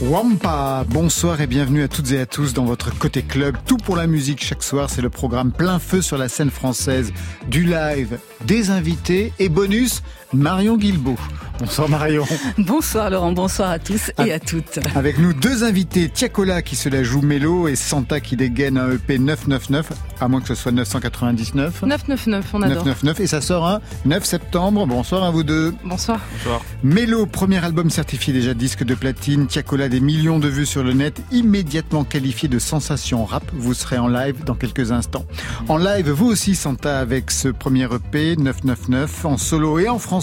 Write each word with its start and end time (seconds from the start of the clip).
Wampa, 0.00 0.84
bonsoir 0.88 1.40
et 1.40 1.48
bienvenue 1.48 1.82
à 1.82 1.88
toutes 1.88 2.12
et 2.12 2.20
à 2.20 2.26
tous 2.26 2.54
dans 2.54 2.64
votre 2.64 2.96
côté 2.96 3.22
club. 3.22 3.56
Tout 3.66 3.78
pour 3.78 3.96
la 3.96 4.06
musique 4.06 4.44
chaque 4.44 4.62
soir, 4.62 4.88
c'est 4.88 5.02
le 5.02 5.10
programme 5.10 5.50
plein 5.50 5.80
feu 5.80 6.02
sur 6.02 6.16
la 6.16 6.28
scène 6.28 6.50
française, 6.50 7.12
du 7.48 7.64
live, 7.64 8.18
des 8.44 8.70
invités 8.70 9.32
et 9.40 9.48
bonus, 9.48 10.04
Marion 10.34 10.76
Guilbault. 10.76 11.16
Bonsoir 11.58 11.88
Marion. 11.88 12.24
Bonsoir 12.58 13.10
Laurent, 13.10 13.32
bonsoir 13.32 13.70
à 13.70 13.80
tous 13.80 14.12
et 14.24 14.32
à 14.32 14.38
toutes. 14.38 14.78
Avec 14.94 15.18
nous 15.18 15.32
deux 15.32 15.64
invités, 15.64 16.08
Tiakola 16.08 16.62
qui 16.62 16.76
se 16.76 16.88
la 16.88 17.02
joue 17.02 17.20
mélo 17.20 17.66
et 17.66 17.74
Santa 17.74 18.20
qui 18.20 18.36
dégaine 18.36 18.78
un 18.78 18.92
EP 18.92 19.18
999, 19.18 19.90
à 20.20 20.28
moins 20.28 20.40
que 20.40 20.46
ce 20.46 20.54
soit 20.54 20.70
999. 20.70 21.82
999, 21.82 22.46
on 22.52 22.62
adore. 22.62 22.84
999 22.84 23.20
et 23.20 23.26
ça 23.26 23.40
sort 23.40 23.66
un 23.66 23.80
9 24.04 24.24
septembre. 24.24 24.86
Bonsoir 24.86 25.24
à 25.24 25.32
vous 25.32 25.42
deux. 25.42 25.74
Bonsoir. 25.84 26.20
Bonsoir. 26.34 26.60
Mélo, 26.84 27.26
premier 27.26 27.64
album 27.64 27.90
certifié 27.90 28.32
déjà 28.32 28.54
disque 28.54 28.84
de 28.84 28.94
platine. 28.94 29.48
Tiakola, 29.48 29.88
des 29.88 30.00
millions 30.00 30.38
de 30.38 30.46
vues 30.48 30.66
sur 30.66 30.84
le 30.84 30.92
net, 30.92 31.22
immédiatement 31.32 32.04
qualifié 32.04 32.48
de 32.48 32.60
sensation 32.60 33.24
rap. 33.24 33.42
Vous 33.52 33.74
serez 33.74 33.98
en 33.98 34.06
live 34.06 34.44
dans 34.44 34.54
quelques 34.54 34.92
instants. 34.92 35.24
En 35.68 35.76
live, 35.76 36.08
vous 36.10 36.26
aussi 36.26 36.54
Santa 36.54 37.00
avec 37.00 37.32
ce 37.32 37.48
premier 37.48 37.88
EP 37.92 38.36
999 38.36 39.24
en 39.24 39.36
solo 39.38 39.80
et 39.80 39.88
en 39.88 39.98
français 39.98 40.17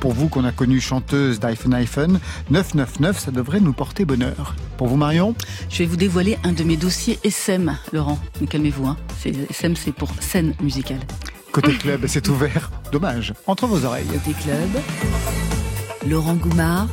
pour 0.00 0.12
vous 0.12 0.28
qu'on 0.28 0.44
a 0.44 0.52
connu 0.52 0.80
chanteuse 0.80 1.40
d'Iphone 1.40 1.74
iPhone. 1.74 2.20
999, 2.50 3.18
ça 3.18 3.30
devrait 3.30 3.60
nous 3.60 3.72
porter 3.72 4.04
bonheur. 4.04 4.54
Pour 4.76 4.88
vous, 4.88 4.96
Marion? 4.96 5.34
Je 5.70 5.78
vais 5.78 5.86
vous 5.86 5.96
dévoiler 5.96 6.38
un 6.44 6.52
de 6.52 6.64
mes 6.64 6.76
dossiers 6.76 7.18
SM, 7.24 7.76
Laurent. 7.92 8.18
Mais 8.40 8.46
calmez-vous, 8.46 8.86
hein. 8.86 8.96
SM, 9.24 9.76
c'est 9.76 9.92
pour 9.92 10.10
scène 10.20 10.54
musicale. 10.60 11.00
Côté 11.52 11.72
club, 11.72 12.06
c'est 12.06 12.28
ouvert. 12.28 12.70
Dommage. 12.92 13.32
Entre 13.46 13.66
vos 13.66 13.84
oreilles. 13.84 14.06
Côté 14.06 14.32
club, 14.42 14.68
Laurent 16.06 16.34
Goumard 16.34 16.88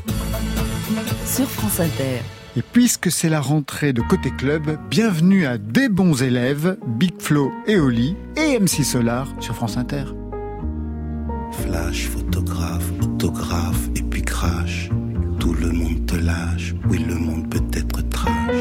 sur 1.26 1.50
France 1.50 1.80
Inter. 1.80 2.22
Et 2.56 2.62
puisque 2.62 3.12
c'est 3.12 3.30
la 3.30 3.42
rentrée 3.42 3.94
de 3.94 4.02
Côté 4.02 4.30
Club, 4.30 4.78
bienvenue 4.90 5.48
à 5.48 5.58
Des 5.58 5.90
bons 5.90 6.22
élèves, 6.22 6.78
Big 6.86 7.20
Flo 7.20 7.52
et 7.66 7.78
Oli 7.78 8.16
et 8.38 8.60
MC 8.60 8.84
Solar 8.84 9.28
sur 9.40 9.56
France 9.56 9.76
Inter. 9.78 10.06
Flash, 11.54 12.08
photographe, 12.08 12.92
autographe 13.02 13.90
et 13.96 14.02
puis 14.02 14.22
crash. 14.22 14.90
Tout 15.40 15.54
le 15.54 15.72
monde 15.72 16.06
te 16.06 16.16
lâche, 16.16 16.74
oui 16.90 17.00
le 17.08 17.16
monde 17.16 17.50
peut 17.50 17.64
être 17.74 18.08
trash. 18.10 18.56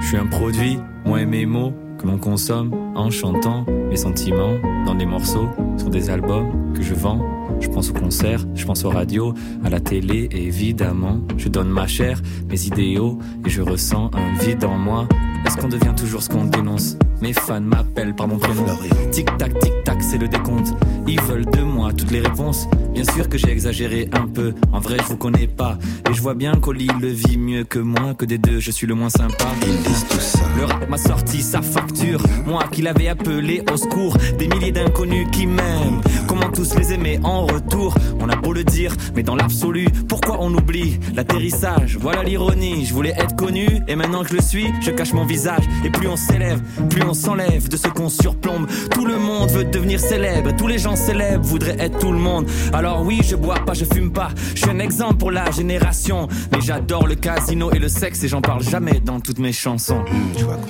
Je 0.00 0.06
suis 0.06 0.16
un 0.16 0.26
produit, 0.26 0.78
moi 1.04 1.20
et 1.20 1.26
mes 1.26 1.46
mots, 1.46 1.72
que 1.98 2.06
l'on 2.06 2.18
consomme 2.18 2.72
en 2.94 3.10
chantant 3.10 3.64
mes 3.88 3.96
sentiments 3.96 4.58
dans 4.86 4.94
des 4.94 5.06
morceaux, 5.06 5.48
sur 5.76 5.90
des 5.90 6.10
albums 6.10 6.72
que 6.74 6.82
je 6.82 6.94
vends. 6.94 7.20
Je 7.60 7.68
pense 7.68 7.90
aux 7.90 7.94
concerts, 7.94 8.46
je 8.54 8.64
pense 8.64 8.84
aux 8.84 8.90
radios, 8.90 9.34
à 9.64 9.68
la 9.68 9.80
télé 9.80 10.28
évidemment, 10.32 11.20
je 11.36 11.48
donne 11.48 11.68
ma 11.68 11.86
chair, 11.86 12.22
mes 12.48 12.66
idéaux 12.66 13.18
et 13.44 13.50
je 13.50 13.60
ressens 13.60 14.10
un 14.14 14.32
vide 14.42 14.64
en 14.64 14.78
moi. 14.78 15.06
Est-ce 15.50 15.58
qu'on 15.58 15.68
devient 15.68 15.94
toujours 15.96 16.22
ce 16.22 16.28
qu'on 16.28 16.44
dénonce 16.44 16.96
Mes 17.20 17.32
fans 17.32 17.60
m'appellent 17.60 18.14
par 18.14 18.28
mon 18.28 18.38
prénom. 18.38 18.66
Tic 19.10 19.36
tac, 19.36 19.58
tic 19.58 19.72
tac, 19.84 20.00
c'est 20.00 20.16
le 20.16 20.28
décompte. 20.28 20.68
Ils 21.08 21.20
veulent 21.22 21.44
de 21.44 21.62
moi 21.62 21.92
toutes 21.92 22.12
les 22.12 22.20
réponses. 22.20 22.68
Bien 22.94 23.02
sûr 23.02 23.28
que 23.28 23.36
j'ai 23.36 23.50
exagéré 23.50 24.08
un 24.12 24.28
peu. 24.28 24.54
En 24.72 24.78
vrai, 24.78 24.98
je 24.98 25.08
vous 25.08 25.16
connais 25.16 25.48
pas. 25.48 25.76
Et 26.08 26.14
je 26.14 26.22
vois 26.22 26.34
bien 26.34 26.52
qu'Oli 26.54 26.88
le 27.00 27.08
vit 27.08 27.36
mieux 27.36 27.64
que 27.64 27.80
moi. 27.80 28.14
Que 28.14 28.26
des 28.26 28.38
deux, 28.38 28.60
je 28.60 28.70
suis 28.70 28.86
le 28.86 28.94
moins 28.94 29.10
sympa. 29.10 29.46
Ils 29.66 29.82
disent 29.82 30.06
tout 30.08 30.20
ça. 30.20 30.38
Le 30.56 30.66
rap 30.66 30.88
m'a 30.88 30.98
sorti 30.98 31.42
sa 31.42 31.62
facture. 31.62 32.22
Moi 32.46 32.62
qui 32.70 32.82
l'avais 32.82 33.08
appelé 33.08 33.64
au 33.72 33.76
secours. 33.76 34.16
Des 34.38 34.46
milliers 34.46 34.70
d'inconnus 34.70 35.26
qui 35.32 35.48
m'aiment. 35.48 36.00
Comment 36.30 36.48
tous 36.52 36.76
les 36.76 36.92
aimer 36.92 37.18
en 37.24 37.44
retour 37.44 37.92
On 38.20 38.28
a 38.28 38.36
beau 38.36 38.52
le 38.52 38.62
dire, 38.62 38.94
mais 39.16 39.24
dans 39.24 39.34
l'absolu, 39.34 39.88
pourquoi 40.08 40.36
on 40.38 40.54
oublie 40.54 41.00
l'atterrissage? 41.16 41.98
Voilà 42.00 42.22
l'ironie. 42.22 42.84
Je 42.86 42.94
voulais 42.94 43.14
être 43.16 43.34
connu. 43.34 43.66
Et 43.88 43.96
maintenant 43.96 44.22
que 44.22 44.28
je 44.28 44.34
le 44.34 44.40
suis, 44.40 44.66
je 44.80 44.92
cache 44.92 45.12
mon 45.12 45.24
visage. 45.24 45.64
Et 45.84 45.90
plus 45.90 46.06
on 46.06 46.14
s'élève, 46.14 46.62
plus 46.88 47.02
on 47.02 47.14
s'enlève 47.14 47.68
de 47.68 47.76
ce 47.76 47.88
qu'on 47.88 48.08
surplombe. 48.08 48.68
Tout 48.92 49.06
le 49.06 49.18
monde 49.18 49.50
veut 49.50 49.64
devenir 49.64 49.98
célèbre. 49.98 50.54
Tous 50.56 50.68
les 50.68 50.78
gens 50.78 50.94
célèbres 50.94 51.44
voudraient 51.44 51.74
être 51.80 51.98
tout 51.98 52.12
le 52.12 52.18
monde. 52.18 52.48
Alors 52.72 53.02
oui, 53.02 53.22
je 53.24 53.34
bois 53.34 53.58
pas, 53.66 53.74
je 53.74 53.84
fume 53.84 54.12
pas. 54.12 54.28
Je 54.54 54.60
suis 54.60 54.70
un 54.70 54.78
exemple 54.78 55.16
pour 55.16 55.32
la 55.32 55.50
génération. 55.50 56.28
Mais 56.52 56.60
j'adore 56.60 57.08
le 57.08 57.16
casino 57.16 57.72
et 57.72 57.80
le 57.80 57.88
sexe 57.88 58.22
et 58.22 58.28
j'en 58.28 58.40
parle 58.40 58.62
jamais 58.62 59.00
dans 59.00 59.18
toutes 59.18 59.40
mes 59.40 59.52
chansons. 59.52 60.02
Mmh, 60.02 60.36
tu 60.36 60.44
vois. 60.44 60.60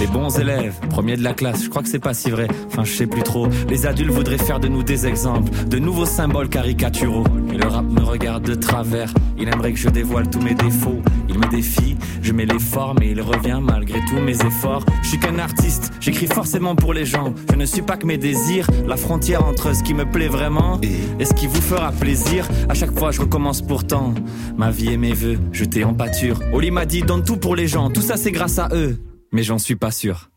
Les 0.00 0.06
bons 0.06 0.38
élèves, 0.38 0.72
premiers 0.88 1.18
de 1.18 1.22
la 1.22 1.34
classe, 1.34 1.64
je 1.64 1.68
crois 1.68 1.82
que 1.82 1.88
c'est 1.90 1.98
pas 1.98 2.14
si 2.14 2.30
vrai. 2.30 2.48
Enfin, 2.68 2.84
je 2.84 2.92
sais 2.92 3.06
plus 3.06 3.22
trop. 3.22 3.46
Les 3.68 3.84
adultes 3.84 4.10
voudraient 4.10 4.38
faire 4.38 4.58
de 4.58 4.68
nous 4.68 4.82
des 4.82 5.01
de 5.02 5.78
nouveaux 5.80 6.06
symboles 6.06 6.48
caricaturaux. 6.48 7.24
Et 7.52 7.56
le 7.56 7.66
rap 7.66 7.84
me 7.84 8.02
regarde 8.02 8.44
de 8.44 8.54
travers. 8.54 9.12
Il 9.36 9.48
aimerait 9.48 9.72
que 9.72 9.78
je 9.78 9.88
dévoile 9.88 10.30
tous 10.30 10.40
mes 10.40 10.54
défauts. 10.54 11.02
Il 11.28 11.40
me 11.40 11.48
défie, 11.48 11.96
je 12.22 12.32
mets 12.32 12.46
l'effort, 12.46 12.94
mais 13.00 13.10
il 13.10 13.20
revient 13.20 13.58
malgré 13.60 13.98
tous 14.08 14.20
mes 14.20 14.40
efforts. 14.40 14.84
Je 15.02 15.08
suis 15.08 15.18
qu'un 15.18 15.40
artiste, 15.40 15.92
j'écris 15.98 16.28
forcément 16.28 16.76
pour 16.76 16.94
les 16.94 17.04
gens. 17.04 17.34
Je 17.50 17.56
ne 17.56 17.66
suis 17.66 17.82
pas 17.82 17.96
que 17.96 18.06
mes 18.06 18.16
désirs, 18.16 18.68
la 18.86 18.96
frontière 18.96 19.44
entre 19.44 19.74
ce 19.74 19.82
qui 19.82 19.92
me 19.92 20.04
plaît 20.04 20.28
vraiment 20.28 20.80
et 21.18 21.24
ce 21.24 21.34
qui 21.34 21.48
vous 21.48 21.60
fera 21.60 21.90
plaisir. 21.90 22.48
À 22.68 22.74
chaque 22.74 22.96
fois, 22.96 23.10
je 23.10 23.22
recommence 23.22 23.60
pourtant. 23.60 24.14
Ma 24.56 24.70
vie 24.70 24.92
et 24.92 24.96
mes 24.96 25.14
voeux, 25.14 25.40
jetés 25.50 25.82
en 25.82 25.94
pâture. 25.94 26.38
Oli 26.52 26.70
m'a 26.70 26.86
dit, 26.86 27.02
donne 27.02 27.24
tout 27.24 27.38
pour 27.38 27.56
les 27.56 27.66
gens, 27.66 27.90
tout 27.90 28.02
ça 28.02 28.16
c'est 28.16 28.30
grâce 28.30 28.60
à 28.60 28.68
eux. 28.72 28.98
Mais 29.32 29.42
j'en 29.42 29.58
suis 29.58 29.76
pas 29.76 29.90
sûr. 29.90 30.31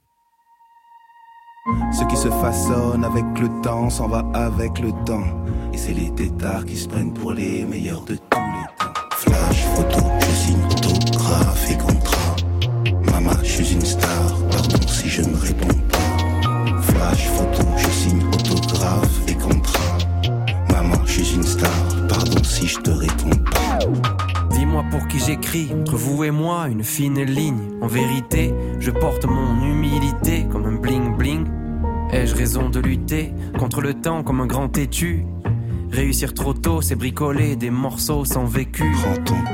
Ce 1.91 2.03
qui 2.03 2.15
se 2.15 2.29
façonne 2.29 3.03
avec 3.03 3.25
le 3.39 3.49
temps 3.63 3.89
s'en 3.89 4.07
va 4.07 4.23
avec 4.35 4.77
le 4.79 4.91
temps. 5.03 5.23
Et 5.73 5.77
c'est 5.77 5.93
les 5.93 6.11
tétards 6.11 6.63
qui 6.63 6.77
se 6.77 6.87
prennent 6.87 7.11
pour 7.11 7.31
les 7.31 7.65
meilleurs 7.65 8.01
de 8.01 8.15
tous 8.15 8.39
les 8.39 8.67
temps. 8.77 8.93
Flash, 9.11 9.63
photo, 9.75 10.05
je 10.19 10.25
signe 10.25 10.63
autographe 10.65 11.71
et 11.71 11.77
contrat. 11.77 12.35
Maman, 13.11 13.31
je 13.41 13.49
suis 13.49 13.73
une 13.73 13.81
star, 13.81 14.35
pardon 14.51 14.87
si 14.87 15.09
je 15.09 15.23
ne 15.23 15.35
réponds 15.35 15.79
pas. 15.89 16.81
Flash, 16.83 17.29
photo, 17.29 17.67
je 17.77 17.89
signe 17.89 18.23
autographe 18.27 19.21
et 19.27 19.33
contrat. 19.33 19.97
Maman, 20.71 21.03
je 21.05 21.23
suis 21.23 21.35
une 21.35 21.43
star, 21.43 21.71
pardon 22.07 22.43
si 22.43 22.67
je 22.67 22.77
te 22.77 22.91
réponds 22.91 23.43
pas. 23.51 23.79
Dis-moi 24.51 24.85
pour 24.91 25.07
qui 25.07 25.17
j'écris, 25.19 25.71
entre 25.81 25.95
vous 25.95 26.23
et 26.23 26.31
moi, 26.31 26.67
une 26.67 26.83
fine 26.83 27.23
ligne. 27.23 27.71
En 27.81 27.87
vérité, 27.87 28.53
je 28.79 28.91
porte 28.91 29.25
mon 29.25 29.65
humilité 29.65 30.45
comme 30.51 30.65
un 30.65 30.75
bling. 30.75 30.94
Ai-je 32.25 32.33
raison 32.33 32.69
de 32.69 32.79
lutter 32.79 33.31
contre 33.59 33.81
le 33.81 33.93
temps 33.93 34.23
comme 34.23 34.41
un 34.41 34.47
grand 34.47 34.67
têtu? 34.67 35.27
Réussir 35.91 36.33
trop 36.33 36.53
tôt, 36.53 36.81
c'est 36.81 36.95
bricoler 36.95 37.55
des 37.55 37.69
morceaux 37.69 38.25
sans 38.25 38.45
vécu. 38.45 38.83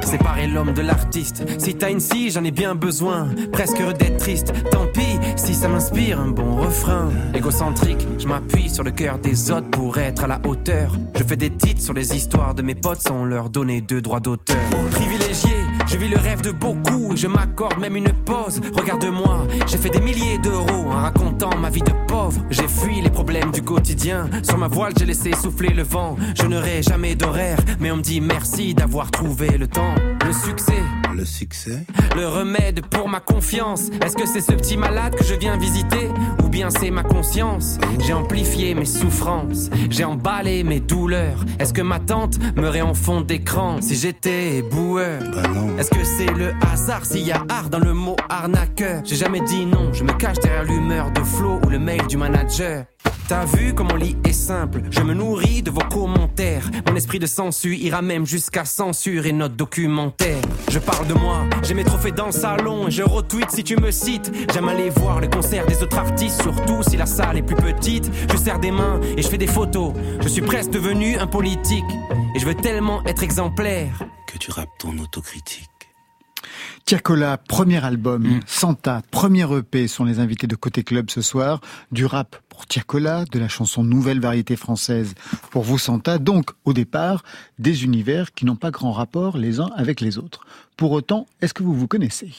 Séparer 0.04 0.48
l'homme 0.48 0.74
de 0.74 0.82
l'artiste. 0.82 1.44
Si 1.60 1.76
t'as 1.76 1.92
une 1.92 2.00
scie, 2.00 2.32
j'en 2.32 2.44
ai 2.44 2.52
bien 2.52 2.76
besoin. 2.76 3.30
Presque 3.52 3.80
heureux 3.80 3.94
d'être 3.94 4.18
triste. 4.18 4.54
Tant 4.72 4.88
pis 4.88 5.20
si 5.36 5.54
ça 5.54 5.68
m'inspire 5.68 6.20
un 6.20 6.30
bon 6.30 6.56
refrain. 6.56 7.10
Égocentrique, 7.34 8.08
je 8.18 8.28
m'appuie 8.28 8.70
sur 8.70 8.84
le 8.84 8.92
cœur 8.92 9.20
des 9.20 9.52
autres 9.52 9.70
pour 9.70 9.98
être 9.98 10.24
à 10.24 10.28
la 10.28 10.42
hauteur. 10.46 10.96
Je 11.16 11.24
fais 11.24 11.38
des 11.38 11.52
titres 11.52 11.82
sur 11.82 11.94
les 11.94 12.16
histoires 12.16 12.56
de 12.56 12.62
mes 12.62 12.76
potes 12.76 13.02
sans 13.02 13.24
leur 13.26 13.50
donner 13.50 13.82
de 13.82 14.00
droits 14.00 14.20
d'auteur. 14.20 14.58
Privilégié, 14.92 15.52
je 15.88 15.98
vis 15.98 16.10
le 16.10 16.18
rêve 16.18 16.42
de 16.42 16.52
beaucoup. 16.52 17.16
Je 17.16 17.28
m'accorde 17.28 17.80
même 17.80 17.96
une 17.96 18.12
pause. 18.26 18.62
Regarde-moi, 18.76 19.48
j'ai 19.68 19.78
fait 19.78 19.90
des 19.90 20.00
milliers 20.02 20.38
d'euros 20.40 20.88
en 20.88 21.02
racontant 21.02 21.56
ma 21.58 21.70
vie 21.70 21.82
de 21.82 21.92
pauvre. 22.08 22.42
J'ai 22.50 22.68
fui 22.68 23.02
les 23.02 23.10
problèmes 23.10 23.52
du 23.52 23.62
quotidien. 23.62 24.30
Sur 24.44 24.58
ma 24.58 24.68
voile, 24.68 24.94
j'ai 24.98 25.06
laissé 25.06 25.32
souffler 25.34 25.74
le 25.74 25.84
vent. 25.84 26.16
Je 26.36 26.46
n'aurai 26.46 26.82
jamais 26.84 27.16
d'horaire, 27.16 27.58
mais 27.80 27.92
on 27.92 27.98
me 27.98 28.02
dit 28.02 28.22
merci 28.22 28.74
d'avoir 28.74 29.12
trouvé 29.12 29.58
le 29.58 29.68
temps. 29.68 29.96
Le 30.26 30.34
succès, 30.34 30.82
Le 31.16 31.26
succès 31.26 31.86
le 32.16 32.28
remède 32.28 32.86
pour 32.88 33.08
ma 33.08 33.20
confiance. 33.20 33.90
Est-ce 34.04 34.16
que 34.16 34.26
c'est 34.26 34.42
ce 34.42 34.54
petit 34.54 34.78
malade 34.78 35.16
que 35.16 35.24
je 35.24 35.34
viens 35.34 35.58
visiter? 35.58 36.10
Ou 36.44 36.50
bien 36.50 36.70
c'est 36.70 36.92
ma 36.92 37.04
conscience? 37.04 37.78
J'ai 38.00 38.14
amplifié 38.14 38.76
mes 38.76 38.86
souffrances, 38.86 39.70
j'ai 39.90 40.04
emballé 40.04 40.64
mes 40.64 40.80
douleurs. 40.80 41.46
Est-ce 41.60 41.74
que 41.74 41.82
ma 41.82 42.00
tante 42.00 42.40
me 42.56 42.72
en 42.82 42.94
fond 42.94 43.22
d'écran 43.22 43.78
si 43.82 43.96
j'étais 43.96 44.62
boueur? 44.62 45.22
Bah. 45.36 45.44
Est-ce 45.78 45.90
que 45.90 46.04
c'est 46.04 46.34
le 46.34 46.54
hasard 46.72 47.06
s'il 47.06 47.26
y 47.26 47.32
a 47.32 47.44
art 47.50 47.70
dans 47.70 47.80
le 47.80 47.94
mot 47.94 48.16
arnaqueur? 48.30 49.02
J'ai 49.06 49.18
jamais 49.18 49.42
dit 49.42 49.66
non, 49.66 49.92
je 49.94 50.04
me 50.04 50.14
cache 50.14 50.40
derrière 50.40 50.64
l'humeur 50.64 51.12
de 51.12 51.22
Flo 51.22 51.60
ou 51.66 51.70
le 51.70 51.80
mail 51.80 52.06
du 52.08 52.18
manager. 52.18 52.86
T'as 53.32 53.46
vu 53.46 53.74
comment 53.74 53.96
lit 53.96 54.18
est 54.26 54.34
simple? 54.34 54.82
Je 54.92 55.00
me 55.00 55.14
nourris 55.14 55.64
de 55.64 55.72
vos 55.72 55.80
commentaires. 55.90 56.70
Mon 56.86 56.98
esprit 56.98 57.18
de 57.18 57.26
sensu 57.26 57.78
ira 57.78 58.02
même 58.02 58.26
jusqu'à 58.26 58.66
censurer 58.66 59.32
notre 59.32 59.56
documentaire. 59.56 60.42
Je 60.70 60.80
parle 60.80 61.08
de 61.08 61.14
moi, 61.14 61.46
j'ai 61.64 61.74
mes 61.74 61.86
trophées 61.86 62.12
dans 62.12 62.26
le 62.26 62.34
salon 62.34 62.90
et 62.90 62.92
je 62.92 63.04
retweet 63.04 63.50
si 63.50 63.64
tu 63.64 63.78
me 63.78 63.90
cites. 63.90 64.30
J'aime 64.54 64.68
aller 64.68 64.90
voir 64.90 65.22
les 65.22 65.30
concerts 65.30 65.66
des 65.66 65.82
autres 65.82 65.98
artistes, 65.98 66.42
surtout 66.42 66.84
si 66.84 66.98
la 66.98 67.06
salle 67.06 67.38
est 67.38 67.42
plus 67.42 67.56
petite. 67.56 68.12
Je 68.30 68.36
serre 68.36 68.60
des 68.60 68.72
mains 68.72 69.00
et 69.16 69.22
je 69.22 69.30
fais 69.30 69.38
des 69.38 69.48
photos. 69.48 69.94
Je 70.22 70.28
suis 70.28 70.42
presque 70.42 70.72
devenu 70.72 71.18
un 71.18 71.28
politique 71.28 71.86
et 72.36 72.40
je 72.40 72.46
veux 72.46 72.56
tellement 72.56 73.02
être 73.06 73.24
exemplaire 73.24 74.04
que 74.28 74.38
tu 74.38 74.52
rappes 74.52 74.78
ton 74.78 75.00
autocritique. 75.00 75.71
Tiakola, 76.92 77.38
premier 77.38 77.82
album, 77.86 78.22
mm. 78.22 78.40
Santa, 78.46 79.02
premier 79.12 79.48
EP 79.58 79.88
sont 79.88 80.04
les 80.04 80.20
invités 80.20 80.46
de 80.46 80.58
Côté 80.58 80.84
Club 80.84 81.10
ce 81.10 81.22
soir. 81.22 81.62
Du 81.94 82.06
rap 82.06 82.36
pour 82.50 82.66
Tiakola, 82.66 83.24
de 83.32 83.40
la 83.40 83.48
chanson 83.48 83.86
Nouvelle 83.86 84.20
Variété 84.20 84.58
Française 84.58 85.16
pour 85.52 85.64
vous 85.64 85.78
Santa. 85.78 86.18
Donc, 86.18 86.50
au 86.66 86.74
départ, 86.74 87.24
des 87.60 87.86
univers 87.86 88.34
qui 88.34 88.44
n'ont 88.44 88.58
pas 88.58 88.72
grand 88.72 88.92
rapport 88.92 89.38
les 89.38 89.62
uns 89.62 89.70
avec 89.78 90.02
les 90.02 90.18
autres. 90.18 90.42
Pour 90.76 90.92
autant, 90.92 91.28
est-ce 91.40 91.54
que 91.54 91.64
vous 91.64 91.74
vous 91.74 91.88
connaissez? 91.88 92.34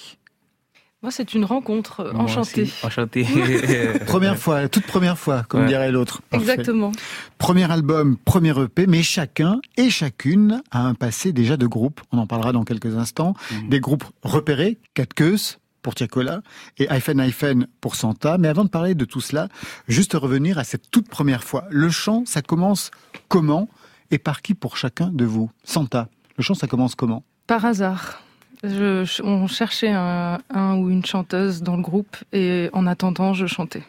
Moi, 1.03 1.11
c'est 1.11 1.35
une 1.35 1.45
rencontre 1.45 2.13
enchantée. 2.15 2.71
Enchantée. 2.83 3.27
première 4.07 4.39
fois, 4.39 4.69
toute 4.69 4.87
première 4.87 5.19
fois, 5.19 5.45
comme 5.49 5.67
dirait 5.67 5.91
l'autre. 5.91 6.23
Exactement. 6.33 6.93
Premier 7.39 7.71
album, 7.71 8.17
premier 8.25 8.59
EP, 8.59 8.87
mais 8.87 9.03
chacun 9.03 9.61
et 9.77 9.91
chacune 9.91 10.63
a 10.71 10.87
un 10.87 10.95
passé 10.95 11.33
déjà 11.33 11.57
de 11.57 11.67
groupe. 11.67 12.01
On 12.13 12.19
en 12.19 12.27
parlera 12.27 12.53
dans 12.53 12.63
quelques 12.63 12.97
instants. 12.97 13.35
Mhm. 13.51 13.69
Des 13.69 13.81
groupes 13.81 14.05
repérés, 14.23 14.79
quatre 14.95 15.15
queues 15.15 15.57
pour 15.83 15.97
Tiakola 15.97 16.43
et 16.79 16.87
Hyphen 16.89 17.19
Hyphen 17.19 17.67
pour 17.81 17.97
Santa. 17.97 18.39
Mais 18.39 18.47
avant 18.47 18.65
de 18.65 18.69
parler 18.69 18.95
de 18.95 19.05
tout 19.05 19.21
cela, 19.21 19.49
juste 19.89 20.15
revenir 20.15 20.59
à 20.59 20.65
cette 20.65 20.91
toute 20.91 21.09
première 21.09 21.43
fois. 21.43 21.65
Le 21.71 21.91
chant, 21.91 22.23
ça 22.27 22.43
commence 22.43 22.93
comment 23.29 23.69
et 24.13 24.19
par 24.19 24.43
qui 24.43 24.55
pour 24.55 24.77
chacun 24.77 25.09
de 25.09 25.25
vous? 25.25 25.51
Santa, 25.65 26.09
le 26.37 26.45
chant, 26.45 26.55
ça 26.55 26.69
commence 26.69 26.95
comment? 26.95 27.25
Par 27.47 27.65
hasard. 27.65 28.23
Je, 28.63 29.23
on 29.23 29.47
cherchait 29.49 29.91
un, 29.91 30.39
ou 30.77 30.91
une 30.91 31.05
chanteuse 31.05 31.63
dans 31.63 31.77
le 31.77 31.83
groupe 31.83 32.17
et 32.33 32.71
en 32.73 32.87
attendant, 32.87 33.35
je 33.35 33.47
chantais. 33.47 33.83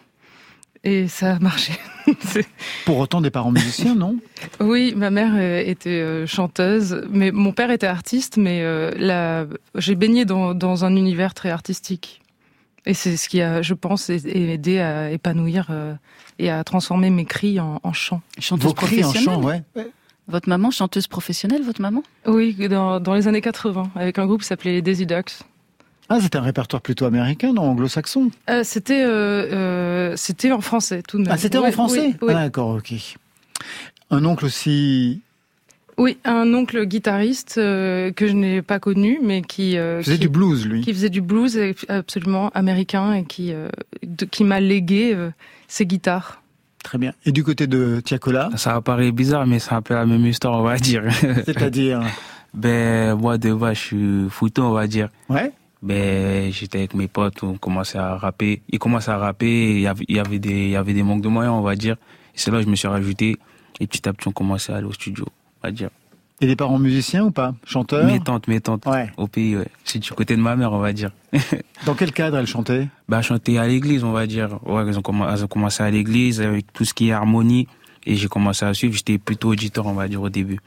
Et 0.84 1.08
ça 1.08 1.36
a 1.36 1.40
marché. 1.40 1.74
Pour 2.86 2.98
autant 2.98 3.22
des 3.22 3.30
parents 3.30 3.52
musiciens, 3.52 3.96
non? 3.96 4.18
Oui, 4.60 4.94
ma 4.98 5.12
mère 5.12 5.32
euh, 5.36 5.64
était 5.66 6.02
euh, 6.02 6.28
chanteuse, 6.28 7.06
mais 7.10 7.32
mon 7.32 7.54
père 7.54 7.72
était 7.72 7.88
artiste, 7.88 8.36
mais 8.36 8.62
euh, 8.64 9.46
j'ai 9.76 9.96
baigné 9.96 10.26
dans, 10.26 10.86
un 10.86 10.96
univers 10.96 11.34
très 11.34 11.52
artistique. 11.52 12.22
Et 12.86 12.94
c'est 12.94 13.16
ce 13.16 13.30
qui 13.30 13.42
a, 13.42 13.62
je 13.62 13.74
pense, 13.74 14.10
aidé 14.10 14.80
à 14.80 15.10
épanouir 15.12 15.72
et 16.38 16.50
à 16.50 16.66
transformer 16.66 17.10
mes 17.12 17.24
cris 17.24 17.62
en, 17.62 17.80
en 17.82 17.94
chant. 17.94 18.22
Chanteuse 18.40 18.66
Vos 18.66 18.74
cris 18.74 19.06
en 19.06 19.14
chant, 19.14 19.42
ouais. 19.42 19.64
Votre 20.28 20.48
maman, 20.48 20.72
chanteuse 20.72 21.08
professionnelle, 21.08 21.64
votre 21.64 21.82
maman? 21.82 22.02
Oui, 22.26 22.56
dans, 22.70 23.00
dans, 23.00 23.14
les 23.14 23.28
années 23.28 23.42
80, 23.42 23.92
avec 23.96 24.20
un 24.20 24.26
groupe 24.26 24.42
qui 24.42 24.48
s'appelait 24.48 24.72
les 24.72 24.82
Daisy 24.82 25.06
Ducks. 25.06 25.40
Ah, 26.10 26.20
c'était 26.22 26.38
un 26.38 26.42
répertoire 26.42 26.82
plutôt 26.82 27.06
américain, 27.06 27.54
non 27.54 27.64
anglo-saxon? 27.64 28.30
Euh, 28.50 28.62
C'était 28.64 29.04
euh, 29.04 29.52
euh, 29.52 30.14
c'était 30.16 30.52
en 30.52 30.62
français, 30.62 31.02
tout 31.02 31.18
de 31.18 31.24
même. 31.24 31.32
Ah, 31.32 31.38
c'était 31.38 31.58
en 31.58 31.72
français? 31.72 32.16
oui, 32.22 32.30
ah, 32.30 32.34
D'accord, 32.34 32.76
ok. 32.76 32.94
Un 34.12 34.26
oncle 34.26 34.46
aussi 34.46 35.22
oui, 35.98 36.18
un 36.26 36.52
oncle 36.56 36.86
guitariste 36.86 37.60
euh, 37.60 38.12
que 38.12 38.28
je 38.28 38.34
n'ai 38.34 38.64
pas 38.64 38.80
connu, 38.80 39.20
mais 39.22 39.44
qui 39.44 39.78
euh, 39.78 40.02
faisait 40.02 40.18
du 40.18 40.28
blues, 40.28 40.66
lui. 40.66 40.82
Qui 40.82 40.92
faisait 40.92 41.12
du 41.12 41.22
blues 41.22 41.60
absolument 41.88 42.50
américain 42.50 43.14
et 43.14 43.26
qui 43.26 43.54
qui 44.32 44.44
m'a 44.44 44.60
légué 44.60 45.16
ses 45.68 45.86
guitares. 45.86 46.43
Très 46.84 46.98
bien. 46.98 47.14
Et 47.26 47.32
du 47.32 47.44
côté 47.44 47.66
de 47.66 48.02
Tiakola? 48.02 48.50
Ça 48.56 48.74
va 48.74 48.82
paraître 48.82 49.16
bizarre, 49.16 49.48
mais 49.48 49.60
c'est 49.60 49.74
un 49.74 49.82
peu 49.82 49.94
la 49.94 50.06
même 50.06 50.26
histoire, 50.26 50.60
on 50.60 50.64
va 50.64 50.78
dire. 50.78 51.04
C'est-à-dire? 51.46 52.02
Ben, 52.54 53.16
moi, 53.16 53.38
de 53.38 53.54
base, 53.54 53.78
je 53.78 53.82
suis 53.82 54.30
fouton, 54.30 54.66
on 54.66 54.74
va 54.74 54.86
dire. 54.86 55.10
Ouais 55.30 55.52
ben 55.84 56.50
j'étais 56.52 56.80
avec 56.80 56.94
mes 56.94 57.10
potes, 57.10 57.44
on 57.44 57.58
commençait 57.58 57.98
à 57.98 58.16
rapper. 58.16 58.62
Ils 58.70 58.80
commençaient 58.80 59.12
à 59.12 59.18
rapper, 59.18 59.76
il 59.76 59.82
y 59.82 59.88
avait, 59.88 60.06
il 60.08 60.16
y 60.16 60.20
avait 60.20 60.40
des, 60.40 60.64
il 60.64 60.70
y 60.70 60.76
avait 60.78 60.94
des 60.94 61.04
manques 61.04 61.22
de 61.22 61.28
moyens, 61.28 61.54
on 61.56 61.62
va 61.62 61.76
dire. 61.76 61.98
Et 62.34 62.38
c'est 62.38 62.52
là 62.52 62.60
que 62.60 62.64
je 62.64 62.70
me 62.70 62.76
suis 62.76 62.88
rajouté. 62.88 63.38
Et 63.82 63.88
petit 63.88 64.08
à 64.08 64.14
petit, 64.14 64.30
on 64.30 64.32
commençait 64.32 64.72
à 64.72 64.78
aller 64.78 64.88
au 64.88 64.94
studio, 64.94 65.26
on 65.62 65.68
va 65.68 65.72
dire. 65.72 65.90
Et 66.44 66.46
des 66.46 66.58
parents 66.58 66.78
musiciens 66.78 67.24
ou 67.24 67.32
pas 67.32 67.56
Chanteurs 67.64 68.06
Mes 68.06 68.20
tantes, 68.20 68.50
mes 68.50 68.60
tantes. 68.60 68.86
Ouais. 68.86 69.10
Au 69.16 69.28
pays, 69.28 69.56
ouais. 69.56 69.70
C'est 69.86 70.00
du 70.00 70.12
côté 70.12 70.36
de 70.36 70.42
ma 70.42 70.58
mère, 70.58 70.74
on 70.74 70.80
va 70.80 70.92
dire. 70.92 71.12
Dans 71.86 71.94
quel 71.96 72.12
cadre 72.12 72.38
elles 72.38 72.48
chantaient 72.48 72.90
Bah, 73.08 73.22
chanter 73.22 73.58
à 73.58 73.66
l'église, 73.66 74.04
on 74.04 74.12
va 74.12 74.28
dire. 74.28 74.60
Ouais, 74.66 74.84
elles 74.86 75.00
ont, 75.00 75.02
commencé, 75.48 75.82
à 75.82 75.90
l'église 75.90 76.42
avec 76.42 76.74
tout 76.74 76.84
ce 76.84 76.94
qui 76.94 77.08
est 77.08 77.12
harmonie. 77.14 77.70
Et 78.06 78.18
j'ai 78.18 78.28
commencé 78.28 78.66
à 78.66 78.74
suivre. 78.74 78.94
J'étais 78.94 79.18
plutôt 79.18 79.52
auditeur, 79.52 79.86
on 79.86 79.94
va 79.94 80.10
dire, 80.10 80.22
au 80.22 80.28
début. 80.28 80.60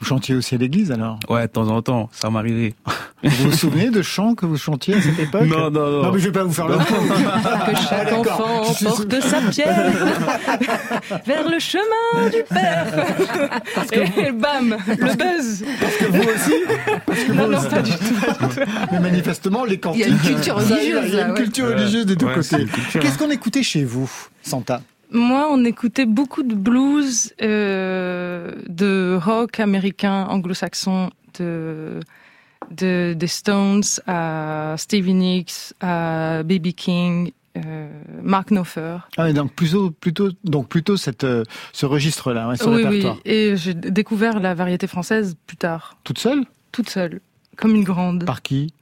Vous 0.00 0.06
chantiez 0.06 0.34
aussi 0.34 0.54
à 0.54 0.58
l'église 0.58 0.90
alors? 0.92 1.18
Ouais, 1.28 1.42
de 1.46 1.52
temps 1.52 1.68
en 1.68 1.82
temps, 1.82 2.08
ça 2.10 2.30
m'arrivait. 2.30 2.74
Vous 3.22 3.50
vous 3.50 3.52
souvenez 3.52 3.90
de 3.90 4.00
chants 4.00 4.34
que 4.34 4.46
vous 4.46 4.56
chantiez 4.56 4.94
à 4.94 5.02
cette 5.02 5.18
époque? 5.18 5.42
Non, 5.46 5.70
non, 5.70 5.90
non. 5.90 6.02
Non, 6.04 6.12
mais 6.12 6.18
je 6.18 6.24
vais 6.26 6.32
pas 6.32 6.42
vous 6.44 6.52
faire 6.54 6.68
le 6.68 6.78
coup. 6.78 6.84
que 7.70 7.76
chaque 7.76 8.10
enfant 8.12 8.62
porte 8.82 9.20
sa 9.20 9.40
pierre 9.50 9.92
vers 11.26 11.48
le 11.50 11.58
chemin 11.58 12.30
du 12.32 12.42
Père. 12.48 12.86
Et 14.16 14.32
bam, 14.32 14.76
le 14.86 15.16
buzz. 15.16 15.64
Parce 15.80 15.96
que 15.96 16.04
vous 16.06 16.22
aussi 16.22 17.34
Non, 17.34 17.48
non, 17.48 17.62
pas 17.62 17.82
du 17.82 17.90
tout. 17.92 18.60
Mais 18.92 19.00
manifestement, 19.00 19.64
les 19.66 19.78
cantines... 19.78 20.00
Il 20.00 20.06
y 20.06 20.10
a 20.10 20.14
une 20.14 20.18
culture 20.18 20.56
religieuse. 20.56 21.04
Il 21.08 21.14
y 21.14 21.20
a 21.20 21.28
une 21.28 21.34
culture 21.34 21.66
religieuse 21.66 22.06
des 22.06 22.16
deux 22.16 22.26
côtés. 22.26 22.66
Qu'est-ce 22.92 23.18
qu'on 23.18 23.30
écoutait 23.30 23.62
chez 23.62 23.84
vous, 23.84 24.10
Santa? 24.42 24.80
Moi, 25.12 25.48
on 25.50 25.64
écoutait 25.64 26.06
beaucoup 26.06 26.42
de 26.42 26.54
blues, 26.54 27.34
euh, 27.42 28.52
de 28.68 29.18
rock 29.20 29.60
américain, 29.60 30.26
anglo-saxon, 30.28 31.10
de, 31.38 32.00
de, 32.70 33.14
des 33.16 33.26
Stones 33.26 33.82
à 34.06 34.74
Stevie 34.78 35.14
Nicks, 35.14 35.74
à 35.80 36.42
B.B. 36.44 36.68
King, 36.68 37.32
euh, 37.56 37.88
Mark 38.22 38.50
Knopfler. 38.50 38.98
Ah, 39.16 39.32
donc 39.32 39.52
plutôt, 39.52 39.90
plutôt, 39.90 40.30
donc 40.44 40.68
plutôt 40.68 40.96
cette, 40.96 41.24
euh, 41.24 41.42
ce 41.72 41.86
registre-là, 41.86 42.48
ouais, 42.48 42.56
ce 42.56 42.68
oui, 42.68 42.84
répertoire. 42.84 43.16
Oui, 43.24 43.32
et 43.32 43.56
j'ai 43.56 43.74
découvert 43.74 44.38
la 44.38 44.54
variété 44.54 44.86
française 44.86 45.36
plus 45.46 45.56
tard. 45.56 45.96
Toute 46.04 46.18
seule? 46.18 46.44
Toute 46.70 46.88
seule, 46.88 47.20
comme 47.56 47.74
une 47.74 47.84
grande. 47.84 48.24
Par 48.24 48.42
qui? 48.42 48.72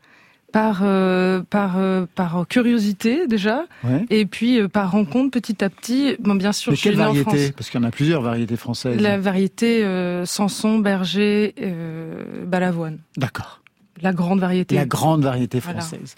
Par 0.53 0.81
euh, 0.83 1.43
par 1.49 1.77
euh, 1.77 2.07
par 2.15 2.47
curiosité 2.49 3.27
déjà. 3.27 3.65
Et 4.11 4.27
puis 4.27 4.61
euh, 4.61 4.69
par 4.69 4.91
rencontre 4.91 5.31
petit 5.31 5.63
à 5.63 5.69
petit 5.69 6.17
bon 6.21 6.35
bien 6.35 6.53
sûr 6.53 6.73
Mais 6.73 6.79
quelle 6.79 6.97
variété? 6.97 7.53
Parce 7.53 7.71
qu'il 7.71 7.81
y 7.81 7.85
en 7.85 7.87
a 7.87 7.91
plusieurs 7.91 8.23
variétés 8.23 8.57
françaises. 8.57 9.01
La 9.01 9.19
variété 9.19 9.85
Sanson 10.25 10.79
Berger 10.79 11.55
Balavoine. 12.47 12.99
D'accord. 13.17 13.61
La 14.01 14.13
grande 14.13 14.41
variété. 14.41 14.77
La 14.77 14.87
grande 14.87 15.23
variété 15.23 15.61
française. 15.61 16.15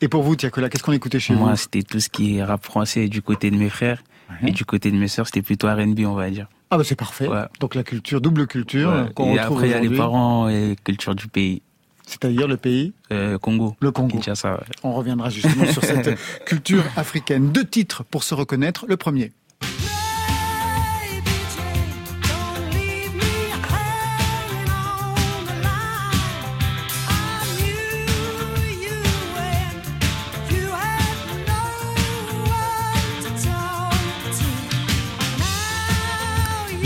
Et 0.00 0.08
pour 0.08 0.22
vous 0.22 0.36
Tiakola 0.36 0.68
qu'est-ce 0.68 0.82
qu'on 0.82 0.92
écoutait 0.92 1.20
chez 1.20 1.32
moi 1.32 1.40
vous? 1.40 1.48
moi 1.48 1.56
c'était 1.56 1.82
tout 1.82 2.00
ce 2.00 2.08
qui 2.08 2.36
est 2.36 2.44
rap 2.44 2.64
français 2.64 3.08
du 3.08 3.22
côté 3.22 3.50
de 3.50 3.56
mes 3.56 3.70
frères. 3.70 4.02
Et 4.46 4.50
du 4.50 4.64
côté 4.64 4.90
de 4.90 4.96
mes 4.96 5.08
sœurs 5.08 5.26
c'était 5.26 5.42
plutôt 5.42 5.68
R&B 5.68 6.00
on 6.06 6.14
va 6.14 6.30
dire. 6.30 6.46
Ah 6.70 6.78
bah 6.78 6.84
c'est 6.84 6.96
parfait. 6.96 7.28
Donc 7.60 7.74
la 7.74 7.82
culture 7.82 8.20
double 8.20 8.46
culture 8.46 9.10
ouais. 9.18 9.34
et 9.34 9.38
après 9.38 9.68
il 9.68 9.70
y 9.72 9.74
a 9.74 9.80
les 9.80 9.90
parents 9.90 10.48
et 10.48 10.76
culture 10.84 11.14
du 11.14 11.26
pays 11.26 11.62
c'est-à-dire 12.06 12.48
le 12.48 12.56
pays 12.56 12.92
euh, 13.12 13.38
Congo. 13.38 13.76
Le 13.80 13.90
Congo. 13.90 14.18
On 14.82 14.92
reviendra 14.92 15.30
justement 15.30 15.66
sur 15.66 15.84
cette 15.84 16.18
culture 16.46 16.84
africaine. 16.96 17.52
Deux 17.52 17.64
titres 17.64 18.04
pour 18.04 18.24
se 18.24 18.34
reconnaître. 18.34 18.86
Le 18.88 18.96
premier. 18.96 19.32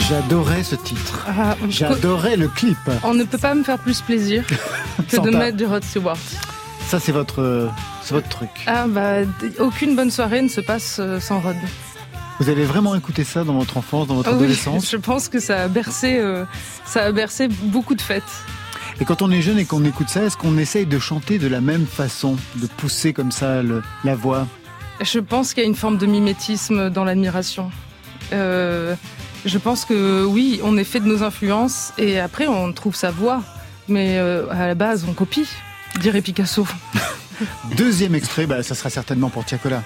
J'adorais 0.08 0.62
ce 0.62 0.76
titre. 0.76 1.26
Ah, 1.26 1.56
J'adorais 1.68 2.36
le 2.36 2.46
clip. 2.46 2.78
On 3.02 3.12
ne 3.12 3.24
peut 3.24 3.38
pas 3.38 3.54
me 3.54 3.64
faire 3.64 3.78
plus 3.78 4.02
plaisir 4.02 4.44
que 5.10 5.16
de 5.20 5.30
mettre 5.36 5.56
du 5.56 5.66
Rod 5.66 5.82
Stewart. 5.82 6.16
Ça, 6.86 7.00
c'est 7.00 7.10
votre, 7.10 7.68
c'est 8.02 8.14
votre 8.14 8.28
truc. 8.28 8.50
Ah 8.68 8.86
bah, 8.86 9.22
aucune 9.58 9.96
bonne 9.96 10.12
soirée 10.12 10.42
ne 10.42 10.48
se 10.48 10.60
passe 10.60 10.98
euh, 11.00 11.18
sans 11.18 11.40
Rod. 11.40 11.56
Vous 12.38 12.48
avez 12.48 12.64
vraiment 12.64 12.94
écouté 12.94 13.24
ça 13.24 13.42
dans 13.42 13.54
votre 13.54 13.78
enfance, 13.78 14.06
dans 14.06 14.14
votre 14.14 14.30
ah 14.30 14.36
adolescence 14.36 14.88
Je 14.92 14.96
pense 14.96 15.28
que 15.28 15.40
ça 15.40 15.64
a 15.64 15.68
bercé, 15.68 16.18
euh, 16.18 16.44
ça 16.84 17.02
a 17.06 17.10
bercé 17.10 17.48
beaucoup 17.48 17.96
de 17.96 18.02
fêtes. 18.02 18.22
Et 19.00 19.04
quand 19.04 19.22
on 19.22 19.30
est 19.32 19.42
jeune 19.42 19.58
et 19.58 19.64
qu'on 19.64 19.84
écoute 19.84 20.08
ça, 20.08 20.22
est-ce 20.22 20.36
qu'on 20.36 20.56
essaye 20.56 20.86
de 20.86 21.00
chanter 21.00 21.38
de 21.38 21.48
la 21.48 21.60
même 21.60 21.86
façon, 21.86 22.36
de 22.54 22.66
pousser 22.68 23.12
comme 23.12 23.32
ça 23.32 23.60
la 24.04 24.14
voix? 24.14 24.46
Je 25.00 25.18
pense 25.18 25.52
qu'il 25.52 25.64
y 25.64 25.66
a 25.66 25.68
une 25.68 25.74
forme 25.74 25.98
de 25.98 26.06
mimétisme 26.06 26.90
dans 26.90 27.02
l'admiration. 27.02 27.72
Euh, 28.32 28.94
je 29.44 29.58
pense 29.58 29.84
que 29.84 30.24
oui, 30.24 30.60
on 30.62 30.76
est 30.76 30.84
fait 30.84 31.00
de 31.00 31.06
nos 31.06 31.22
influences 31.22 31.92
et 31.98 32.18
après 32.18 32.46
on 32.46 32.72
trouve 32.72 32.94
sa 32.94 33.10
voix. 33.10 33.42
Mais 33.88 34.18
euh, 34.18 34.50
à 34.50 34.66
la 34.66 34.74
base, 34.74 35.04
on 35.08 35.12
copie, 35.12 35.48
dirait 36.00 36.22
Picasso. 36.22 36.66
Deuxième 37.76 38.14
extrait, 38.14 38.46
bah, 38.46 38.62
ça 38.62 38.74
sera 38.74 38.90
certainement 38.90 39.28
pour 39.28 39.44
Tiakola. 39.44 39.82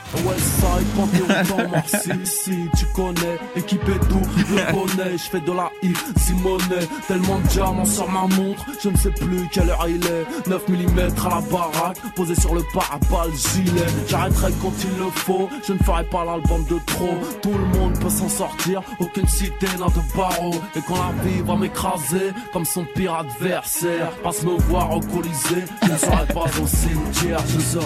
Tu 2.77 2.87
connais, 2.95 3.39
équipé 3.57 3.93
tout, 4.09 4.23
le 4.51 4.73
connais, 4.73 5.13
je 5.13 5.31
fais 5.31 5.41
de 5.41 5.53
la 5.53 5.71
I, 5.83 5.93
Simonet, 6.17 6.87
tellement 7.09 7.39
de 7.39 7.47
diamants 7.49 7.85
sur 7.85 8.09
ma 8.11 8.23
montre, 8.23 8.65
je 8.83 8.89
ne 8.89 8.97
sais 8.97 9.11
plus 9.11 9.49
quelle 9.53 9.71
heure 9.71 9.87
il 9.89 10.05
est, 10.05 10.49
9 10.49 10.69
mm 10.69 10.99
à 10.99 11.29
la 11.29 11.41
baraque, 11.51 11.99
posé 12.15 12.35
sur 12.35 12.55
le 12.55 12.63
parapal 12.73 13.31
gilet, 13.35 13.87
j'arrêterai 14.09 14.53
quand 14.63 14.73
il 14.85 14.99
le 14.99 15.11
faut, 15.11 15.49
je 15.67 15.73
ne 15.73 15.79
ferai 15.79 16.05
pas 16.05 16.25
l'album 16.25 16.65
de 16.65 16.79
trop, 16.87 17.19
tout 17.43 17.53
le 17.53 17.79
monde 17.79 17.99
peut 17.99 18.11
s'en 18.11 18.29
sortir, 18.29 18.83
aucune 18.99 19.29
cité 19.29 19.67
n'a 19.79 19.87
de 19.87 20.17
barreau, 20.17 20.55
et 20.77 20.81
quand 20.87 20.97
la 20.97 21.13
vie 21.25 21.41
va 21.43 21.57
m'écraser, 21.57 22.33
comme 22.53 22.65
son 22.65 22.85
pire 22.95 23.15
adversaire, 23.15 24.11
passe 24.23 24.43
me 24.43 24.57
voir 24.69 24.95
au 24.97 25.01
Colisée, 25.01 25.65
je 25.83 25.93
ne 25.93 25.97
serai 25.97 26.27
pas 26.33 26.45
au 26.63 26.67
cimetière, 26.67 27.40
je. 27.47 27.79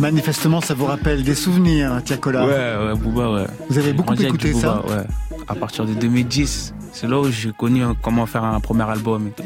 Manifestement, 0.00 0.60
ça 0.60 0.74
vous 0.74 0.86
rappelle 0.86 1.22
des 1.22 1.34
souvenirs, 1.34 2.00
Tiakola. 2.04 2.46
Ouais, 2.46 2.52
ouais, 2.92 2.98
Booba, 2.98 3.30
ouais. 3.30 3.46
Vous 3.68 3.78
avez 3.78 3.92
beaucoup 3.92 4.14
écouté 4.14 4.52
du 4.52 4.60
ça 4.60 4.80
Booba, 4.82 4.96
Ouais. 4.96 5.04
À 5.48 5.54
partir 5.54 5.84
de 5.84 5.92
2010, 5.94 6.74
c'est 6.92 7.08
là 7.08 7.18
où 7.20 7.30
j'ai 7.30 7.52
connu 7.52 7.82
euh, 7.84 7.92
comment 8.00 8.26
faire 8.26 8.44
un 8.44 8.60
premier 8.60 8.84
album. 8.88 9.28
et 9.28 9.30
tout. 9.30 9.42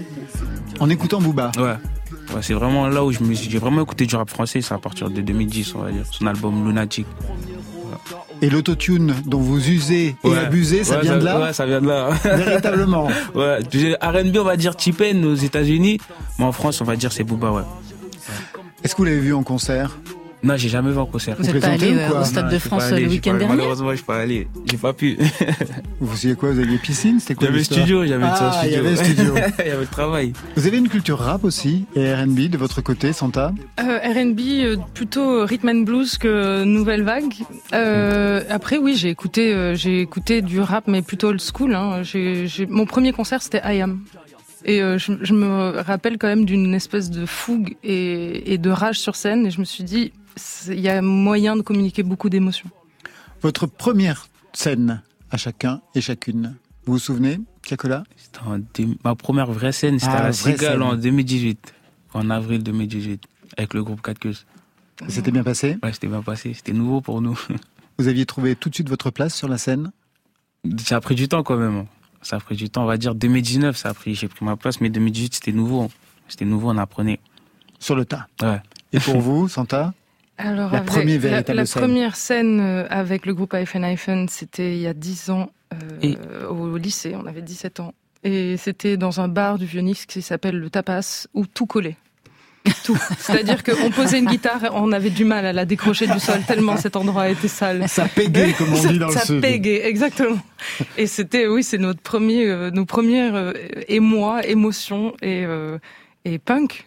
En 0.81 0.89
écoutant 0.91 1.21
Booba. 1.21 1.51
Ouais. 1.57 1.75
Ouais, 2.35 2.41
c'est 2.43 2.55
vraiment 2.55 2.89
là 2.89 3.05
où 3.05 3.13
je 3.13 3.21
me 3.21 3.35
suis- 3.35 3.51
j'ai 3.51 3.59
vraiment 3.59 3.83
écouté 3.83 4.07
du 4.07 4.15
rap 4.17 4.31
français, 4.31 4.61
c'est 4.61 4.75
à 4.75 4.79
partir 4.79 5.11
de 5.11 5.21
2010, 5.21 5.75
on 5.75 5.81
va 5.81 5.91
dire. 5.91 6.05
Son 6.11 6.27
album 6.27 6.67
Lunatic. 6.67 7.07
Et 8.43 8.51
l'autotune 8.51 9.15
dont 9.27 9.39
vous 9.41 9.69
usez 9.71 10.17
et 10.25 10.29
Ouais. 10.29 10.37
abusez, 10.39 10.85
ça 10.85 10.97
Ouais, 10.97 11.03
vient 11.03 11.19
de 11.19 11.25
là 11.25 11.41
Ouais, 11.41 11.53
ça 11.53 11.65
vient 11.67 11.81
de 11.81 11.87
là. 11.87 12.11
Véritablement. 12.25 13.07
ouais, 13.35 13.59
R&B, 14.03 14.37
on 14.39 14.45
va 14.45 14.57
dire 14.57 14.77
T-Pain 14.77 15.23
aux 15.25 15.35
États-Unis, 15.35 15.99
mais 16.39 16.45
en 16.45 16.53
France, 16.53 16.81
on 16.81 16.85
va 16.85 16.97
dire 16.97 17.13
c'est 17.13 17.25
Booba, 17.25 17.51
ouais. 17.53 17.63
Est-ce 18.85 18.93
que 18.95 18.99
vous 18.99 19.05
l'avez 19.05 19.19
vu 19.21 19.33
en 19.35 19.43
concert? 19.43 19.97
Non, 20.43 20.59
j'ai 20.59 20.69
jamais 20.69 20.91
vu 20.93 20.99
en 20.99 21.07
concert. 21.07 21.37
Vous 21.39 21.49
êtes 21.49 21.59
pas 21.59 21.69
allé 21.69 21.95
euh, 21.97 22.21
au 22.21 22.25
Stade 22.25 22.45
Non, 22.45 22.53
de 22.53 22.59
France 22.59 22.83
euh, 22.85 22.97
allé, 22.97 23.05
le 23.07 23.11
week-end 23.13 23.33
dernier? 23.33 23.57
Malheureusement, 23.57 23.91
je 23.93 23.97
suis 23.97 24.05
pas 24.05 24.19
allé. 24.19 24.47
J'ai 24.71 24.77
pas 24.77 24.93
pu. 24.93 25.17
Vous 26.01 26.07
faisiez 26.09 26.35
quoi? 26.35 26.51
Vous 26.51 26.59
aviez 26.61 26.77
piscine? 26.77 27.19
C'était 27.19 27.35
quoi 27.35 27.47
J'avais 27.47 27.65
studio, 27.65 28.05
j'avais 28.05 28.25
Ah, 28.27 28.61
le 28.63 28.69
il 28.69 28.73
y 28.73 28.75
studio. 28.75 28.79
avait 28.81 28.91
le 28.91 28.97
studio. 28.97 29.35
Il 29.65 29.69
y 29.69 29.71
avait 29.71 29.81
le 29.81 29.87
travail. 29.87 30.33
Vous 30.55 30.67
avez 30.67 30.77
une 30.77 30.91
culture 30.91 31.19
rap 31.19 31.45
aussi 31.45 31.87
et 31.97 32.13
R&B 32.13 32.41
de 32.51 32.59
votre 32.59 32.83
côté, 32.83 33.15
Santa? 33.15 33.55
Euh, 33.81 33.99
R&B 34.01 34.41
euh, 34.41 34.77
plutôt 34.93 35.47
rhythm 35.47 35.69
and 35.71 35.81
blues 35.85 36.19
que 36.19 36.65
nouvelle 36.65 37.05
vague. 37.05 37.33
Euh, 37.73 38.43
après 38.51 38.77
oui 38.77 38.97
j'ai 38.97 39.09
écouté 39.09 39.55
euh, 39.55 39.75
j'ai 39.75 40.01
écouté 40.03 40.43
du 40.43 40.61
rap 40.61 40.85
mais 40.89 41.01
plutôt 41.01 41.29
old 41.29 41.41
school. 41.41 41.75
Hein. 41.75 42.03
Mon 42.69 42.85
premier 42.85 43.13
concert 43.13 43.41
c'était 43.41 43.63
I 43.65 43.81
Am. 43.81 44.01
Et 44.65 44.83
euh, 44.83 44.99
je, 44.99 45.13
je 45.23 45.35
me 45.35 45.79
rappelle 45.81 46.17
quand 46.19 46.27
même 46.29 46.45
d'une 46.47 46.73
espèce 46.75 47.11
de 47.11 47.27
fougue 47.27 47.77
et, 47.83 48.53
et 48.55 48.59
de 48.59 48.71
rage 48.71 48.99
sur 48.99 49.15
scène 49.17 49.47
et 49.47 49.51
je 49.51 49.61
me 49.61 49.65
suis 49.65 49.85
dit 49.85 50.13
il 50.69 50.81
y 50.81 50.89
a 50.89 51.01
moyen 51.03 51.55
de 51.57 51.63
communiquer 51.63 52.03
beaucoup 52.03 52.29
d'émotions. 52.31 52.71
Votre 53.43 53.67
première 53.67 54.27
scène 54.53 55.03
à 55.31 55.37
chacun 55.37 55.81
et 55.95 56.01
chacune. 56.01 56.55
Vous 56.87 56.95
vous 56.95 56.99
souvenez, 56.99 57.39
C'était 58.17 58.85
deux- 58.85 58.95
Ma 59.05 59.15
première 59.15 59.51
vraie 59.53 59.73
scène, 59.73 59.99
c'était 59.99 60.13
Ah, 60.13 60.19
à 60.21 60.23
la 60.25 60.33
Cigale 60.33 60.83
en 60.83 60.97
2018. 60.97 61.75
En 62.15 62.31
avril 62.31 62.63
2018. 62.63 63.23
Avec 63.57 63.75
le 63.75 63.83
groupe 63.85 64.03
4 64.03 64.19
queues. 64.19 64.33
Ça 65.01 65.09
s'était 65.09 65.31
bien 65.31 65.43
passé? 65.45 65.77
Ouais, 65.83 65.93
c'était 65.93 66.07
bien 66.09 66.23
passé. 66.23 66.53
C'était 66.55 66.73
nouveau 66.73 67.01
pour 67.01 67.21
nous. 67.21 67.39
Vous 67.99 68.09
aviez 68.09 68.27
trouvé 68.27 68.55
tout 68.57 68.69
de 68.71 68.75
suite 68.75 68.89
votre 68.89 69.11
place 69.11 69.35
sur 69.35 69.49
la 69.49 69.59
scène? 69.59 69.93
Ça 70.79 70.97
a 70.97 71.01
pris 71.01 71.15
du 71.15 71.29
temps 71.29 71.43
quand 71.43 71.57
même. 71.57 71.85
Ça 72.25 72.37
a 72.37 72.41
pris 72.41 72.57
du 72.57 72.69
temps. 72.71 72.83
On 72.83 72.87
va 72.87 72.97
dire 72.97 73.15
2019, 73.15 73.77
ça 73.77 73.91
a 73.91 73.95
pris, 73.95 74.15
j'ai 74.15 74.27
pris 74.29 74.45
ma 74.45 74.57
place, 74.57 74.81
mais 74.81 74.89
2018, 74.91 75.35
c'était 75.35 75.53
nouveau. 75.53 75.91
C'était 76.29 76.45
nouveau, 76.47 76.71
on 76.71 76.79
apprenait. 76.79 77.21
Sur 77.79 77.95
le 77.97 78.05
tas. 78.05 78.27
Ouais. 78.43 78.61
Et 78.93 78.99
pour 79.01 79.21
vous, 79.21 79.47
Santa 79.57 79.93
Alors, 80.39 80.71
La 80.73 80.79
avec- 80.79 80.89
première 80.91 81.21
la- 81.21 81.29
véritable 81.29 81.57
la, 81.59 81.67
scène. 81.67 81.83
première 81.83 82.17
scène 82.17 82.61
euh, 82.61 82.87
avec 82.91 83.27
le 83.27 83.35
groupe 83.35 83.53
iPhone 83.55 83.85
iPhone, 83.85 84.29
c'était 84.29 84.75
il 84.75 84.81
y 84.81 84.87
a 84.87 84.95
10 84.95 85.31
ans 85.31 85.51
euh, 85.75 85.77
Et- 86.03 86.17
au 86.49 86.77
lycée, 86.79 87.15
on 87.15 87.27
avait 87.27 87.43
17 87.43 87.81
ans. 87.81 87.93
Et 88.23 88.57
c'était 88.57 88.97
dans 88.97 89.21
un 89.21 89.29
bar 89.29 89.59
du 89.59 89.67
Vieux-Nice 89.67 90.07
qui 90.07 90.23
s'appelle 90.23 90.57
le 90.59 90.71
Tapas, 90.71 91.27
où 91.35 91.45
tout 91.47 91.67
collait. 91.67 91.97
Tout. 92.83 92.99
C'est-à-dire 93.19 93.63
qu'on 93.63 93.91
posait 93.91 94.19
une 94.19 94.27
guitare, 94.27 94.61
on 94.73 94.93
avait 94.93 95.11
du 95.11 95.25
mal 95.25 95.45
à 95.45 95.53
la 95.53 95.65
décrocher 95.67 96.07
du 96.07 96.19
sol, 96.19 96.41
tellement 96.47 96.77
cet 96.79 96.97
endroit 96.97 97.29
était 97.29 97.49
sale. 97.49 97.89
Ça 97.89 98.07
pégait, 98.09 98.53
comme 98.57 98.73
on 98.73 98.77
Ça- 98.77 98.89
dit 98.89 98.99
dans 98.99 99.09
le 99.09 99.13
ça 99.13 99.35
pégait, 99.41 99.87
exactement. 99.87 100.39
Et 100.97 101.07
c'était, 101.07 101.47
oui, 101.47 101.63
c'est 101.63 101.79
notre 101.79 102.01
premier, 102.01 102.47
euh, 102.47 102.71
nos 102.71 102.85
premières 102.87 103.35
euh, 103.35 103.53
émois, 103.89 104.47
émotions 104.47 105.15
et, 105.23 105.45
euh, 105.45 105.79
et 106.25 106.39
punk. 106.39 106.87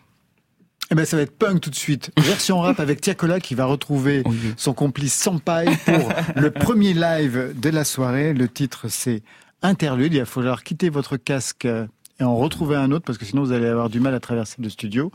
Eh 0.89 0.95
ben, 0.95 1.05
ça 1.05 1.17
va 1.17 1.23
être 1.23 1.37
punk 1.37 1.61
tout 1.61 1.69
de 1.69 1.75
suite. 1.75 2.11
Version 2.17 2.59
rap 2.61 2.79
avec 2.79 3.01
Tiakola 3.01 3.39
qui 3.39 3.53
va 3.55 3.65
retrouver 3.65 4.23
Oui. 4.25 4.37
son 4.55 4.73
complice 4.73 5.13
Sampaï 5.13 5.67
pour 5.85 6.09
le 6.35 6.49
premier 6.49 6.93
live 6.93 7.53
de 7.55 7.69
la 7.69 7.83
soirée. 7.83 8.33
Le 8.33 8.47
titre, 8.47 8.85
c'est 8.89 9.21
Interlude. 9.63 10.13
Il 10.13 10.19
va 10.19 10.25
falloir 10.25 10.63
quitter 10.63 10.89
votre 10.89 11.17
casque 11.17 11.65
euh, 11.65 11.87
et 12.19 12.23
en 12.23 12.35
retrouver 12.35 12.75
un 12.75 12.91
autre 12.91 13.05
parce 13.05 13.17
que 13.17 13.25
sinon 13.25 13.43
vous 13.43 13.51
allez 13.51 13.67
avoir 13.67 13.89
du 13.89 13.99
mal 13.99 14.13
à 14.13 14.19
traverser 14.19 14.61
le 14.61 14.69
studio. 14.69 15.11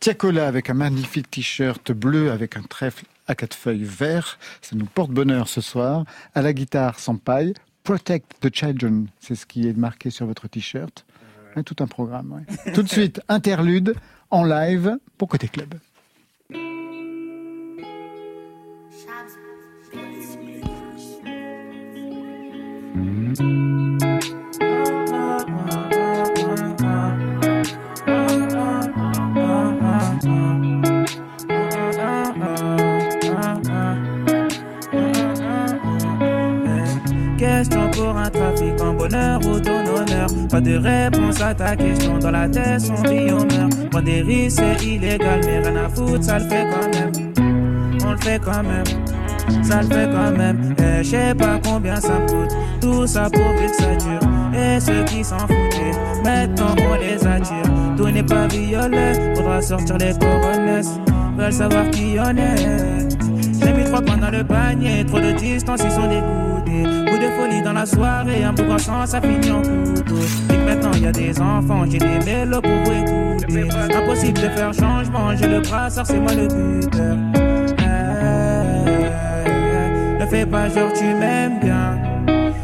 Tiakola 0.00 0.46
avec 0.46 0.70
un 0.70 0.74
magnifique 0.74 1.30
t-shirt 1.30 1.92
bleu 1.92 2.30
avec 2.30 2.56
un 2.56 2.62
trèfle 2.62 3.04
à 3.26 3.34
quatre 3.34 3.54
feuilles 3.54 3.84
vert. 3.84 4.38
Ça 4.60 4.76
nous 4.76 4.86
porte 4.86 5.10
bonheur 5.10 5.48
ce 5.48 5.60
soir. 5.60 6.04
À 6.34 6.42
la 6.42 6.52
guitare, 6.52 6.98
Sampaï. 6.98 7.54
Protect 7.84 8.36
the 8.40 8.54
Children, 8.54 9.08
c'est 9.18 9.34
ce 9.34 9.44
qui 9.44 9.68
est 9.68 9.76
marqué 9.76 10.10
sur 10.10 10.26
votre 10.26 10.46
t-shirt. 10.46 11.04
Ouais, 11.56 11.64
tout 11.64 11.76
un 11.80 11.86
programme. 11.86 12.32
ouais. 12.32 12.72
Tout 12.72 12.82
de 12.82 12.88
suite, 12.88 13.20
interlude 13.28 13.94
en 14.30 14.44
live 14.44 14.96
pour 15.18 15.28
Côté 15.28 15.48
Club. 15.48 15.74
Question 23.34 23.92
ou 39.14 39.60
ton 39.60 39.80
honneur. 39.86 40.26
Pas 40.50 40.60
de 40.60 40.76
réponse 40.76 41.40
à 41.40 41.54
ta 41.54 41.76
question 41.76 42.18
dans 42.18 42.30
la 42.30 42.48
tête, 42.48 42.80
son 42.80 42.94
vit 42.94 43.30
on 43.30 43.44
meurt. 43.44 43.90
Prendre 43.90 44.04
des 44.04 44.22
risques, 44.22 44.62
c'est 44.62 44.84
illégal, 44.84 45.40
mais 45.44 45.60
rien 45.60 45.84
à 45.84 45.88
foutre, 45.88 46.24
ça 46.24 46.38
le 46.38 46.48
fait 46.48 46.66
quand 46.70 46.88
même. 46.98 47.12
On 48.04 48.12
le 48.12 48.18
fait 48.18 48.40
quand 48.42 48.62
même, 48.62 49.64
ça 49.64 49.82
le 49.82 49.88
fait 49.88 50.08
quand 50.10 50.36
même. 50.36 50.74
Et 50.78 51.04
je 51.04 51.10
sais 51.10 51.34
pas 51.34 51.58
combien 51.64 51.96
ça 51.96 52.14
coûte, 52.28 52.56
tout 52.80 53.06
ça 53.06 53.28
pourvu 53.30 53.66
que 53.66 53.82
ça 53.82 53.96
dure. 53.96 54.28
Et 54.54 54.80
ceux 54.80 55.04
qui 55.04 55.24
s'en 55.24 55.38
foutaient, 55.38 55.92
maintenant 56.24 56.74
on 56.90 56.94
les 56.94 57.26
attire. 57.26 57.62
Tout 57.96 58.08
n'est 58.08 58.22
pas 58.22 58.46
violet, 58.46 59.34
faudra 59.34 59.60
sortir 59.60 59.98
les 59.98 60.12
coronesses. 60.18 60.98
Veulent 61.36 61.52
savoir 61.52 61.90
qui 61.90 62.16
on 62.18 62.36
est. 62.36 63.08
J'ai 63.60 63.72
mis 63.72 63.84
trois 63.84 64.02
points 64.02 64.16
dans 64.16 64.30
le 64.30 64.44
panier, 64.44 65.04
trop 65.06 65.20
de 65.20 65.32
distance, 65.32 65.80
ils 65.84 65.90
sont 65.90 66.08
dégoûtés. 66.72 67.10
Coup 67.10 67.18
de 67.18 67.28
folie 67.36 67.62
dans 67.62 67.72
la 67.72 67.86
soirée, 67.86 68.44
un 68.44 68.52
bout 68.52 68.78
sang, 68.78 69.06
ça 69.06 69.20
finit 69.20 69.50
en. 69.50 69.62
Et 69.62 70.56
maintenant 70.58 70.92
y 71.00 71.06
a 71.06 71.12
des 71.12 71.40
enfants, 71.40 71.84
j'ai 71.88 71.98
des 71.98 72.18
mélos 72.24 72.60
pour 72.60 72.92
écouter. 72.92 73.68
Impossible 73.94 74.40
de 74.40 74.48
faire 74.48 74.72
changement, 74.72 75.34
j'ai 75.36 75.46
le 75.48 75.60
brassard, 75.60 76.06
c'est 76.06 76.18
moi 76.18 76.32
le 76.32 76.48
buteur. 76.48 77.16
Eh, 77.78 77.82
Ne 80.20 80.26
fais 80.26 80.46
pas 80.46 80.68
genre 80.68 80.92
tu 80.92 81.04
m'aimes 81.04 81.60
bien. 81.60 81.98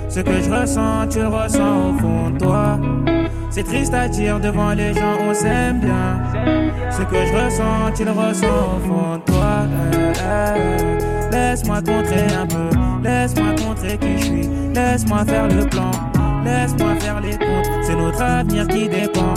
Ce 0.08 0.20
que 0.20 0.40
je 0.42 0.50
ressens, 0.50 1.06
tu 1.10 1.20
le 1.20 1.28
ressens 1.28 1.90
au 1.90 1.98
fond 1.98 2.30
de 2.30 2.38
toi. 2.38 2.78
C'est 3.50 3.62
triste 3.62 3.94
à 3.94 4.08
dire 4.08 4.40
devant 4.40 4.72
les 4.72 4.92
gens, 4.94 5.16
on 5.28 5.34
s'aime 5.34 5.80
bien. 5.80 6.20
Ce 6.90 7.02
que 7.02 7.16
je 7.26 7.32
ressens, 7.44 7.92
tu 7.94 8.04
le 8.04 8.10
ressens 8.12 8.46
au 8.46 8.80
fond 8.86 9.16
de 9.16 9.22
toi. 9.32 9.66
Eh, 9.92 10.12
eh. 10.18 11.30
Laisse-moi 11.30 11.82
te 11.82 11.90
montrer 11.90 12.24
un 12.40 12.46
peu, 12.46 12.70
laisse-moi 13.02 13.54
montrer 13.66 13.98
qui 13.98 14.18
je 14.18 14.24
suis. 14.24 14.48
Laisse-moi 14.74 15.24
faire 15.24 15.48
le 15.48 15.66
plan, 15.66 15.90
laisse-moi 16.44 16.94
faire 17.00 17.20
les 17.20 17.36
comptes. 17.36 17.70
C'est 17.82 17.96
notre 17.96 18.22
avenir 18.22 18.66
qui 18.68 18.88
dépend. 18.88 19.34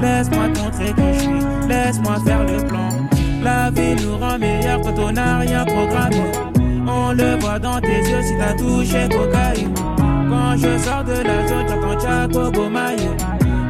Laisse-moi 0.00 0.48
montrer 0.48 0.92
qui 0.94 1.14
je 1.14 1.20
suis, 1.20 1.68
laisse-moi 1.68 2.16
faire 2.24 2.44
le 2.44 2.66
plan. 2.66 2.88
La 3.42 3.70
vie 3.70 3.96
nous 4.02 4.18
rend 4.18 4.38
meilleurs 4.38 4.80
quand 4.80 4.98
on 4.98 5.12
n'a 5.12 5.38
rien 5.38 5.64
programmé. 5.64 6.22
On 6.86 7.12
le 7.12 7.38
voit 7.40 7.58
dans 7.58 7.80
tes 7.80 7.98
yeux 7.98 8.22
si 8.22 8.36
t'as 8.38 8.54
touché 8.54 9.08
cocaïne. 9.08 9.74
Quand 10.28 10.56
je 10.56 10.78
sors 10.78 11.04
de 11.04 11.12
la 11.12 11.46
zone, 11.48 11.66
j'entends 11.68 12.00
Chaco 12.00 12.50
Bomaye. 12.50 13.08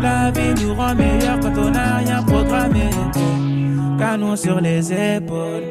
La 0.02 0.30
vie 0.30 0.54
nous 0.62 0.74
rend 0.74 0.94
meilleurs 0.94 1.40
quand 1.40 1.56
on 1.58 1.70
n'a 1.70 1.96
rien 1.96 2.22
programmé. 2.22 2.90
Canon 3.98 4.36
sur 4.36 4.60
les 4.60 4.92
épaules. 4.92 5.62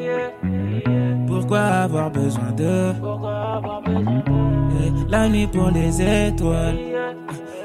Pourquoi 1.49 1.65
avoir 1.65 2.11
besoin 2.11 2.51
de? 2.55 2.93
Et 4.85 5.09
La 5.09 5.27
nuit 5.27 5.47
pour 5.47 5.71
les 5.71 5.99
étoiles. 5.99 6.77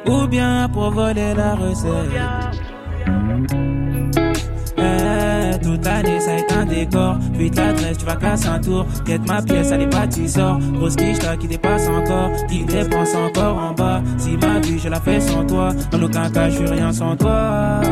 Ou 0.07 0.27
bien 0.27 0.71
pour 0.73 0.91
voler 0.91 1.35
la 1.35 1.55
recette. 1.55 1.91
Eh, 4.79 5.59
toute 5.63 5.85
l'année, 5.85 6.19
ça 6.19 6.33
est 6.33 6.51
un 6.51 6.65
décor. 6.65 7.17
Puis 7.35 7.51
l'adresse, 7.51 7.99
tu 7.99 8.07
vas 8.07 8.17
casser 8.17 8.49
un 8.49 8.59
tour. 8.59 8.87
Guette 9.05 9.29
ma 9.29 9.43
pièce, 9.43 9.71
allez 9.71 9.89
pas, 9.89 10.07
tu 10.07 10.29
sors. 10.29 10.59
Grosse 10.73 10.97
quiche, 10.97 11.19
qui 11.39 11.47
dépasse 11.47 11.87
encore. 11.87 12.31
Qui 12.49 12.65
dépense 12.65 13.15
encore 13.15 13.59
en 13.59 13.75
bas. 13.75 14.01
Si 14.17 14.39
ma 14.39 14.61
vie, 14.61 14.79
je 14.79 14.89
la 14.89 14.99
fais 14.99 15.21
sans 15.21 15.45
toi. 15.45 15.75
En 15.93 16.03
aucun 16.03 16.31
cas, 16.31 16.49
je 16.49 16.57
suis 16.57 16.71
rien 16.71 16.91
sans 16.91 17.17
toi. 17.17 17.83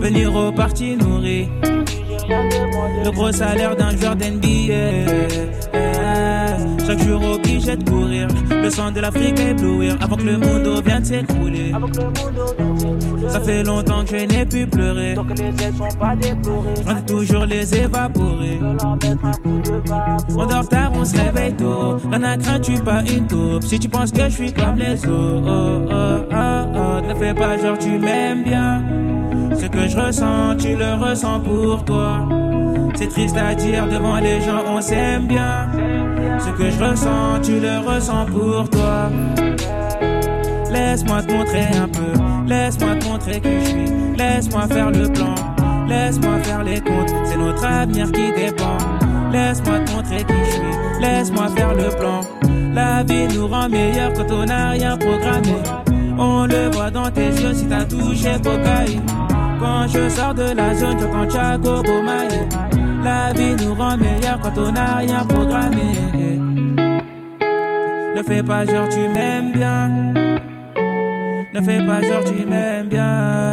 Venir 0.00 0.32
au 0.32 0.52
parti 0.52 0.96
nourri. 0.96 1.48
Le 3.04 3.10
gros 3.10 3.32
salaire 3.32 3.76
d'un 3.76 3.96
joueur 3.96 4.16
d'NBA. 4.16 5.06
Chaque 6.86 6.98
jour 7.06 7.22
obligé 7.22 7.76
de 7.76 7.88
courir. 7.88 8.28
Le 8.50 8.70
sang 8.70 8.90
de 8.90 9.00
l'Afrique 9.00 9.38
éblouir 9.38 9.96
avant 10.00 10.16
que 10.16 10.22
le 10.22 10.38
monde 10.38 10.82
vienne 10.84 11.04
s'écrouler. 11.04 11.72
Ça 13.28 13.40
fait 13.40 13.62
longtemps 13.62 14.04
que 14.04 14.18
je 14.18 14.24
n'ai 14.24 14.44
plus 14.44 14.66
pleuré. 14.66 15.14
On 15.16 16.96
est 16.96 17.06
toujours 17.06 17.46
les 17.46 17.74
évaporer. 17.74 18.60
On 20.36 20.46
dort 20.46 20.68
tard, 20.68 20.92
on 20.94 21.04
se 21.04 21.16
réveille 21.16 21.54
tôt. 21.54 21.98
Rien 22.10 22.22
à 22.22 22.36
craindre, 22.36 22.64
tu 22.64 22.74
pas 22.82 23.02
une 23.02 23.26
taupe. 23.26 23.62
Si 23.64 23.78
tu 23.78 23.88
penses 23.88 24.10
que 24.12 24.24
je 24.24 24.30
suis 24.30 24.52
comme 24.52 24.76
les 24.76 25.06
autres, 25.06 25.42
oh, 25.46 25.86
oh, 25.90 26.24
oh, 26.32 26.64
oh. 26.74 27.00
ne 27.08 27.14
fais 27.14 27.34
pas 27.34 27.56
genre 27.58 27.78
tu 27.78 27.98
m'aimes 27.98 28.42
bien. 28.42 28.82
Ce 29.58 29.66
que 29.66 29.86
je 29.88 29.96
ressens, 29.96 30.56
tu 30.56 30.76
le 30.76 30.94
ressens 30.94 31.40
pour 31.40 31.84
toi. 31.84 32.28
C'est 33.02 33.08
triste 33.08 33.36
à 33.36 33.52
dire 33.52 33.88
devant 33.88 34.18
les 34.18 34.40
gens, 34.40 34.62
on 34.64 34.80
s'aime 34.80 35.26
bien. 35.26 35.68
Ce 36.38 36.50
que 36.50 36.70
je 36.70 36.84
ressens, 36.84 37.40
tu 37.42 37.58
le 37.58 37.84
ressens 37.84 38.26
pour 38.26 38.70
toi. 38.70 39.10
Laisse-moi 40.70 41.22
te 41.24 41.32
montrer 41.32 41.64
un 41.64 41.88
peu, 41.88 42.12
laisse-moi 42.46 42.94
te 42.94 43.04
montrer 43.06 43.40
qui 43.40 43.60
je 43.60 43.68
suis, 43.70 44.16
laisse-moi 44.16 44.68
faire 44.68 44.92
le 44.92 45.08
plan, 45.08 45.34
laisse-moi 45.88 46.38
faire 46.44 46.62
les 46.62 46.80
comptes, 46.80 47.12
c'est 47.24 47.38
notre 47.38 47.64
avenir 47.64 48.06
qui 48.12 48.32
dépend. 48.40 48.78
Laisse-moi 49.32 49.80
te 49.80 49.90
montrer 49.90 50.18
qui 50.18 50.34
je 50.44 50.50
suis, 50.52 51.00
laisse-moi 51.00 51.48
faire 51.56 51.74
le 51.74 51.88
plan. 51.96 52.20
La 52.72 53.02
vie 53.02 53.26
nous 53.34 53.48
rend 53.48 53.68
meilleurs 53.68 54.12
quand 54.12 54.30
on 54.30 54.44
n'a 54.44 54.70
rien 54.70 54.96
programmé. 54.96 55.56
On 56.16 56.46
le 56.46 56.70
voit 56.70 56.92
dans 56.92 57.10
tes 57.10 57.30
yeux 57.30 57.52
si 57.52 57.66
t'as 57.66 57.84
touché 57.84 58.34
cocaïne. 58.44 59.02
Quand 59.58 59.88
je 59.88 60.08
sors 60.08 60.34
de 60.34 60.54
la 60.54 60.72
zone, 60.74 61.00
j'entends 61.00 61.28
Chaco 61.28 61.82
Bomaye. 61.82 62.61
La 63.02 63.32
vie 63.32 63.56
nous 63.56 63.74
rend 63.74 63.96
meilleurs 63.96 64.38
quand 64.40 64.56
on 64.56 64.72
n'a 64.72 64.96
rien 64.96 65.24
programmé. 65.24 66.38
Ne 68.14 68.22
fais 68.22 68.42
pas 68.42 68.64
genre 68.64 68.88
tu 68.88 69.08
m'aimes 69.08 69.52
bien. 69.52 69.88
Ne 71.54 71.60
fais 71.60 71.84
pas 71.84 72.00
genre 72.02 72.24
tu 72.24 72.46
m'aimes 72.46 72.88
bien. 72.88 73.52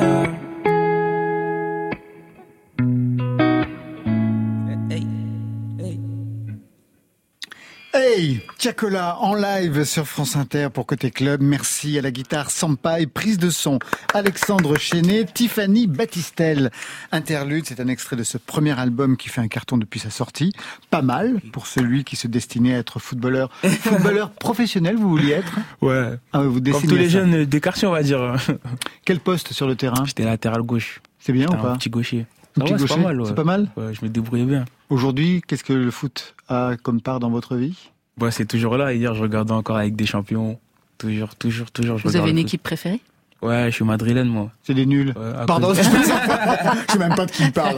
Hey, 7.92 8.42
Tiakola 8.60 9.18
en 9.20 9.34
live 9.34 9.84
sur 9.84 10.06
France 10.08 10.36
Inter 10.36 10.68
pour 10.72 10.86
Côté 10.86 11.10
Club. 11.10 11.42
Merci 11.42 11.98
à 11.98 12.04
la 12.04 12.12
guitare 12.12 12.52
Sampaï, 12.52 13.08
prise 13.08 13.40
de 13.40 13.50
son 13.50 13.80
Alexandre 14.14 14.78
Chenet, 14.78 15.26
Tiffany 15.26 15.88
Battistel. 15.88 16.70
Interlude, 17.12 17.66
c'est 17.66 17.80
un 17.80 17.88
extrait 17.88 18.16
de 18.16 18.22
ce 18.22 18.38
premier 18.38 18.80
album 18.80 19.18
qui 19.18 19.30
fait 19.30 19.42
un 19.42 19.48
carton 19.48 19.78
depuis 19.78 20.00
sa 20.00 20.12
sortie. 20.12 20.54
Pas 20.92 21.02
mal 21.02 21.42
pour 21.52 21.66
celui 21.66 22.04
qui 22.04 22.16
se 22.16 22.28
destinait 22.28 22.76
à 22.76 22.78
être 22.78 23.00
footballeur. 23.00 23.50
footballeur 23.64 24.30
professionnel, 24.34 24.96
vous 24.96 25.10
vouliez 25.10 25.32
être 25.32 25.58
Ouais. 25.82 26.12
Ah, 26.32 26.42
vous 26.44 26.62
Comme 26.62 26.82
tous 26.84 26.96
les 26.96 27.06
ça. 27.10 27.20
jeunes 27.20 27.46
des 27.46 27.62
quartiers, 27.62 27.88
on 27.88 27.92
va 27.94 28.04
dire. 28.04 28.36
Quel 29.06 29.20
poste 29.20 29.52
sur 29.52 29.68
le 29.68 29.76
terrain 29.76 30.06
J'étais 30.06 30.26
latéral 30.26 30.62
gauche. 30.62 31.02
C'est 31.20 31.34
bien 31.34 31.48
ou 31.48 31.54
J'étais 31.54 31.60
un 31.66 31.70
pas 31.72 31.76
petit 31.76 31.90
gaucher. 31.90 32.28
Va, 32.56 32.66
c'est 32.78 32.88
pas 32.88 32.98
mal. 32.98 33.20
ouais. 33.22 33.28
c'est 33.28 33.36
pas 33.36 33.44
mal 33.44 33.68
Ouais, 33.78 33.94
je 33.94 34.06
me 34.06 34.10
débrouillais 34.10 34.46
bien. 34.46 34.66
Aujourd'hui, 34.90 35.42
qu'est-ce 35.48 35.64
que 35.64 35.74
le 35.74 35.90
foot? 35.92 36.36
A 36.50 36.76
comme 36.82 37.02
part 37.02 37.20
dans 37.20 37.30
votre 37.30 37.56
vie? 37.56 37.78
Ouais, 38.20 38.32
c'est 38.32 38.46
toujours 38.46 38.76
là. 38.78 38.94
Hier, 38.94 39.14
je 39.16 39.22
regardais 39.22 39.54
encore 39.54 39.78
avec 39.78 39.96
des 39.96 40.06
champions. 40.06 40.60
Toujours, 40.98 41.36
toujours, 41.36 41.72
toujours. 41.72 41.98
je 41.98 42.08
Vous 42.08 42.16
avez 42.18 42.32
une 42.32 42.38
équipe 42.38 42.62
préférée? 42.64 43.00
Ouais, 43.42 43.68
je 43.70 43.76
suis 43.76 43.86
madrilène, 43.86 44.28
moi. 44.28 44.52
C'est 44.64 44.74
des 44.74 44.86
nuls. 44.86 45.14
Ouais, 45.16 45.46
Pardon, 45.48 45.74
je 45.74 45.82
sais 45.82 47.00
même 47.00 47.16
pas 47.16 47.26
de 47.26 47.32
qui 47.32 47.44
il 47.44 47.52
parle. 47.54 47.78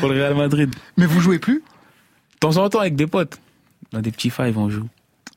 Pour 0.00 0.08
le 0.08 0.14
Real 0.20 0.34
Madrid. 0.34 0.74
Mais 0.96 1.06
vous 1.06 1.20
jouez 1.20 1.38
plus? 1.38 1.58
De 2.34 2.38
temps 2.40 2.56
en 2.56 2.68
temps, 2.68 2.80
avec 2.80 2.96
des 2.96 3.06
potes. 3.06 3.38
Dans 3.92 4.00
des 4.00 4.10
petits 4.10 4.30
fives, 4.30 4.58
on 4.58 4.68
joue. 4.70 4.88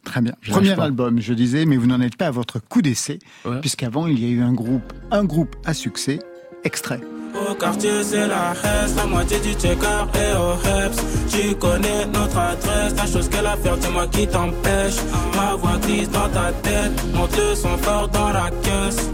Très 0.04 0.22
bien. 0.22 0.34
Je 0.41 0.52
Premier 0.52 0.80
album, 0.80 1.20
je 1.22 1.34
disais, 1.34 1.65
mais 1.65 1.78
vous 1.78 1.86
n'en 1.86 2.02
êtes 2.02 2.15
pas 2.15 2.28
à 2.28 2.32
votre 2.32 2.58
coup 2.60 2.82
d'essai, 2.82 3.20
Ouais. 3.46 3.60
puisqu'avant 3.62 4.08
il 4.08 4.20
y 4.20 4.26
a 4.26 4.30
eu 4.30 4.41
un 4.41 4.54
groupe, 4.54 4.93
un 5.12 5.26
groupe 5.26 5.56
à 5.65 5.74
succès, 5.76 6.17
extrait. 6.63 7.02
Au 7.50 7.54
quartier, 7.54 7.91
c'est 8.04 8.26
la 8.26 8.54
Hesse, 8.54 8.96
la 8.96 9.06
moitié 9.06 9.38
du 9.41 9.52
checker 9.54 10.06
et 10.15 10.34
au 10.38 10.54
Heps. 10.67 11.04
Tu 11.38 11.54
connais 11.54 12.04
notre 12.12 12.39
adresse, 12.39 12.95
la 12.97 13.06
chose 13.06 13.30
qu'elle 13.30 13.45
a 13.45 13.56
faire, 13.58 13.78
dis-moi 13.78 14.08
qui 14.08 14.26
t'empêche. 14.26 14.95
Ma 15.36 15.56
voix 15.56 15.78
glisse 15.84 16.10
dans 16.10 16.28
ta 16.30 16.52
tête, 16.63 16.91
monte 17.13 17.38
le 17.38 17.54
son 17.54 17.78
fort 17.78 18.08
dans 18.08 18.30
la 18.30 18.50
caisse. 18.63 19.12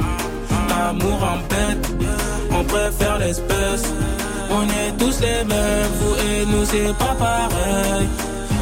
L'amour 0.69 1.19
embête, 1.21 1.85
on 2.49 2.63
préfère 2.63 3.19
l'espèce. 3.19 3.83
On 4.49 4.63
est 4.63 4.97
tous 4.97 5.19
les 5.19 5.43
mêmes, 5.43 5.91
vous 5.99 6.15
et 6.15 6.45
nous, 6.45 6.63
c'est 6.63 6.97
pas 6.97 7.13
pareil. 7.19 8.07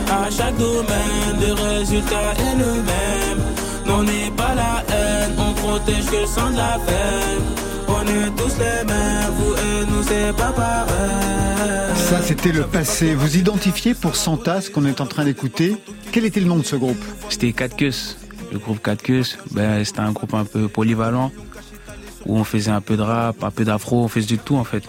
À 0.09 0.31
chaque 0.31 0.57
domaine, 0.57 1.37
le 1.39 1.53
résultat 1.53 2.33
est 2.39 2.57
le 2.57 2.73
même. 2.81 3.41
On 3.87 4.01
n'est 4.01 4.31
pas 4.31 4.55
la 4.55 4.83
haine, 4.91 5.35
on 5.37 5.53
protège 5.53 6.05
que 6.05 6.21
le 6.21 6.25
sang 6.25 6.49
de 6.49 6.57
la 6.57 6.77
veine. 6.79 7.70
On 7.93 8.01
est 8.07 8.29
tous 8.37 8.57
les 8.57 8.85
mêmes, 8.85 9.31
vous 9.37 9.53
et 9.53 9.85
nous, 9.91 10.03
c'est 10.03 10.35
pas 10.35 10.51
pareil. 10.51 11.95
Ça, 11.95 12.21
c'était 12.21 12.51
le 12.51 12.63
passé. 12.63 13.15
Vous 13.15 13.37
identifiez 13.37 13.93
pour 13.93 14.15
Santa, 14.15 14.61
ce 14.61 14.69
qu'on 14.69 14.85
est 14.85 14.99
en 15.01 15.05
train 15.05 15.23
d'écouter? 15.25 15.77
Quel 16.11 16.25
était 16.25 16.39
le 16.39 16.47
nom 16.47 16.57
de 16.57 16.63
ce 16.65 16.75
groupe? 16.75 17.01
C'était 17.29 17.53
4 17.53 17.75
queues. 17.77 17.91
Le 18.51 18.59
groupe 18.59 18.81
4 18.81 19.01
queues, 19.01 19.23
ben, 19.51 19.83
c'était 19.85 20.01
un 20.01 20.11
groupe 20.11 20.33
un 20.33 20.43
peu 20.45 20.67
polyvalent. 20.67 21.31
Où 22.25 22.37
on 22.37 22.43
faisait 22.43 22.71
un 22.71 22.81
peu 22.81 22.97
de 22.97 23.01
rap, 23.01 23.43
un 23.43 23.49
peu 23.51 23.63
d'afro, 23.65 24.03
on 24.03 24.07
faisait 24.07 24.27
du 24.27 24.37
tout 24.37 24.55
en 24.55 24.63
fait. 24.63 24.83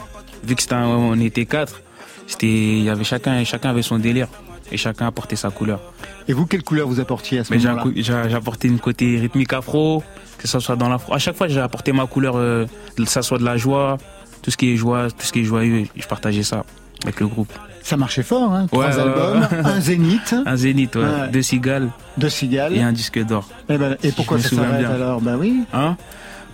Vu 0.44 0.54
que 0.54 0.62
c'était 0.62 0.74
un- 0.74 0.86
on 0.86 1.18
était 1.20 1.46
quatre, 1.46 1.80
c'était, 2.26 2.46
il 2.46 2.82
y 2.82 2.90
avait 2.90 3.04
chacun, 3.04 3.42
chacun 3.44 3.70
avait 3.70 3.82
son 3.82 3.98
délire. 3.98 4.28
Et 4.72 4.76
chacun 4.78 5.06
apportait 5.06 5.36
sa 5.36 5.50
couleur. 5.50 5.80
Et 6.26 6.32
vous, 6.32 6.46
quelle 6.46 6.62
couleur 6.62 6.88
vous 6.88 6.98
apportiez 6.98 7.40
à 7.40 7.44
ce 7.44 7.52
moment-là 7.54 7.84
j'ai 7.94 8.34
apporté 8.34 8.66
une 8.68 8.78
côté 8.80 9.18
rythmique 9.20 9.52
afro, 9.52 10.02
que 10.38 10.48
ça 10.48 10.58
soit 10.60 10.76
dans 10.76 10.88
l'afro. 10.88 11.12
À 11.14 11.18
chaque 11.18 11.36
fois, 11.36 11.46
j'ai 11.46 11.60
apporté 11.60 11.92
ma 11.92 12.06
couleur, 12.06 12.34
euh, 12.36 12.66
que 12.96 13.04
ça 13.04 13.20
soit 13.22 13.38
de 13.38 13.44
la 13.44 13.56
joie, 13.58 13.98
tout 14.40 14.50
ce 14.50 14.56
qui 14.56 14.72
est 14.72 14.76
joie, 14.76 15.08
tout 15.10 15.26
ce 15.26 15.32
qui 15.32 15.40
est 15.40 15.44
joyeux. 15.44 15.84
Je 15.94 16.06
partageais 16.06 16.42
ça 16.42 16.64
avec 17.04 17.20
le 17.20 17.26
groupe. 17.26 17.52
Ça 17.82 17.96
marchait 17.96 18.22
fort, 18.22 18.52
hein 18.52 18.66
Trois 18.68 18.86
Ouais, 18.86 19.00
albums, 19.00 19.40
ouais. 19.52 19.58
un 19.64 19.80
zénith, 19.80 20.34
Un 20.46 20.56
zénith, 20.56 20.94
ouais, 20.96 21.28
deux 21.32 21.42
cigales 21.42 21.90
deux 22.16 22.28
cigales. 22.30 22.72
et 22.74 22.80
un 22.80 22.92
disque 22.92 23.18
d'or. 23.24 23.48
Eh 23.68 23.76
ben, 23.76 23.96
et 24.02 24.12
pourquoi 24.12 24.38
Je 24.38 24.44
me 24.44 24.48
ça 24.48 24.56
s'arrête 24.56 24.86
alors? 24.86 25.20
Ben 25.20 25.36
oui. 25.36 25.64
Hein? 25.74 25.96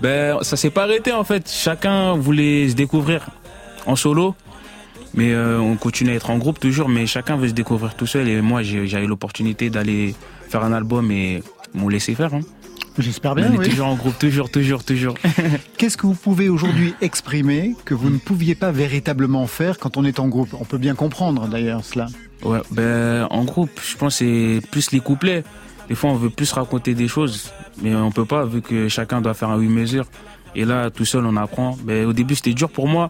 Ben, 0.01 0.39
ça 0.43 0.57
s'est 0.57 0.71
pas 0.71 0.85
arrêté 0.85 1.13
en 1.13 1.25
fait. 1.25 1.49
Chacun 1.51 2.15
voulait 2.15 2.69
se 2.71 2.75
découvrir 2.75 3.27
en 3.87 3.95
solo, 3.95 4.35
mais 5.19 5.35
euh, 5.35 5.59
on 5.59 5.75
continue 5.75 6.11
à 6.11 6.15
être 6.15 6.31
en 6.31 6.39
groupe 6.39 6.61
toujours. 6.61 6.89
Mais 6.89 7.07
chacun 7.07 7.37
veut 7.37 7.49
se 7.49 7.53
découvrir 7.53 7.97
tout 7.97 8.07
seul. 8.07 8.29
Et 8.29 8.41
moi, 8.41 8.63
j'ai 8.63 8.85
eu 8.85 9.07
l'opportunité 9.07 9.69
d'aller 9.69 10.15
faire 10.49 10.63
un 10.63 10.73
album 10.73 11.11
et 11.11 11.43
m'ont 11.75 11.89
laissé 11.89 12.15
faire. 12.15 12.35
Hein. 12.35 12.43
J'espère 12.99 13.33
on 13.33 13.35
bien, 13.35 13.53
est 13.53 13.59
oui. 13.59 13.69
toujours 13.69 13.89
en 13.89 13.97
groupe, 13.97 14.17
toujours, 14.19 14.49
toujours, 14.49 14.85
toujours. 14.85 15.15
Qu'est-ce 15.77 15.97
que 15.97 16.07
vous 16.07 16.15
pouvez 16.15 16.49
aujourd'hui 16.49 16.95
exprimer 17.01 17.75
que 17.85 17.95
vous 17.95 18.11
ne 18.11 18.19
pouviez 18.19 18.55
pas 18.55 18.71
véritablement 18.71 19.47
faire 19.49 19.79
quand 19.79 19.97
on 19.97 20.05
est 20.05 20.21
en 20.21 20.29
groupe? 20.29 20.55
On 20.59 20.65
peut 20.65 20.79
bien 20.79 20.95
comprendre 20.95 21.49
d'ailleurs 21.49 21.85
cela. 21.85 22.07
Ouais, 22.45 22.61
ben, 22.71 23.27
en 23.31 23.45
groupe, 23.45 23.81
je 23.85 23.97
pense 23.97 24.21
que 24.21 24.61
c'est 24.61 24.69
plus 24.69 24.93
les 24.93 25.01
couplets. 25.01 25.43
Des 25.89 25.97
fois, 25.97 26.11
on 26.11 26.17
veut 26.17 26.31
plus 26.31 26.53
raconter 26.53 26.95
des 26.95 27.09
choses, 27.09 27.53
mais 27.83 27.93
on 27.95 28.13
peut 28.13 28.25
pas 28.25 28.45
vu 28.45 28.63
que 28.63 28.89
chacun 28.89 29.21
doit 29.21 29.35
faire 29.35 29.51
un 29.51 29.59
8 29.59 29.69
mesures. 29.69 30.07
Et 30.55 30.65
là, 30.65 30.91
tout 30.91 31.05
seul, 31.05 31.27
on 31.27 31.37
apprend. 31.37 31.77
Ben, 31.83 32.07
au 32.07 32.13
début, 32.13 32.37
c'était 32.37 32.55
dur 32.55 32.69
pour 32.69 32.87
moi, 32.87 33.09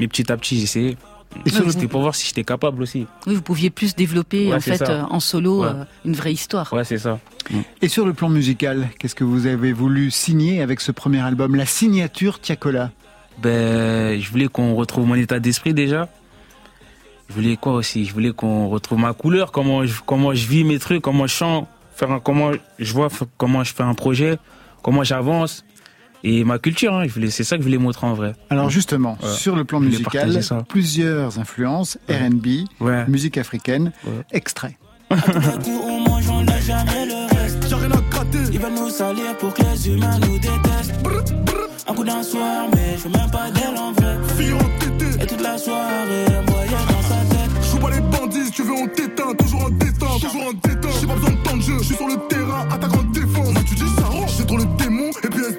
mais 0.00 0.08
petit 0.08 0.32
à 0.32 0.36
petit, 0.36 0.58
j'essayais. 0.58 0.96
Et 1.46 1.50
sur 1.50 1.64
le- 1.64 1.70
C'était 1.72 1.88
pour 1.88 2.00
voir 2.02 2.14
si 2.14 2.26
j'étais 2.26 2.44
capable 2.44 2.82
aussi. 2.82 3.06
Oui, 3.26 3.34
vous 3.34 3.42
pouviez 3.42 3.70
plus 3.70 3.94
développer 3.94 4.48
Ouais, 4.48 4.54
en 4.56 4.60
fait 4.60 4.80
euh, 4.82 5.02
en 5.10 5.20
solo 5.20 5.62
Ouais. 5.62 5.68
euh, 5.68 5.84
une 6.04 6.14
vraie 6.14 6.32
histoire. 6.32 6.72
Ouais, 6.72 6.84
c'est 6.84 6.98
ça. 6.98 7.18
Et 7.82 7.88
sur 7.88 8.06
le 8.06 8.12
plan 8.14 8.28
musical, 8.28 8.88
qu'est-ce 8.98 9.14
que 9.14 9.24
vous 9.24 9.46
avez 9.46 9.72
voulu 9.72 10.10
signer 10.10 10.62
avec 10.62 10.80
ce 10.80 10.92
premier 10.92 11.20
album, 11.20 11.54
la 11.56 11.66
signature 11.66 12.40
Tiakola? 12.40 12.90
Ben, 13.42 14.20
je 14.20 14.30
voulais 14.30 14.48
qu'on 14.48 14.74
retrouve 14.74 15.06
mon 15.06 15.16
état 15.16 15.40
d'esprit 15.40 15.74
déjà. 15.74 16.08
Je 17.28 17.34
voulais 17.34 17.56
quoi 17.56 17.72
aussi? 17.74 18.04
Je 18.04 18.12
voulais 18.12 18.32
qu'on 18.32 18.68
retrouve 18.68 18.98
ma 18.98 19.12
couleur, 19.12 19.50
comment 19.50 19.84
je, 19.86 19.94
comment 20.04 20.34
je 20.34 20.46
vis 20.46 20.62
mes 20.64 20.78
trucs, 20.78 21.02
comment 21.02 21.26
je 21.26 21.34
chante, 21.34 21.66
faire 21.96 22.10
un- 22.12 22.20
comment 22.20 22.52
je 22.78 22.92
vois 22.92 23.08
comment 23.36 23.64
je 23.64 23.74
fais 23.74 23.82
un 23.82 23.94
projet, 23.94 24.36
comment 24.82 25.02
j'avance 25.04 25.64
et 26.24 26.42
ma 26.44 26.58
culture. 26.58 26.94
Hein, 26.94 27.06
c'est 27.30 27.44
ça 27.44 27.56
que 27.56 27.62
je 27.62 27.66
voulais 27.68 27.78
montrer 27.78 28.06
en 28.06 28.14
vrai. 28.14 28.32
Alors 28.50 28.70
justement, 28.70 29.16
Ouais. 29.22 29.28
sur 29.30 29.54
le 29.54 29.64
plan 29.64 29.78
musical, 29.78 30.40
plusieurs 30.68 31.38
influences, 31.38 31.98
R&B, 32.08 32.64
Ouais. 32.80 33.06
musique 33.06 33.38
africaine, 33.38 33.92
Ouais. 34.04 34.10
extrait. 34.32 34.76
D'un 35.10 35.16
coup, 35.18 35.80
on 35.86 36.00
mange, 36.08 36.28
on 36.28 36.42
n'a 36.42 36.58
jamais 36.60 37.06
le 37.06 37.36
reste. 37.36 37.68
J'ai 37.68 37.74
rien 37.76 37.90
à 37.92 38.00
gratter. 38.10 38.38
Ils 38.52 38.58
veulent 38.58 38.72
nous 38.74 38.88
salir 38.88 39.36
pour 39.38 39.54
que 39.54 39.62
les 39.62 39.88
humains 39.88 40.18
nous 40.18 40.38
détestent. 40.38 40.94
Un 41.86 41.94
coup 41.94 42.04
d'un 42.04 42.22
soir, 42.22 42.66
mais 42.74 42.96
je 42.96 43.02
veux 43.04 43.10
même 43.10 43.30
pas 43.30 43.50
d'elle 43.50 43.76
en 43.78 43.92
vrai. 43.92 44.16
la 45.42 45.58
soirée, 45.58 46.24
moyen 46.48 46.78
dans 46.88 47.02
sa 47.02 47.20
tête. 47.28 47.50
Je 47.62 47.76
pas 47.78 47.90
les 47.90 48.00
bandits, 48.00 48.46
si 48.46 48.50
tu 48.52 48.62
veux 48.62 48.72
on 48.72 48.86
t'éteint, 48.88 49.34
toujours 49.38 49.64
en 49.64 49.70
détente, 49.70 50.20
toujours 50.22 50.42
en 50.48 50.52
détente. 50.52 50.92
J'ai 51.00 51.06
pas 51.06 51.14
besoin 51.14 51.30
de 51.30 51.36
temps 51.36 51.56
de 51.56 51.62
jeu, 51.62 51.78
je 51.80 51.84
suis 51.84 51.96
sur 51.96 52.06
le 52.08 52.16
terrain, 52.28 52.66
attaquant 52.70 53.02
défense. 53.12 53.54
Tu 53.68 53.74
dis 53.74 53.88
ça 53.96 54.04
range, 54.06 54.30
j'ai 54.38 54.46
trop 54.46 54.56
le 54.56 54.64
démon, 54.78 54.93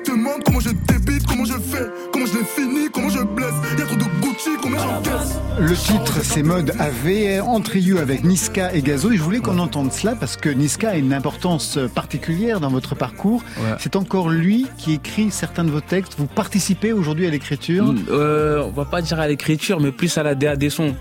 demande 0.05 0.43
comment 0.43 0.59
je 0.59 0.69
débite, 0.69 1.25
comment 1.27 1.45
je 1.45 1.53
fais, 1.53 1.85
comment 2.11 2.25
je 2.25 2.33
l'ai 2.33 2.45
fini, 2.45 2.89
comment 2.91 3.09
je 3.09 3.23
blesse. 3.23 3.53
Y'a 3.77 3.85
trop 3.85 3.95
de 3.95 4.03
Gucci, 4.21 4.49
combien 4.61 4.79
j'encaisse. 4.79 5.39
Le 5.59 5.75
titre, 5.75 6.23
c'est 6.23 6.43
Mode 6.43 6.73
AV, 6.79 7.41
en 7.43 7.59
trio 7.61 7.97
avec 7.97 8.23
Niska 8.23 8.73
et 8.73 8.81
Gazo. 8.81 9.11
Et 9.11 9.17
je 9.17 9.21
voulais 9.21 9.39
qu'on 9.39 9.59
entende 9.59 9.91
cela 9.91 10.15
parce 10.15 10.37
que 10.37 10.49
Niska 10.49 10.91
a 10.91 10.95
une 10.95 11.13
importance 11.13 11.77
particulière 11.93 12.59
dans 12.59 12.69
votre 12.69 12.95
parcours. 12.95 13.43
Ouais. 13.57 13.75
C'est 13.79 13.95
encore 13.95 14.29
lui 14.29 14.67
qui 14.77 14.93
écrit 14.93 15.31
certains 15.31 15.63
de 15.63 15.71
vos 15.71 15.81
textes. 15.81 16.15
Vous 16.17 16.27
participez 16.27 16.93
aujourd'hui 16.93 17.27
à 17.27 17.29
l'écriture? 17.29 17.93
Euh, 18.09 18.63
on 18.65 18.71
va 18.71 18.85
pas 18.85 19.01
dire 19.01 19.19
à 19.19 19.27
l'écriture, 19.27 19.79
mais 19.79 19.91
plus 19.91 20.17
à 20.17 20.23
la 20.23 20.35
DA 20.35 20.55
des 20.55 20.69
sons. 20.69 20.95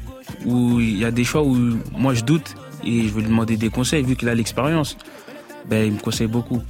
Où 0.46 0.80
il 0.80 0.98
y 0.98 1.04
a 1.04 1.10
des 1.10 1.24
choix 1.24 1.42
où 1.42 1.56
moi 1.96 2.14
je 2.14 2.22
doute 2.22 2.54
et 2.84 3.08
je 3.08 3.14
vais 3.14 3.20
lui 3.20 3.28
demander 3.28 3.56
des 3.56 3.70
conseils 3.70 4.02
vu 4.02 4.16
qu'il 4.16 4.28
a 4.28 4.34
l'expérience. 4.34 4.96
Ben, 5.68 5.86
il 5.86 5.92
me 5.92 5.98
conseille 5.98 6.26
beaucoup. 6.26 6.60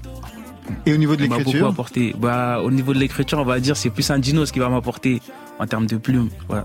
Et 0.86 0.92
au 0.92 0.96
niveau 0.96 1.16
de 1.16 1.24
Il 1.24 1.28
m'a 1.30 1.36
beaucoup 1.36 1.46
l'écriture 1.50 1.68
apporté. 1.68 2.14
Bah, 2.18 2.60
au 2.62 2.70
niveau 2.70 2.92
de 2.94 2.98
l'écriture, 2.98 3.38
on 3.38 3.44
va 3.44 3.60
dire 3.60 3.76
c'est 3.76 3.90
plus 3.90 4.10
un 4.10 4.18
Dinos 4.18 4.50
qui 4.52 4.58
va 4.58 4.68
m'apporter 4.68 5.20
en 5.58 5.66
termes 5.66 5.86
de 5.86 5.96
plumes. 5.96 6.28
Voilà. 6.48 6.64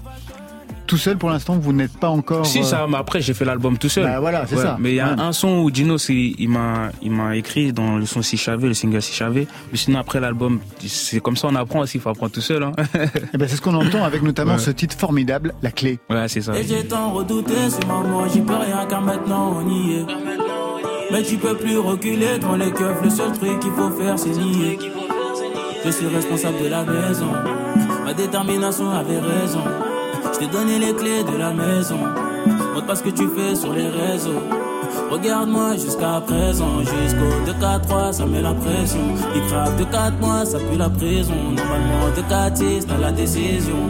Tout 0.88 0.98
seul 0.98 1.18
pour 1.20 1.30
l'instant, 1.30 1.56
vous 1.56 1.72
n'êtes 1.72 1.96
pas 2.00 2.10
encore. 2.10 2.48
Si 2.48 2.62
euh, 2.62 2.64
ça, 2.64 2.88
mais 2.90 2.98
après 2.98 3.22
j'ai 3.22 3.36
fait 3.36 3.46
l'album 3.46 3.78
tout 3.78 3.90
seul. 3.90 4.06
Bah 4.06 4.20
voilà, 4.20 4.48
c'est 4.48 4.56
Ouais, 4.56 4.64
ça. 4.64 4.76
Mais 4.80 4.90
il 4.94 4.96
y 4.96 5.00
a 5.00 5.14
Ouais. 5.14 5.22
un 5.22 5.32
son 5.34 5.60
où 5.60 5.70
Dino, 5.70 6.00
c'est- 6.00 6.34
il 6.36 6.50
m'a, 6.50 6.90
il 7.04 7.12
m'a 7.12 7.36
écrit 7.38 7.72
dans 7.74 7.98
le 7.98 8.08
son 8.08 8.24
Si 8.24 8.38
Chavé, 8.38 8.68
le 8.68 8.74
single 8.74 9.00
Si 9.04 9.14
Chavé. 9.14 9.48
Mais 9.72 9.78
sinon 9.78 10.00
après 10.00 10.20
l'album, 10.20 10.60
c'est 10.84 11.20
comme 11.20 11.38
ça 11.38 11.48
on 11.48 11.54
apprend 11.54 11.82
aussi, 11.82 11.98
il 11.98 12.02
faut 12.02 12.10
apprendre 12.10 12.32
tout 12.32 12.42
seul. 12.42 12.64
Hein. 12.64 12.72
Eh 13.34 13.38
ben, 13.38 13.48
c'est 13.48 13.58
ce 13.58 13.62
qu'on 13.62 13.76
entend 13.76 14.04
avec 14.04 14.24
notamment 14.24 14.54
Ouais. 14.54 14.60
ce 14.60 14.72
titre 14.72 14.98
formidable, 14.98 15.54
La 15.62 15.70
Clé. 15.72 16.00
ouais, 16.10 16.28
c'est 16.28 16.42
ça. 16.42 16.58
Et 16.58 16.64
j'ai 16.66 16.84
tant 16.88 17.12
redouté 17.12 17.54
ce 17.70 17.86
moment, 17.86 18.28
j'y 18.28 18.42
peux 18.42 18.56
rien 18.56 18.84
car 18.90 19.02
maintenant 19.04 19.58
on 19.64 19.70
y 19.70 19.94
est. 19.94 20.06
Mais 21.12 21.24
tu 21.24 21.38
peux 21.38 21.56
plus 21.56 21.78
reculer 21.78 22.38
devant 22.40 22.56
les 22.56 22.72
keufs, 22.72 23.02
le 23.04 23.10
seul 23.10 23.32
truc 23.32 23.60
qu'il 23.60 23.72
faut 23.72 23.90
faire 23.92 24.18
c'est 24.18 24.30
nier. 24.30 24.78
Je 25.84 25.90
suis 25.90 26.08
responsable 26.08 26.62
de 26.64 26.68
la 26.68 26.84
maison, 26.84 27.32
ma 28.06 28.14
détermination 28.14 28.90
avait 28.92 29.20
raison. 29.20 29.64
Je 30.34 30.40
t'ai 30.40 30.48
donné 30.48 30.78
les 30.78 30.94
clés 30.94 31.24
de 31.24 31.38
la 31.38 31.52
maison, 31.52 31.98
montre 32.74 32.86
pas 32.86 32.96
ce 32.96 33.04
que 33.04 33.10
tu 33.10 33.28
fais 33.36 33.56
sur 33.56 33.74
les 33.74 33.88
réseaux. 33.88 34.44
Regarde-moi 35.10 35.74
jusqu'à 35.74 36.22
présent, 36.26 36.80
jusqu'au 36.80 37.52
2-4-3, 37.52 38.14
ça 38.14 38.26
met 38.26 38.42
la 38.42 38.54
pression. 38.54 39.00
Il 39.36 39.42
crave 39.48 39.76
de 39.78 39.84
4 39.86 40.20
mois, 40.20 40.46
ça 40.46 40.60
pue 40.60 40.78
la 40.78 40.90
prison. 40.90 41.34
Normalement, 41.56 42.10
de 42.16 42.22
4-6, 42.22 42.86
dans 42.86 42.98
la 42.98 43.12
décision. 43.12 43.90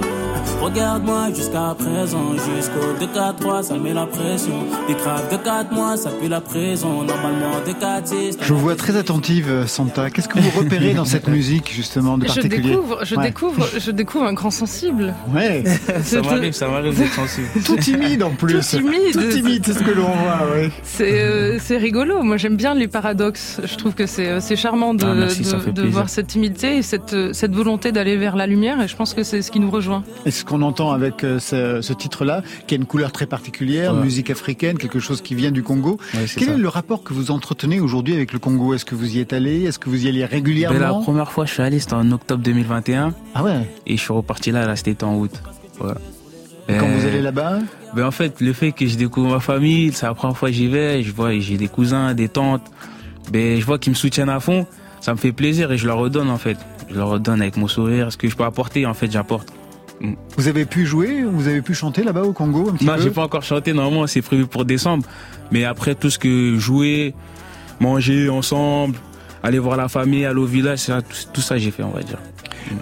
Regarde-moi 0.62 1.30
jusqu'à 1.34 1.75
présent, 1.78 2.34
jusqu'au 2.34 3.06
2-4-3, 3.06 3.63
ça 3.63 3.78
met 3.78 3.93
la 3.93 4.06
pression. 4.06 4.54
Il 4.89 4.95
crave 4.95 5.32
de 5.32 5.38
4 5.38 5.71
mois, 5.73 5.97
ça 5.97 6.10
pue 6.12 6.28
la 6.28 6.41
prison. 6.41 7.04
Normalement, 7.04 7.52
de 7.65 7.71
4-6, 7.71 8.38
Je 8.41 8.54
vous 8.54 8.60
vois 8.60 8.75
très 8.75 8.95
attentive, 8.97 9.65
Santa. 9.67 10.10
Qu'est-ce 10.10 10.28
que 10.28 10.39
vous 10.39 10.60
repérez 10.60 10.93
dans 10.93 11.06
cette 11.06 11.28
musique, 11.28 11.71
justement, 11.73 12.17
de 12.17 12.23
Je 12.28 12.34
particulier 12.34 12.69
découvre, 12.71 13.06
je 13.06 13.15
Ouais. 13.15 13.23
découvre, 13.28 13.67
je 13.78 13.91
découvre 13.91 14.25
un 14.25 14.34
grand 14.34 14.52
sensible. 14.52 15.13
Ouais. 15.34 15.63
Ça 16.04 16.21
m'arrive, 16.21 16.54
ça 16.54 16.67
m'arrive 16.67 16.97
d'être 16.97 17.13
sensible. 17.13 17.47
Tout 17.65 17.75
timide 17.78 18.23
en 18.23 18.32
plus. 18.32 18.54
Tout 18.60 18.78
timide. 18.78 19.13
Tout 19.13 19.30
timide, 19.30 19.63
c'est 19.65 19.73
ce 19.73 19.84
que 19.84 19.91
l'on 19.91 20.04
voit, 20.04 20.39
oui. 20.56 20.69
C'est 20.84 21.21
euh, 21.21 21.58
c'est 21.60 21.78
rigolo. 21.78 22.21
Moi, 22.23 22.38
j'aime 22.38 22.56
bien 22.58 22.73
les 22.75 22.88
paradoxes. 22.88 23.60
Je 23.63 23.75
trouve 23.75 23.93
que 23.93 24.06
c'est 24.06 24.28
euh, 24.28 24.39
c'est 24.39 24.56
charmant 24.56 24.93
de, 24.93 25.06
Ah, 25.06 25.13
merci, 25.15 25.41
de, 25.43 25.71
de 25.71 25.88
voir 25.88 26.10
cette 26.10 26.28
timidité 26.28 26.78
et 26.78 26.82
cette, 26.82 27.13
euh, 27.13 27.34
cette 27.34 27.54
volonté 27.56 27.91
d'aller 27.91 28.17
vers 28.17 28.36
la 28.36 28.45
lumière. 28.47 28.82
Et 28.82 28.88
je 28.88 28.95
pense 28.95 29.13
que 29.13 29.23
c'est 29.23 29.41
ce 29.41 29.52
qui 29.52 29.60
nous 29.60 29.71
rejoint. 29.71 30.04
Et 30.30 30.32
ce 30.32 30.46
qu'on 30.46 30.62
entend 30.62 30.92
avec 30.92 31.24
euh, 31.24 31.39
ce, 31.39 31.82
ce 31.82 31.92
titre-là, 31.92 32.44
qui 32.68 32.76
a 32.76 32.78
une 32.78 32.86
couleur 32.86 33.12
très 33.12 33.26
particulière, 33.26 33.96
musique 33.96 34.30
africaine, 34.30 34.78
quelque 34.78 35.00
chose 35.00 35.22
qui 35.24 35.34
vient 35.34 35.50
du 35.50 35.63
Congo. 35.63 35.98
Ouais, 36.13 36.26
Quel 36.38 36.50
ça. 36.50 36.54
est 36.54 36.58
le 36.58 36.68
rapport 36.68 37.02
que 37.02 37.13
vous 37.13 37.32
entretenez 37.32 37.80
aujourd'hui 37.80 38.13
avec 38.13 38.32
le 38.32 38.38
Congo? 38.38 38.76
Est-ce 38.76 38.86
que 38.86 38.94
vous 38.94 39.18
y 39.18 39.22
êtes 39.22 39.34
allé? 39.34 39.63
Est-ce 39.63 39.80
que 39.80 39.89
vous 39.89 40.06
y 40.06 40.08
allez 40.08 40.20
Ben, 40.20 40.30
la 40.30 40.36
régulièrement 40.36 41.02
première 41.02 41.32
fois 41.32 41.48
je 41.48 41.54
suis 41.54 41.63
allé, 41.63 41.80
c'était 41.80 41.96
en 41.96 42.12
octobre 42.12 42.44
2021 42.44 43.12
Ah 43.34 43.44
ouais? 43.44 43.68
Et 43.88 43.98
je 43.98 44.02
suis 44.04 44.13
reparti 44.13 44.52
là, 44.52 44.68
là 44.68 44.76
c'était 44.76 45.04
en 45.04 45.15
août. 45.15 45.32
Ouais. 45.82 45.94
Et 46.68 46.78
Quand 46.78 46.86
vous 46.86 47.08
allez 47.08 47.24
là-bas? 47.24 47.58
Ben 47.96 48.06
en 48.06 48.12
fait, 48.12 48.39
le 48.39 48.54
fait 48.54 48.72
que 48.72 48.86
je 48.86 48.98
découvre 48.98 49.32
ma 49.32 49.39
famille, 49.39 49.92
c'est 49.94 50.06
la 50.06 50.13
première 50.13 50.38
fois 50.38 50.50
que 50.50 50.56
j'y 50.56 50.68
vais, 50.68 51.02
je 51.02 51.12
vois, 51.12 51.39
j'ai 51.39 51.58
des 51.58 51.70
cousins, 51.70 52.13
des 52.13 52.30
tantes, 52.30 52.70
ben 53.32 53.60
je 53.60 53.65
vois 53.65 53.80
qu'ils 53.80 53.94
me 53.94 53.96
soutiennent 53.98 54.30
à 54.30 54.39
fond, 54.39 54.68
ça 55.02 55.12
me 55.12 55.18
fait 55.18 55.32
plaisir 55.32 55.72
et 55.72 55.80
je 55.80 55.88
leur 55.88 55.98
redonne 55.98 56.30
en 56.30 56.38
fait. 56.38 56.58
Je 56.88 56.94
leur 56.94 57.10
redonne 57.10 57.42
avec 57.42 57.58
mon 57.58 57.68
sourire, 57.68 58.12
ce 58.12 58.18
que 58.18 58.28
je 58.30 58.36
peux 58.36 58.44
apporter 58.44 58.86
en 58.86 58.94
fait, 58.94 59.12
j'apporte. 59.12 59.52
Vous 60.38 60.47
avez 60.47 60.65
pu 60.65 60.85
jouer 60.85 61.23
Vous 61.23 61.47
avez 61.47 61.62
pu 61.62 61.73
chanter 61.73 62.03
là-bas 62.03 62.23
au 62.23 62.33
Congo 62.33 62.69
un 62.69 62.73
petit 62.73 62.85
Non, 62.85 62.93
j'ai 62.97 63.09
pas 63.09 63.23
encore 63.23 63.43
chanté, 63.43 63.73
normalement 63.73 64.07
c'est 64.07 64.21
prévu 64.21 64.47
pour 64.47 64.65
décembre, 64.65 65.05
mais 65.51 65.65
après 65.65 65.95
tout 65.95 66.09
ce 66.09 66.17
que 66.17 66.57
jouer, 66.57 67.13
manger 67.79 68.29
ensemble, 68.29 68.97
aller 69.43 69.59
voir 69.59 69.77
la 69.77 69.89
famille, 69.89 70.25
aller 70.25 70.39
au 70.39 70.45
village, 70.45 70.79
ça, 70.79 71.01
tout 71.33 71.41
ça 71.41 71.57
j'ai 71.57 71.71
fait 71.71 71.83
on 71.83 71.91
va 71.91 72.03
dire. 72.03 72.19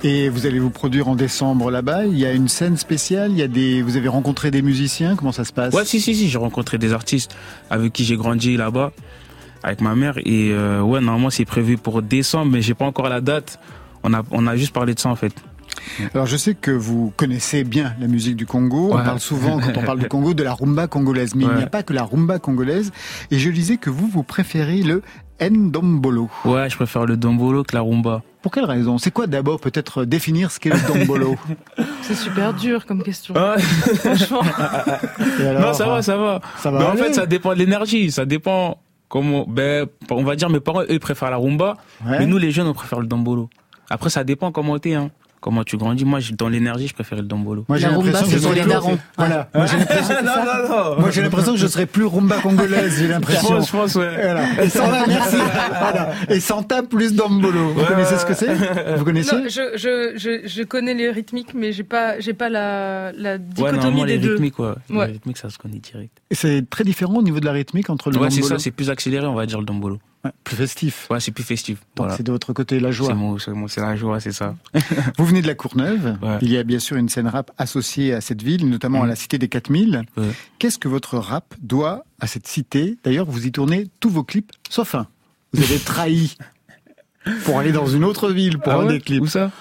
Et 0.03 0.29
vous 0.29 0.45
allez 0.45 0.59
vous 0.59 0.69
produire 0.69 1.07
en 1.07 1.15
décembre 1.15 1.71
là-bas. 1.71 2.05
Il 2.05 2.17
y 2.17 2.25
a 2.25 2.33
une 2.33 2.47
scène 2.47 2.77
spéciale. 2.77 3.31
Il 3.31 3.37
y 3.37 3.41
a 3.41 3.47
des. 3.47 3.81
Vous 3.81 3.97
avez 3.97 4.07
rencontré 4.07 4.51
des 4.51 4.61
musiciens. 4.61 5.15
Comment 5.15 5.31
ça 5.31 5.45
se 5.45 5.53
passe? 5.53 5.73
Ouais, 5.73 5.85
si, 5.85 6.01
si, 6.01 6.15
si, 6.15 6.29
j'ai 6.29 6.37
rencontré 6.37 6.77
des 6.77 6.93
artistes 6.93 7.35
avec 7.69 7.93
qui 7.93 8.03
j'ai 8.03 8.17
grandi 8.17 8.57
là-bas, 8.57 8.91
avec 9.63 9.81
ma 9.81 9.95
mère. 9.95 10.17
Et 10.19 10.51
euh, 10.51 10.81
ouais, 10.81 10.99
normalement, 10.99 11.29
c'est 11.29 11.45
prévu 11.45 11.77
pour 11.77 12.01
décembre, 12.01 12.51
mais 12.51 12.61
j'ai 12.61 12.73
pas 12.73 12.85
encore 12.85 13.09
la 13.09 13.21
date. 13.21 13.59
On 14.03 14.13
a, 14.13 14.23
on 14.31 14.45
a 14.47 14.55
juste 14.55 14.73
parlé 14.73 14.93
de 14.93 14.99
ça, 14.99 15.09
en 15.09 15.15
fait. 15.15 15.33
Alors 16.13 16.25
je 16.25 16.37
sais 16.37 16.55
que 16.55 16.71
vous 16.71 17.13
connaissez 17.15 17.63
bien 17.63 17.93
la 17.99 18.07
musique 18.07 18.35
du 18.35 18.45
Congo. 18.45 18.89
On 18.93 19.03
parle 19.03 19.19
souvent, 19.19 19.59
quand 19.59 19.77
on 19.77 19.83
parle 19.83 19.99
du 19.99 20.07
Congo, 20.07 20.33
de 20.33 20.43
la 20.43 20.53
rumba 20.53 20.87
congolaise. 20.87 21.35
Mais 21.35 21.45
il 21.45 21.53
n'y 21.53 21.63
a 21.63 21.67
pas 21.67 21.83
que 21.83 21.93
la 21.93 22.03
rumba 22.03 22.39
congolaise. 22.39 22.91
Et 23.31 23.39
je 23.39 23.49
lisais 23.49 23.77
que 23.77 23.89
vous, 23.89 24.07
vous 24.07 24.23
préférez 24.23 24.81
le 24.83 25.01
Ndombolo. 25.41 26.29
Ouais, 26.45 26.69
je 26.69 26.75
préfère 26.75 27.05
le 27.05 27.17
dombolo 27.17 27.63
que 27.63 27.75
la 27.75 27.81
rumba. 27.81 28.23
Pour 28.41 28.51
quelle 28.51 28.65
raison? 28.65 28.97
C'est 28.97 29.11
quoi 29.11 29.27
d'abord 29.27 29.59
peut-être 29.59 30.05
définir 30.05 30.51
ce 30.51 30.59
qu'est 30.59 30.69
le 30.69 30.77
Ndombolo? 30.77 31.35
C'est 32.01 32.15
super 32.15 32.53
dur 32.53 32.85
comme 32.85 33.03
question. 33.03 33.33
Ah, 33.37 33.55
Franchement. 33.59 34.41
Alors, 35.39 35.61
non, 35.61 35.73
ça 35.73 35.87
va, 35.87 36.01
ça 36.01 36.17
va. 36.17 36.41
Ça 36.57 36.71
va 36.71 36.79
Mais 36.79 36.85
en 36.85 36.95
fait, 36.95 37.13
ça 37.13 37.25
dépend 37.25 37.53
de 37.53 37.59
l'énergie. 37.59 38.11
Ça 38.11 38.25
dépend 38.25 38.79
comment. 39.09 39.45
Ben, 39.47 39.85
on 40.09 40.23
va 40.23 40.35
dire, 40.35 40.49
mes 40.49 40.59
parents, 40.59 40.83
eux, 40.89 40.99
préfèrent 40.99 41.31
la 41.31 41.37
rumba. 41.37 41.77
Ouais. 42.05 42.19
Mais 42.19 42.25
nous, 42.25 42.37
les 42.37 42.51
jeunes, 42.51 42.67
on 42.67 42.73
préfère 42.73 42.99
le 42.99 43.07
dombolo. 43.07 43.49
Après, 43.89 44.09
ça 44.09 44.23
dépend 44.23 44.51
comment 44.51 44.77
t'es, 44.79 44.93
hein. 44.95 45.11
Comment 45.39 45.63
tu 45.63 45.77
grandis? 45.77 46.03
Moi, 46.03 46.19
dans 46.37 46.49
l'énergie, 46.49 46.87
je 46.87 46.93
préfère 46.93 47.19
le 47.19 47.23
dombolo. 47.25 47.63
Moi, 47.69 47.77
j'ai 47.77 47.87
l'impression 47.87 48.19
que 48.25 48.25
c'est 48.31 48.37
je 48.37 48.39
serais 48.41 48.55
les 48.55 48.61
plus- 48.61 48.69
darons. 48.71 48.97
Voilà. 49.17 49.49
Moi, 49.53 49.65
j'ai 49.67 49.77
l'impression- 49.77 50.15
Moi, 50.99 51.11
j'ai 51.11 51.21
l'impression 51.21 51.51
que 51.53 51.59
je 51.59 51.67
serais 51.67 51.85
plus 51.85 52.05
rumba 52.05 52.39
congolaise. 52.39 52.95
J'ai 52.97 53.05
Je 53.05 53.11
l'impression. 53.11 53.47
pense, 53.49 53.67
je 53.67 53.71
pense, 53.71 53.95
ouais. 53.95 54.09
Voilà. 54.15 54.63
Et 54.63 54.69
Santa, 54.69 55.03
merci. 55.07 55.35
Voilà. 55.35 56.09
Et 56.29 56.39
Santa 56.39 56.83
plus 56.83 57.13
Dombolo. 57.13 57.69
Vous 57.69 57.79
Ouais, 57.81 57.85
connaissez 57.87 58.13
ouais. 58.13 58.19
ce 58.19 58.25
que 58.25 58.33
c'est? 58.33 58.95
Vous 58.97 59.05
connaissez? 59.05 59.35
Non, 59.35 59.43
je, 59.47 59.77
je, 59.77 60.13
je, 60.17 60.47
je 60.47 60.63
connais 60.63 60.93
les 60.95 61.09
rythmiques, 61.11 61.53
mais 61.53 61.71
j'ai 61.71 61.83
pas, 61.83 62.19
j'ai 62.19 62.33
pas 62.33 62.49
la, 62.49 63.11
la 63.13 63.33
Ouais, 63.33 63.39
dichotomie 63.39 64.05
les 64.05 64.17
des 64.17 64.25
deux. 64.25 64.31
rythmiques, 64.33 64.57
ouais. 64.59 64.71
Ouais. 64.89 65.05
Les 65.07 65.13
rythmiques, 65.13 65.37
ça 65.37 65.49
se 65.49 65.57
connaît 65.57 65.79
direct. 65.79 66.17
Et 66.31 66.35
C'est 66.35 66.67
très 66.69 66.83
différent 66.83 67.15
au 67.15 67.21
niveau 67.23 67.39
de 67.39 67.45
la 67.45 67.51
rythmique 67.51 67.89
entre 67.89 68.09
le 68.09 68.17
Ouais, 68.17 68.29
c'est 68.31 68.41
Dombolo. 68.41 68.57
ça, 68.57 68.63
c'est 68.63 68.71
plus 68.71 68.89
accéléré, 68.89 69.25
on 69.27 69.35
va 69.35 69.45
dire, 69.45 69.59
le 69.59 69.65
dombolo. 69.65 69.99
Ouais, 70.27 70.33
plus 70.43 70.55
festif. 70.55 71.07
Ouais, 71.09 71.19
c'est 71.19 71.31
plus 71.31 71.43
festif. 71.43 71.77
Donc 71.95 72.05
Voilà. 72.05 72.17
c'est 72.17 72.23
de 72.23 72.31
votre 72.31 72.53
côté 72.53 72.79
la 72.79 72.91
joie. 72.91 73.07
c'est 73.07 73.51
mon- 73.53 73.67
c'est 73.67 73.81
la 73.81 73.95
joie, 73.95 74.19
c'est 74.19 74.31
ça. 74.31 74.55
Vous 75.17 75.25
venez 75.25 75.41
de 75.41 75.47
la 75.47 75.55
Courneuve. 75.55 76.17
Ouais. 76.21 76.37
Il 76.41 76.49
y 76.51 76.57
a 76.57 76.63
bien 76.63 76.79
sûr 76.79 76.97
une 76.97 77.09
scène 77.09 77.27
rap 77.27 77.51
associée 77.57 78.13
à 78.13 78.21
cette 78.21 78.41
ville, 78.41 78.69
notamment 78.69 78.99
à 78.99 79.03
Mhm. 79.03 79.09
la 79.09 79.15
cité 79.15 79.37
des 79.37 79.47
4000. 79.47 80.03
Ouais. 80.17 80.25
Qu'est-ce 80.59 80.77
que 80.79 80.87
votre 80.87 81.17
rap 81.17 81.53
doit 81.61 82.03
à 82.19 82.27
cette 82.27 82.47
cité? 82.47 82.97
D'ailleurs, 83.03 83.25
vous 83.25 83.45
y 83.47 83.51
tournez 83.51 83.87
tous 83.99 84.09
vos 84.09 84.23
clips, 84.23 84.51
sauf 84.69 84.95
un. 84.95 85.07
Vous 85.53 85.63
avez 85.63 85.79
trahi 85.79 86.35
pour 87.45 87.59
aller 87.59 87.71
dans 87.71 87.87
une 87.87 88.03
autre 88.03 88.29
ville 88.31 88.57
pour 88.57 88.73
Ah 88.73 88.81
un 88.81 88.85
des 88.87 88.99
clips. 88.99 89.21
Où 89.21 89.27
ça? 89.27 89.51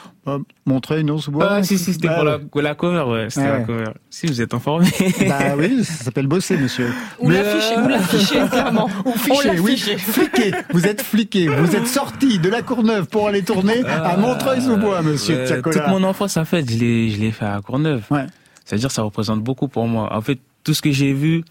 Montreuil, 0.67 1.05
non, 1.05 1.19
sous 1.19 1.31
bois. 1.31 1.47
Ah, 1.51 1.63
si, 1.63 1.79
si, 1.79 1.93
c'était 1.93 2.09
Bah, 2.09 2.39
pour 2.51 2.61
la, 2.63 2.69
la 2.69 2.75
cover, 2.75 3.03
ouais. 3.11 3.27
C'était 3.31 3.47
Ouais. 3.47 3.59
la 3.59 3.65
cover. 3.65 3.85
Si, 4.11 4.27
vous 4.27 4.41
êtes 4.43 4.53
informé. 4.55 4.89
Bah 5.29 5.39
oui, 5.59 5.85
ça 5.85 6.05
s'appelle 6.05 6.27
bosser, 6.27 6.57
monsieur. 6.57 6.89
Ou 7.21 7.29
Mais, 7.29 7.43
l'afficher, 7.43 7.77
euh, 7.79 7.85
ou 7.85 7.89
l'afficher, 7.89 8.41
clairement. 8.51 8.89
Ou 9.05 9.13
fiché, 9.13 9.61
oui. 9.61 9.77
Fliqué. 9.77 10.51
Vous 10.71 10.87
êtes 10.87 11.03
fliqué. 11.03 11.49
Vous 11.49 11.77
êtes 11.77 11.87
sorti 11.87 12.39
de 12.39 12.49
la 12.49 12.63
Courneuve 12.63 13.07
pour 13.07 13.29
aller 13.29 13.43
tourner 13.43 13.85
à 13.87 14.17
Montreuil-sous-Bois, 14.17 15.03
monsieur 15.03 15.45
Ouais. 15.45 15.63
Toute 15.63 15.87
mon 15.89 16.03
enfance, 16.03 16.37
en 16.37 16.45
fait, 16.45 16.69
je 16.71 16.79
l'ai, 16.79 17.11
je 17.11 17.21
l'ai 17.21 17.31
fait 17.31 17.45
à 17.47 17.61
Courneuve. 17.65 18.03
Ouais. 18.11 18.27
C'est-à-dire, 18.65 18.91
ça 18.91 19.03
représente 19.03 19.43
beaucoup 19.43 19.69
pour 19.69 19.87
moi. 19.87 20.13
En 20.17 20.21
fait, 20.21 20.39
tout 20.65 20.75
ce 20.75 20.83
que 20.83 20.91
j'ai 20.91 21.13
vu, 21.13 21.45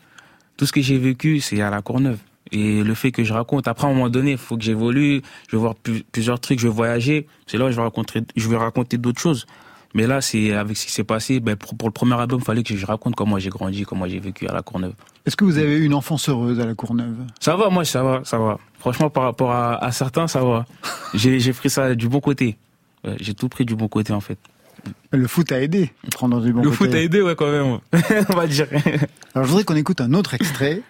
tout 0.57 0.65
ce 0.65 0.71
que 0.73 0.81
j'ai 0.81 0.97
vécu, 0.97 1.39
c'est 1.39 1.61
à 1.61 1.69
la 1.69 1.81
Courneuve. 1.81 2.17
Et 2.51 2.83
le 2.83 2.93
fait 2.93 3.11
que 3.11 3.23
je 3.23 3.33
raconte, 3.33 3.67
après, 3.67 3.87
à 3.87 3.89
un 3.89 3.93
moment 3.93 4.09
donné, 4.09 4.31
il 4.31 4.37
faut 4.37 4.55
que 4.57 4.63
j'évolue, 4.63 5.21
je 5.49 5.55
vais 5.55 5.59
voir 5.61 5.75
plus- 5.75 6.03
plusieurs 6.11 6.39
trucs, 6.39 6.59
je 6.59 6.67
vais 6.67 6.73
voyager. 6.73 7.27
C'est 7.47 7.57
là 7.57 7.65
où 7.65 7.71
je 7.71 7.75
vais 7.75 7.81
raconter, 7.81 8.21
je 8.35 8.47
vais 8.49 8.57
raconter 8.57 8.97
d'autres 8.97 9.19
choses. 9.21 9.45
Mais 9.95 10.05
là, 10.07 10.19
c'est 10.21 10.51
avec 10.53 10.75
ce 10.77 10.85
qui 10.85 10.91
s'est 10.91 11.05
passé, 11.05 11.39
ben, 11.39 11.55
pour, 11.55 11.75
pour 11.75 11.87
le 11.87 11.93
premier 11.93 12.15
album, 12.15 12.39
il 12.41 12.45
fallait 12.45 12.63
que 12.63 12.75
je 12.75 12.85
raconte 12.85 13.15
comment 13.15 13.39
j'ai 13.39 13.49
grandi, 13.49 13.83
comment 13.83 14.05
j'ai 14.07 14.19
vécu 14.19 14.45
à 14.47 14.53
la 14.53 14.61
Courneuve. 14.61 14.93
Est-ce 15.25 15.35
que 15.37 15.45
vous 15.45 15.57
avez 15.57 15.77
eu 15.77 15.85
une 15.85 15.93
enfance 15.93 16.27
heureuse 16.29 16.59
à 16.59 16.65
la 16.65 16.75
Courneuve? 16.75 17.15
Ça 17.39 17.55
va, 17.55 17.69
moi, 17.69 17.85
ça 17.85 18.03
va, 18.03 18.21
ça 18.25 18.37
va. 18.37 18.59
Franchement, 18.77 19.09
par 19.09 19.23
rapport 19.23 19.51
à, 19.51 19.83
à 19.83 19.91
certains, 19.91 20.27
ça 20.27 20.43
va. 20.43 20.65
J'ai, 21.13 21.53
pris 21.53 21.69
ça 21.69 21.95
du 21.95 22.09
bon 22.09 22.19
côté. 22.19 22.57
J'ai 23.21 23.33
tout 23.33 23.47
pris 23.49 23.65
du 23.65 23.75
bon 23.75 23.87
côté, 23.87 24.11
en 24.13 24.19
fait. 24.19 24.37
Le 25.11 25.27
foot 25.27 25.51
a 25.51 25.61
aidé. 25.61 25.91
Prendre 26.11 26.41
du 26.41 26.51
bon 26.53 26.61
Le 26.61 26.69
côté. 26.69 26.75
foot 26.77 26.93
a 26.93 27.01
aidé, 27.01 27.21
ouais, 27.21 27.35
quand 27.35 27.49
même. 27.49 27.79
On 28.29 28.35
va 28.35 28.45
dire. 28.47 28.67
Alors 29.33 29.45
je 29.45 29.49
voudrais 29.49 29.63
qu'on 29.63 29.75
écoute 29.75 30.01
un 30.01 30.13
autre 30.13 30.33
extrait. 30.33 30.81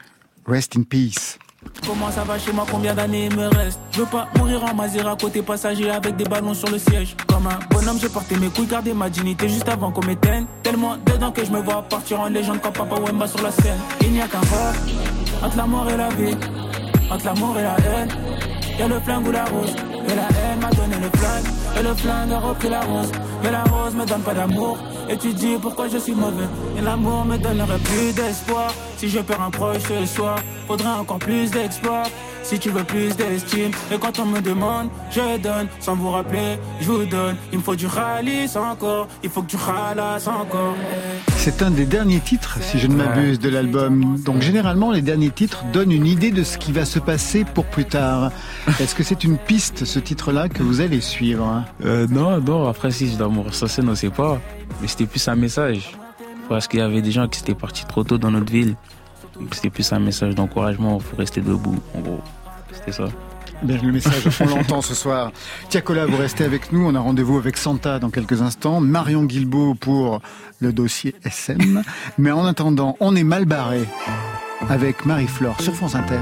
Rest 0.47 0.75
in 0.77 0.83
peace. 0.83 1.37
Comment 1.85 2.09
ça 2.11 2.23
va 2.23 2.39
chez 2.39 2.51
moi? 2.51 2.65
Combien 2.69 2.93
d'années 2.93 3.27
il 3.31 3.35
me 3.35 3.47
reste 3.47 3.79
Je 3.91 3.99
veux 3.99 4.05
pas 4.07 4.27
mourir 4.37 4.63
en 4.63 4.73
Mazera 4.73 5.15
côté 5.15 5.41
passager 5.41 5.89
avec 5.91 6.15
des 6.15 6.23
ballons 6.23 6.53
sur 6.53 6.69
le 6.69 6.79
siège. 6.79 7.15
Comme 7.27 7.47
un 7.47 7.59
bonhomme, 7.69 7.99
j'ai 7.99 8.09
porté 8.09 8.35
mes 8.37 8.47
couilles, 8.47 8.65
gardé 8.65 8.93
ma 8.93 9.09
dignité 9.09 9.47
juste 9.47 9.69
avant 9.69 9.91
qu'on 9.91 10.05
m'éteigne. 10.05 10.45
Tellement 10.63 10.97
dedans 11.05 11.31
que 11.31 11.45
je 11.45 11.51
me 11.51 11.59
vois 11.59 11.83
partir 11.83 12.19
en 12.19 12.27
légende 12.29 12.61
comme 12.61 12.73
Papa 12.73 12.95
Wemba 12.95 13.27
sur 13.27 13.41
la 13.41 13.51
scène. 13.51 13.77
Il 14.01 14.13
n'y 14.13 14.21
a 14.21 14.27
qu'un 14.27 14.39
rap 14.39 14.75
entre 15.43 15.57
la 15.57 15.65
mort 15.65 15.89
et 15.89 15.97
la 15.97 16.09
vie, 16.09 16.35
entre 17.11 17.25
l'amour 17.25 17.57
et 17.59 17.63
la 17.63 17.75
haine. 17.77 18.09
Y'a 18.77 18.89
le 18.89 18.99
flingue 18.99 19.27
ou 19.27 19.31
la 19.31 19.45
rose, 19.45 19.73
et 20.05 20.15
la 20.15 20.27
haine 20.27 20.59
m'a 20.59 20.69
donné 20.69 20.95
le 20.95 21.09
flingue, 21.17 21.45
et 21.79 21.83
le 21.83 21.95
flingue 21.95 22.31
a 22.33 22.39
repris 22.39 22.69
la 22.69 22.81
rose. 22.81 23.11
Mais 23.41 23.51
la 23.51 23.63
rose 23.63 23.95
me 23.95 24.05
donne 24.05 24.21
pas 24.21 24.33
d'amour, 24.33 24.77
et 25.09 25.15
tu 25.17 25.33
dis 25.33 25.55
pourquoi 25.61 25.87
je 25.87 25.97
suis 25.97 26.13
mauvais. 26.13 26.47
Et 26.77 26.81
l'amour 26.81 27.23
me 27.23 27.37
donnerait 27.37 27.79
plus 27.79 28.13
d'espoir. 28.13 28.73
Si 28.97 29.07
je 29.09 29.19
perds 29.19 29.41
un 29.41 29.49
proche 29.49 29.83
ce 29.83 30.05
soir, 30.05 30.39
faudrait 30.67 30.89
encore 30.99 31.19
plus 31.19 31.49
d'exploits. 31.51 32.03
Si 32.45 32.59
tu 32.59 32.69
veux 32.69 32.83
plus 32.83 33.17
d'estime, 33.17 33.71
et 33.91 33.97
quand 33.97 34.19
on 34.19 34.25
me 34.27 34.39
demande, 34.39 34.89
je 35.09 35.39
donne. 35.39 35.67
Sans 35.79 35.95
vous 35.95 36.11
rappeler, 36.11 36.59
je 36.79 36.85
vous 36.85 37.05
donne. 37.05 37.35
Il 37.51 37.57
me 37.57 37.63
faut 37.63 37.75
du 37.75 37.87
ralice 37.87 38.55
encore, 38.55 39.07
il 39.23 39.31
faut 39.31 39.41
que 39.41 39.49
tu 39.49 39.55
ralasses 39.55 40.27
encore. 40.27 40.75
C'est 41.37 41.63
un 41.63 41.71
des 41.71 41.87
derniers 41.87 42.19
titres, 42.19 42.59
si 42.61 42.77
je 42.77 42.85
ne 42.85 42.97
m'abuse, 42.97 43.39
de 43.39 43.49
l'album. 43.49 44.21
Donc 44.23 44.43
généralement, 44.43 44.91
les 44.91 45.01
derniers 45.01 45.31
titres 45.31 45.63
donnent 45.73 45.91
une 45.91 46.05
idée 46.05 46.29
de 46.29 46.43
ce 46.43 46.59
qui 46.59 46.71
va 46.71 46.85
se 46.85 46.99
passer 46.99 47.45
pour 47.45 47.65
plus 47.65 47.85
tard. 47.85 48.31
Est-ce 48.79 48.93
que 48.93 49.01
c'est 49.01 49.23
une 49.23 49.39
piste, 49.39 49.83
ce 49.83 49.97
titre-là, 49.97 50.47
que 50.47 50.61
vous 50.61 50.81
allez 50.81 51.01
suivre? 51.01 51.63
Euh, 51.83 52.05
non, 52.11 52.39
non, 52.41 52.67
après 52.67 52.91
si 52.91 53.11
je 53.11 53.17
dois 53.17 53.27
mourir 53.27 53.55
sur 53.55 53.67
scène, 53.67 53.89
on 53.89 53.95
sait 53.95 54.11
pas. 54.11 54.39
Mais 54.83 54.87
c'était 54.87 55.07
plus 55.07 55.27
un 55.27 55.35
message. 55.35 55.97
Parce 56.47 56.67
qu'il 56.67 56.79
y 56.79 56.83
avait 56.83 57.01
des 57.01 57.11
gens 57.11 57.27
qui 57.27 57.41
étaient 57.41 57.55
partis 57.55 57.85
trop 57.85 58.03
tôt 58.03 58.19
dans 58.19 58.29
notre 58.29 58.51
ville. 58.51 58.75
C'était 59.51 59.69
plus 59.69 59.91
un 59.93 59.99
message 59.99 60.35
d'encouragement, 60.35 60.99
faut 60.99 61.15
rester 61.15 61.41
debout, 61.41 61.79
en 61.95 61.99
gros. 61.99 62.21
C'était 62.71 62.91
ça. 62.91 63.05
Bien, 63.63 63.77
le 63.81 63.91
message, 63.91 64.27
on 64.41 64.45
l'entend 64.47 64.81
ce 64.81 64.93
soir. 64.93 65.31
Tiakola, 65.69 66.05
vous 66.05 66.17
restez 66.17 66.43
avec 66.43 66.71
nous. 66.71 66.85
On 66.85 66.93
a 66.93 66.99
rendez-vous 66.99 67.37
avec 67.37 67.57
Santa 67.57 67.99
dans 67.99 68.09
quelques 68.09 68.41
instants. 68.41 68.81
Marion 68.81 69.23
Guilbeault 69.23 69.75
pour 69.75 70.21
le 70.59 70.73
dossier 70.73 71.15
SM. 71.23 71.81
Mais 72.17 72.31
en 72.31 72.45
attendant, 72.45 72.97
on 72.99 73.15
est 73.15 73.23
mal 73.23 73.45
barré 73.45 73.85
avec 74.69 75.05
Marie-Flore 75.05 75.59
sur 75.61 75.73
France 75.73 75.95
Inter. 75.95 76.21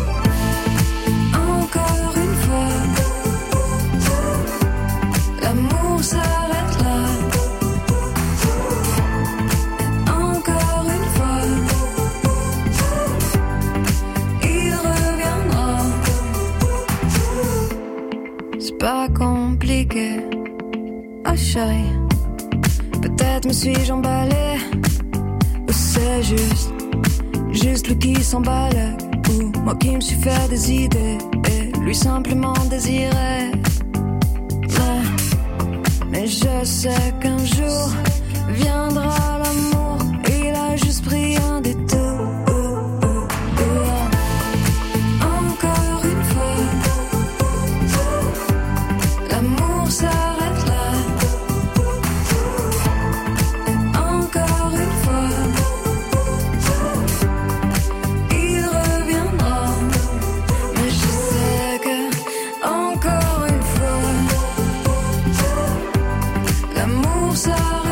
Pas 18.91 19.07
compliqué, 19.07 20.19
oh 21.25 21.35
chérie. 21.35 21.93
Peut-être 23.01 23.47
me 23.47 23.53
suis-je 23.53 23.93
emballé, 23.93 24.47
ou 25.67 25.71
c'est 25.71 26.21
juste, 26.23 26.73
juste 27.53 27.87
lui 27.87 27.97
qui 27.97 28.15
s'emballe, 28.21 28.97
ou 29.29 29.59
moi 29.63 29.75
qui 29.75 29.95
me 29.95 30.01
suis 30.01 30.17
fait 30.17 30.45
des 30.49 30.63
idées, 30.83 31.17
et 31.53 31.79
lui 31.79 31.95
simplement 31.95 32.59
désiré. 32.69 33.51
Mais, 34.77 35.01
mais 36.11 36.27
je 36.27 36.53
sais 36.65 37.13
qu'un 37.21 37.43
jour 37.57 37.85
viendra 38.49 39.40
l'amour 66.81 67.37
s'arrête 67.37 67.90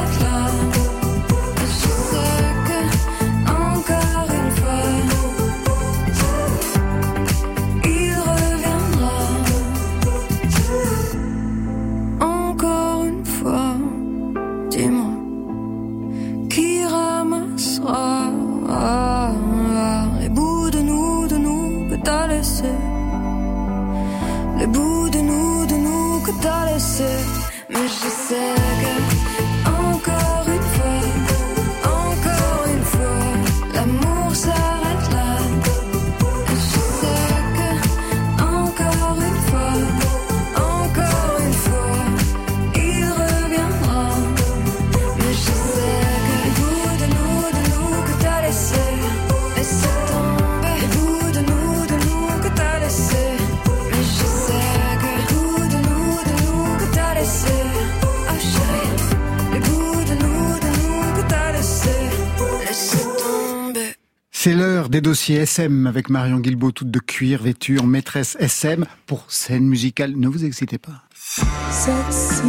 SM 65.36 65.88
avec 65.88 66.10
Marion 66.10 66.40
Guilbeault, 66.40 66.72
toute 66.72 66.92
de 66.92 67.00
cuir 67.00 67.44
vêtue 67.44 67.80
en 67.80 67.86
maîtresse 67.86 68.38
SM 68.40 68.86
pour 69.06 69.26
scène 69.32 69.68
musicale. 69.68 70.14
Ne 70.16 70.28
vous 70.28 70.46
excitez 70.46 70.78
pas. 70.78 71.04
Sexy, 71.14 72.42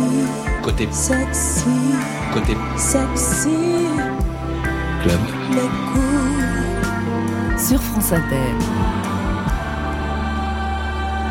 Côté, 0.62 0.88
sexy, 0.90 1.64
côté 2.32 2.54
sexy, 2.76 3.48
club. 5.02 5.20
Sur 7.58 7.82
France 7.82 8.12
Inter. 8.12 8.54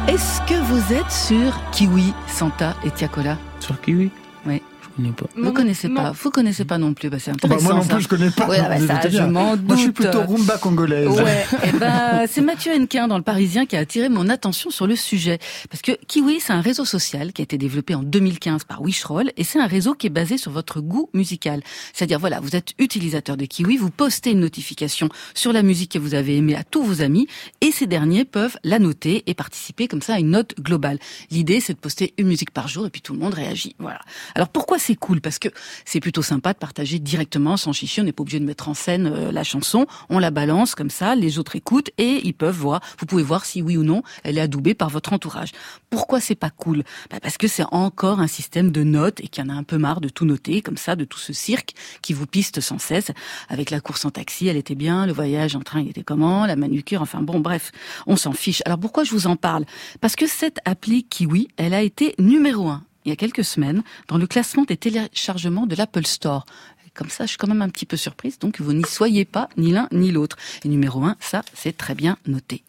Est-ce 0.07 0.41
que 0.41 0.59
vous 0.71 0.93
êtes 0.93 1.11
sur 1.11 1.69
Kiwi, 1.71 2.13
Santa 2.27 2.75
et 2.83 2.91
Tiakola? 2.91 3.37
Sur 3.59 3.79
Kiwi? 3.81 4.11
Oui. 4.45 4.61
Je 4.99 5.03
connais 5.03 5.13
pas. 5.13 5.25
Vous 5.41 5.53
connaissez 5.53 5.89
pas 5.89 6.11
Vous 6.11 6.29
connaissez 6.29 6.65
pas 6.65 6.77
non 6.77 6.93
plus. 6.93 7.09
Bah, 7.09 7.17
c'est 7.19 7.31
Bah, 7.31 7.37
intéressant. 7.43 7.63
moi 7.65 7.73
non 7.75 7.83
ça. 7.83 7.93
plus, 7.95 8.03
je 8.03 8.07
connais 8.07 8.29
pas. 8.31 8.47
Ouais, 8.47 8.59
bah, 8.61 8.79
ça, 9.01 9.09
je 9.09 9.21
m'en 9.23 9.55
doute. 9.55 9.65
Moi, 9.67 9.75
je 9.77 9.81
suis 9.81 9.91
plutôt 9.91 10.21
rumba 10.21 10.57
congolaise. 10.57 11.07
Ouais, 11.07 11.45
eh 11.63 11.71
ben, 11.71 12.25
c'est 12.27 12.41
Mathieu 12.41 12.73
Henquin 12.73 13.07
dans 13.07 13.17
Le 13.17 13.23
Parisien 13.23 13.65
qui 13.65 13.75
a 13.75 13.79
attiré 13.79 14.09
mon 14.09 14.29
attention 14.29 14.69
sur 14.69 14.87
le 14.87 14.95
sujet. 14.95 15.39
Parce 15.69 15.81
que 15.81 15.91
Kiwi, 16.07 16.39
c'est 16.39 16.53
un 16.53 16.61
réseau 16.61 16.85
social 16.85 17.33
qui 17.33 17.41
a 17.41 17.43
été 17.43 17.57
développé 17.57 17.95
en 17.95 18.03
2015 18.03 18.63
par 18.65 18.81
Wishroll 18.81 19.31
et 19.37 19.43
c'est 19.43 19.59
un 19.59 19.67
réseau 19.67 19.93
qui 19.93 20.07
est 20.07 20.11
basé 20.11 20.37
sur 20.37 20.51
votre 20.51 20.81
goût 20.81 21.09
musical. 21.13 21.61
C'est-à-dire, 21.93 22.19
voilà, 22.19 22.39
vous 22.39 22.55
êtes 22.55 22.73
utilisateur 22.79 23.37
de 23.37 23.45
Kiwi, 23.45 23.77
vous 23.77 23.89
postez 23.91 24.31
une 24.31 24.39
notification 24.41 25.09
sur 25.33 25.53
la 25.53 25.63
musique 25.63 25.91
que 25.93 25.99
vous 25.99 26.13
avez 26.15 26.37
aimée 26.37 26.55
à 26.55 26.63
tous 26.63 26.83
vos 26.83 27.01
amis 27.01 27.27
et 27.61 27.71
ces 27.71 27.87
derniers 27.87 28.25
peuvent 28.25 28.57
la 28.63 28.79
noter 28.79 29.23
et 29.27 29.33
participer 29.33 29.87
comme 29.87 30.01
ça 30.01 30.15
à 30.15 30.19
une 30.19 30.31
note 30.31 30.55
globale. 30.59 30.99
L'idée, 31.31 31.59
c'est 31.59 31.73
de 31.73 31.79
poster 31.79 32.13
une 32.17 32.27
musique 32.27 32.51
par 32.51 32.67
jour 32.67 32.85
et 32.85 32.89
puis 32.89 33.01
tout 33.01 33.13
le 33.13 33.19
monde 33.19 33.33
réagit. 33.33 33.75
Voilà. 33.79 33.99
Alors, 34.35 34.49
pourquoi 34.49 34.79
c'est 34.89 34.95
cool 34.95 35.21
parce 35.21 35.37
que 35.37 35.49
c'est 35.85 35.99
plutôt 35.99 36.23
sympa 36.23 36.51
de 36.53 36.57
partager 36.57 36.97
directement 36.97 37.57
sans 37.57 37.73
chichi. 37.73 38.01
On 38.01 38.03
n'est 38.03 38.11
pas 38.11 38.23
obligé 38.23 38.39
de 38.39 38.45
mettre 38.45 38.69
en 38.69 38.73
scène 38.73 39.05
euh, 39.05 39.31
la 39.31 39.43
chanson. 39.43 39.85
On 40.09 40.17
la 40.17 40.31
balance 40.31 40.73
comme 40.73 40.89
ça, 40.89 41.13
les 41.13 41.37
autres 41.37 41.55
écoutent 41.55 41.91
et 41.99 42.21
ils 42.23 42.33
peuvent 42.33 42.57
voir. 42.57 42.81
Vous 42.97 43.05
pouvez 43.05 43.21
voir 43.21 43.45
si 43.45 43.61
oui 43.61 43.77
ou 43.77 43.83
non 43.83 44.01
elle 44.23 44.39
est 44.39 44.41
adoubée 44.41 44.73
par 44.73 44.89
votre 44.89 45.13
entourage. 45.13 45.51
Pourquoi 45.91 46.19
c'est 46.19 46.33
pas 46.33 46.49
cool? 46.49 46.83
Bah 47.11 47.19
Parce 47.21 47.37
que 47.37 47.47
c'est 47.47 47.65
encore 47.71 48.19
un 48.19 48.25
système 48.25 48.71
de 48.71 48.83
notes 48.83 49.19
et 49.19 49.27
qu'il 49.27 49.43
y 49.43 49.47
en 49.47 49.51
a 49.51 49.53
un 49.53 49.61
peu 49.61 49.77
marre 49.77 50.01
de 50.01 50.09
tout 50.09 50.25
noter 50.25 50.63
comme 50.63 50.77
ça, 50.77 50.95
de 50.95 51.05
tout 51.05 51.19
ce 51.19 51.33
cirque 51.33 51.75
qui 52.01 52.13
vous 52.13 52.25
piste 52.25 52.59
sans 52.59 52.79
cesse. 52.79 53.11
Avec 53.47 53.69
la 53.69 53.81
course 53.81 54.05
en 54.05 54.09
taxi, 54.09 54.47
elle 54.47 54.57
était 54.57 54.73
bien. 54.73 55.05
Le 55.05 55.13
voyage 55.13 55.55
en 55.55 55.61
train, 55.61 55.81
il 55.81 55.89
était 55.89 56.03
comment? 56.03 56.47
La 56.47 56.55
manucure, 56.55 57.03
enfin 57.03 57.21
bon, 57.21 57.39
bref, 57.39 57.71
on 58.07 58.15
s'en 58.15 58.33
fiche. 58.33 58.63
Alors 58.65 58.79
pourquoi 58.79 59.03
je 59.03 59.11
vous 59.11 59.27
en 59.27 59.35
parle? 59.35 59.65
Parce 60.01 60.15
que 60.15 60.25
cette 60.25 60.57
appli 60.65 61.03
Kiwi, 61.03 61.47
elle 61.57 61.75
a 61.75 61.83
été 61.83 62.15
numéro 62.17 62.69
un 62.69 62.83
il 63.05 63.09
y 63.09 63.11
a 63.11 63.15
quelques 63.15 63.43
semaines 63.43 63.83
dans 64.07 64.17
le 64.17 64.27
classement 64.27 64.63
des 64.63 64.77
téléchargements 64.77 65.65
de 65.65 65.75
l'Apple 65.75 66.05
Store. 66.05 66.45
Comme 66.93 67.09
ça, 67.09 67.23
je 67.23 67.29
suis 67.29 67.37
quand 67.37 67.47
même 67.47 67.61
un 67.61 67.69
petit 67.69 67.85
peu 67.85 67.95
surprise. 67.95 68.39
Donc, 68.39 68.59
vous 68.59 68.73
n'y 68.73 68.83
soyez 68.85 69.23
pas 69.23 69.47
ni 69.55 69.71
l'un 69.71 69.87
ni 69.91 70.11
l'autre. 70.11 70.35
Et 70.65 70.67
numéro 70.67 71.03
un, 71.03 71.15
ça, 71.21 71.43
c'est 71.53 71.77
très 71.77 71.95
bien 71.95 72.17
noté. 72.27 72.63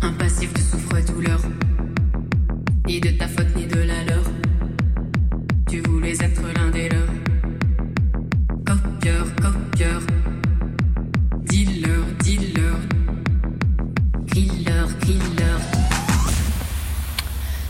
Un 0.00 0.12
passif 0.14 0.50
de 0.54 0.58
souffre-douleur. 0.60 1.40
Ni 2.86 3.00
de 3.00 3.10
ta 3.10 3.28
faute, 3.28 3.54
ni 3.54 3.66
de 3.66 3.80
la 3.80 4.04
leur. 4.04 4.24
Tu 5.68 5.80
voulais 5.80 6.16
être 6.22 6.42
l'un 6.54 6.70
des 6.70 6.88
leurs. 6.88 7.08
Copieur, 8.64 9.26
copieur. 9.36 10.00
Dealer, 11.42 12.04
dealer. 12.22 12.76
Killer, 14.32 14.86
killer. 15.04 15.41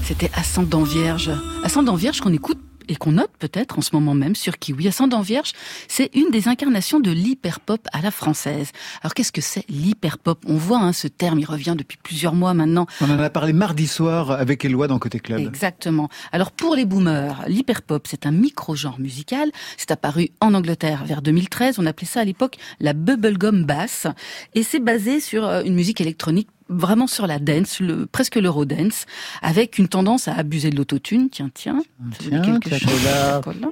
C'était 0.05 0.31
Ascendant 0.35 0.83
Vierge. 0.83 1.31
Ascendant 1.63 1.95
Vierge 1.95 2.21
qu'on 2.21 2.33
écoute 2.33 2.59
et 2.89 2.97
qu'on 2.97 3.13
note 3.13 3.31
peut-être 3.39 3.79
en 3.79 3.83
ce 3.83 3.91
moment 3.95 4.15
même 4.15 4.35
sur 4.35 4.59
Kiwi. 4.59 4.89
Ascendant 4.89 5.21
Vierge, 5.21 5.53
c'est 5.89 6.11
une 6.15 6.31
des 6.31 6.49
incarnations 6.49 7.01
de 7.01 7.11
l'hyperpop 7.11 7.87
à 7.93 8.03
la 8.03 8.11
française. 8.11 8.73
Alors 9.03 9.15
qu'est-ce 9.15 9.33
que 9.33 9.41
c'est 9.41 9.65
l'hyperpop? 9.69 10.45
On 10.47 10.57
voit 10.57 10.79
hein, 10.79 10.93
ce 10.93 11.07
terme, 11.07 11.39
il 11.39 11.45
revient 11.45 11.75
depuis 11.79 11.99
plusieurs 12.03 12.35
mois 12.35 12.53
maintenant. 12.53 12.87
On 13.01 13.11
en 13.11 13.19
a 13.19 13.31
parlé 13.31 13.53
mardi 13.53 13.87
soir 13.87 14.33
avec 14.33 14.65
Éloi 14.65 14.89
dans 14.89 14.99
Côté 14.99 15.21
Club. 15.21 15.41
Exactement. 15.41 16.09
Alors 16.33 16.51
pour 16.51 16.75
les 16.75 16.85
boomers, 16.85 17.45
l'hyperpop, 17.47 18.07
c'est 18.09 18.27
un 18.27 18.33
micro-genre 18.33 18.99
musical. 18.99 19.51
C'est 19.77 19.93
apparu 19.93 20.31
en 20.41 20.55
Angleterre 20.55 21.05
vers 21.05 21.23
2013. 21.23 21.79
On 21.79 21.87
appelait 21.87 22.07
ça 22.07 22.21
à 22.21 22.25
l'époque 22.25 22.57
la 22.81 22.93
bubblegum 22.93 23.65
bass. 23.65 24.07
Et 24.55 24.65
c'est 24.65 24.81
basé 24.81 25.21
sur 25.21 25.47
euh, 25.47 25.63
une 25.63 25.75
musique 25.75 26.01
électronique 26.01 26.49
vraiment 26.73 27.07
sur 27.07 27.27
la 27.27 27.39
dance, 27.39 27.81
le, 27.81 28.07
presque 28.07 28.37
l'eurodance, 28.37 29.07
avec 29.43 29.79
une 29.79 29.89
tendance 29.89 30.29
à 30.29 30.35
abuser 30.35 30.71
de 30.71 30.77
l'autotune. 30.77 31.31
Tiens, 31.31 31.51
tiens, 31.53 31.83
Tiens, 32.19 32.43
quelque 32.43 32.69
tiens, 32.69 32.79
chose. 32.79 33.01
J'avais 33.03 33.67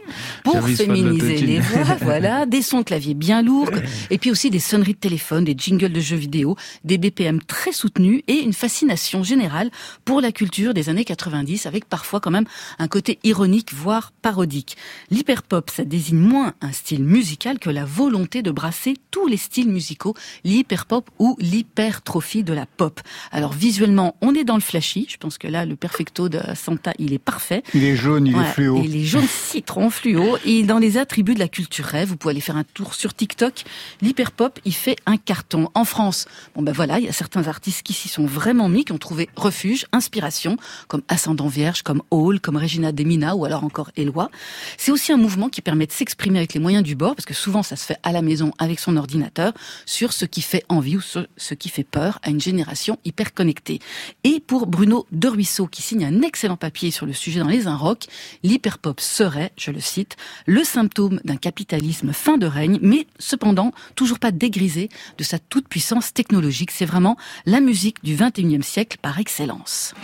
Pour 0.45 0.69
féminiser 0.69 1.39
les 1.39 1.61
voix, 1.61 1.97
voilà, 2.01 2.47
des 2.47 2.63
sons 2.63 2.83
claviers 2.83 3.15
bien 3.15 3.43
lourds, 3.43 3.71
et 4.11 4.19
puis 4.19 4.31
aussi 4.31 4.51
des 4.51 4.59
sonneries 4.59 4.95
de 4.95 4.99
téléphone, 4.99 5.45
des 5.45 5.55
jingles 5.57 5.93
de 5.93 6.01
jeux 6.01 6.17
vidéo, 6.17 6.57
des 6.85 6.99
BPM 6.99 7.41
très 7.43 7.73
soutenus 7.73 8.23
et 8.27 8.41
une 8.41 8.53
fascination 8.53 9.23
générale 9.23 9.71
pour 10.05 10.21
la 10.21 10.33
culture 10.33 10.75
des 10.75 10.89
années 10.89 11.05
90, 11.05 11.67
avec 11.67 11.85
parfois 11.85 12.21
quand 12.21 12.31
même 12.31 12.47
un 12.79 12.89
côté 12.89 13.19
ironique, 13.25 13.73
voire 13.75 14.13
parodique. 14.23 14.77
L'hyperpop, 15.11 15.71
ça 15.71 15.85
désigne 15.85 16.19
moins 16.19 16.55
un 16.61 16.73
style 16.73 17.05
musical 17.05 17.59
que 17.59 17.71
la 17.71 17.85
volonté 17.85 18.43
de 18.43 18.51
brasser 18.51 18.95
tous 19.11 19.27
les 19.27 19.37
styles 19.37 19.71
musicaux, 19.71 20.15
l'hyperpop 20.45 21.11
ou 21.19 21.37
l'hypertrophie 21.41 22.43
de 22.43 22.53
la 22.53 22.67
pop. 22.67 22.90
Alors 23.33 23.53
visuellement, 23.53 24.17
on 24.21 24.35
est 24.35 24.45
dans 24.45 24.55
le 24.55 24.61
flashy, 24.61 25.07
je 25.09 25.17
pense 25.17 25.39
que 25.39 25.49
là, 25.49 25.65
le 25.65 25.77
perfecto 25.77 26.29
de 26.29 26.41
Santa, 26.55 26.93
il 26.99 27.13
est 27.13 27.19
parfait. 27.19 27.63
Il 27.75 27.85
est 27.85 27.97
jaune, 27.97 28.27
il 28.27 28.37
est 28.37 28.45
fluo. 28.45 28.83
Et 28.83 28.87
les 28.87 29.05
jaunes 29.05 29.27
citron 29.29 29.91
fluo. 29.91 30.37
Et 30.45 30.63
dans 30.63 30.79
les 30.79 30.99
attributs 30.99 31.35
de 31.35 31.39
la 31.39 31.49
culture 31.49 31.85
rêve, 31.85 32.09
vous 32.09 32.17
pouvez 32.17 32.33
aller 32.33 32.41
faire 32.41 32.57
un 32.57 32.65
tour 32.65 32.95
sur 32.95 33.15
TikTok. 33.15 33.65
L'hyperpop, 34.03 34.59
il 34.65 34.75
fait 34.75 34.97
un 35.07 35.17
carton. 35.17 35.69
En 35.75 35.85
France, 35.85 36.27
bon 36.55 36.63
ben 36.63 36.73
voilà, 36.73 36.99
il 36.99 37.05
y 37.05 37.09
a 37.09 37.13
certains 37.13 37.49
artistes 37.49 37.83
qui 37.83 37.93
s'y 37.93 38.09
sont 38.09 38.27
vraiment 38.27 38.69
mis, 38.69 38.85
qui 38.85 38.93
ont 38.93 38.99
trouvé 38.99 39.29
refuge, 39.37 39.87
inspiration, 39.93 40.57
comme 40.89 41.03
Ascendant 41.09 41.49
Vierge, 41.49 41.83
comme 41.83 42.03
Hall, 42.11 42.41
comme 42.41 42.57
Regina 42.57 42.93
Demina 42.93 43.37
ou 43.37 43.45
alors 43.45 43.65
encore 43.65 43.91
Eloi. 43.97 44.31
C'est 44.77 44.93
aussi 44.93 45.13
un 45.13 45.17
mouvement 45.17 45.49
qui 45.49 45.61
permet 45.61 45.87
de 45.87 45.93
s'exprimer 45.93 46.39
avec 46.39 46.55
les 46.55 46.61
moyens 46.61 46.83
du 46.83 46.95
bord, 46.95 47.15
parce 47.15 47.27
que 47.27 47.35
souvent 47.35 47.63
ça 47.63 47.77
se 47.77 47.85
fait 47.85 47.99
à 48.03 48.13
la 48.13 48.23
maison 48.23 48.53
avec 48.59 48.79
son 48.81 48.97
ordinateur, 48.97 49.53
sur 49.87 50.13
ce 50.13 50.25
qui 50.25 50.43
fait 50.43 50.65
envie 50.69 50.97
ou 50.97 51.01
sur 51.01 51.27
ce 51.37 51.55
qui 51.55 51.69
fait 51.69 51.85
peur 51.85 52.19
à 52.23 52.31
une 52.31 52.41
génération 52.41 52.80
hyper 53.05 53.35
connectée. 53.35 53.81
Et 54.25 54.41
pour 54.41 54.67
Bruno 54.67 55.07
De 55.13 55.29
Ruisseau, 55.29 55.67
qui 55.67 55.83
signe 55.83 56.05
un 56.05 56.23
excellent 56.23 56.57
papier 56.57 56.91
sur 56.91 57.07
le 57.07 57.13
sujet 57.13 57.41
dans 57.41 57.49
les 57.49 57.67
Inrocks, 57.67 58.07
l'hyperpop 58.43 59.01
serait, 59.01 59.53
je 59.57 59.71
le 59.71 59.81
cite, 59.81 60.17
le 60.47 60.65
symptôme 60.65 61.21
d'un 61.25 61.37
capitalisme 61.37 62.13
fin 62.13 62.39
de 62.39 62.47
règne, 62.47 62.79
mais 62.83 63.07
cependant 63.19 63.73
toujours 63.95 64.19
pas 64.19 64.31
dégrisé 64.31 64.89
de 65.19 65.25
sa 65.25 65.39
toute-puissance 65.39 66.13
technologique. 66.13 66.71
C'est 66.71 66.85
vraiment 66.85 67.17
la 67.47 67.61
musique 67.61 68.03
du 68.03 68.17
21e 68.17 68.63
siècle 68.63 68.99
par 69.01 69.19
excellence. 69.19 69.95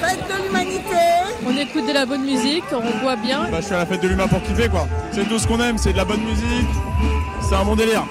Fête 0.00 0.18
de 0.28 0.44
l'humanité 0.44 0.96
On 1.46 1.56
écoute 1.56 1.86
de 1.86 1.92
la 1.92 2.06
bonne 2.06 2.24
musique, 2.24 2.64
on 2.72 3.02
boit 3.02 3.16
bien. 3.16 3.48
Bah, 3.50 3.60
je 3.60 3.66
suis 3.66 3.74
à 3.74 3.78
la 3.78 3.86
fête 3.86 4.02
de 4.02 4.08
l'humain 4.08 4.28
pour 4.28 4.42
kiffer 4.42 4.68
quoi. 4.68 4.86
C'est 5.12 5.28
tout 5.28 5.38
ce 5.38 5.46
qu'on 5.46 5.60
aime, 5.60 5.78
c'est 5.78 5.92
de 5.92 5.96
la 5.96 6.04
bonne 6.04 6.22
musique, 6.22 6.68
c'est 7.40 7.54
un 7.54 7.64
bon 7.64 7.76
délire. 7.76 8.04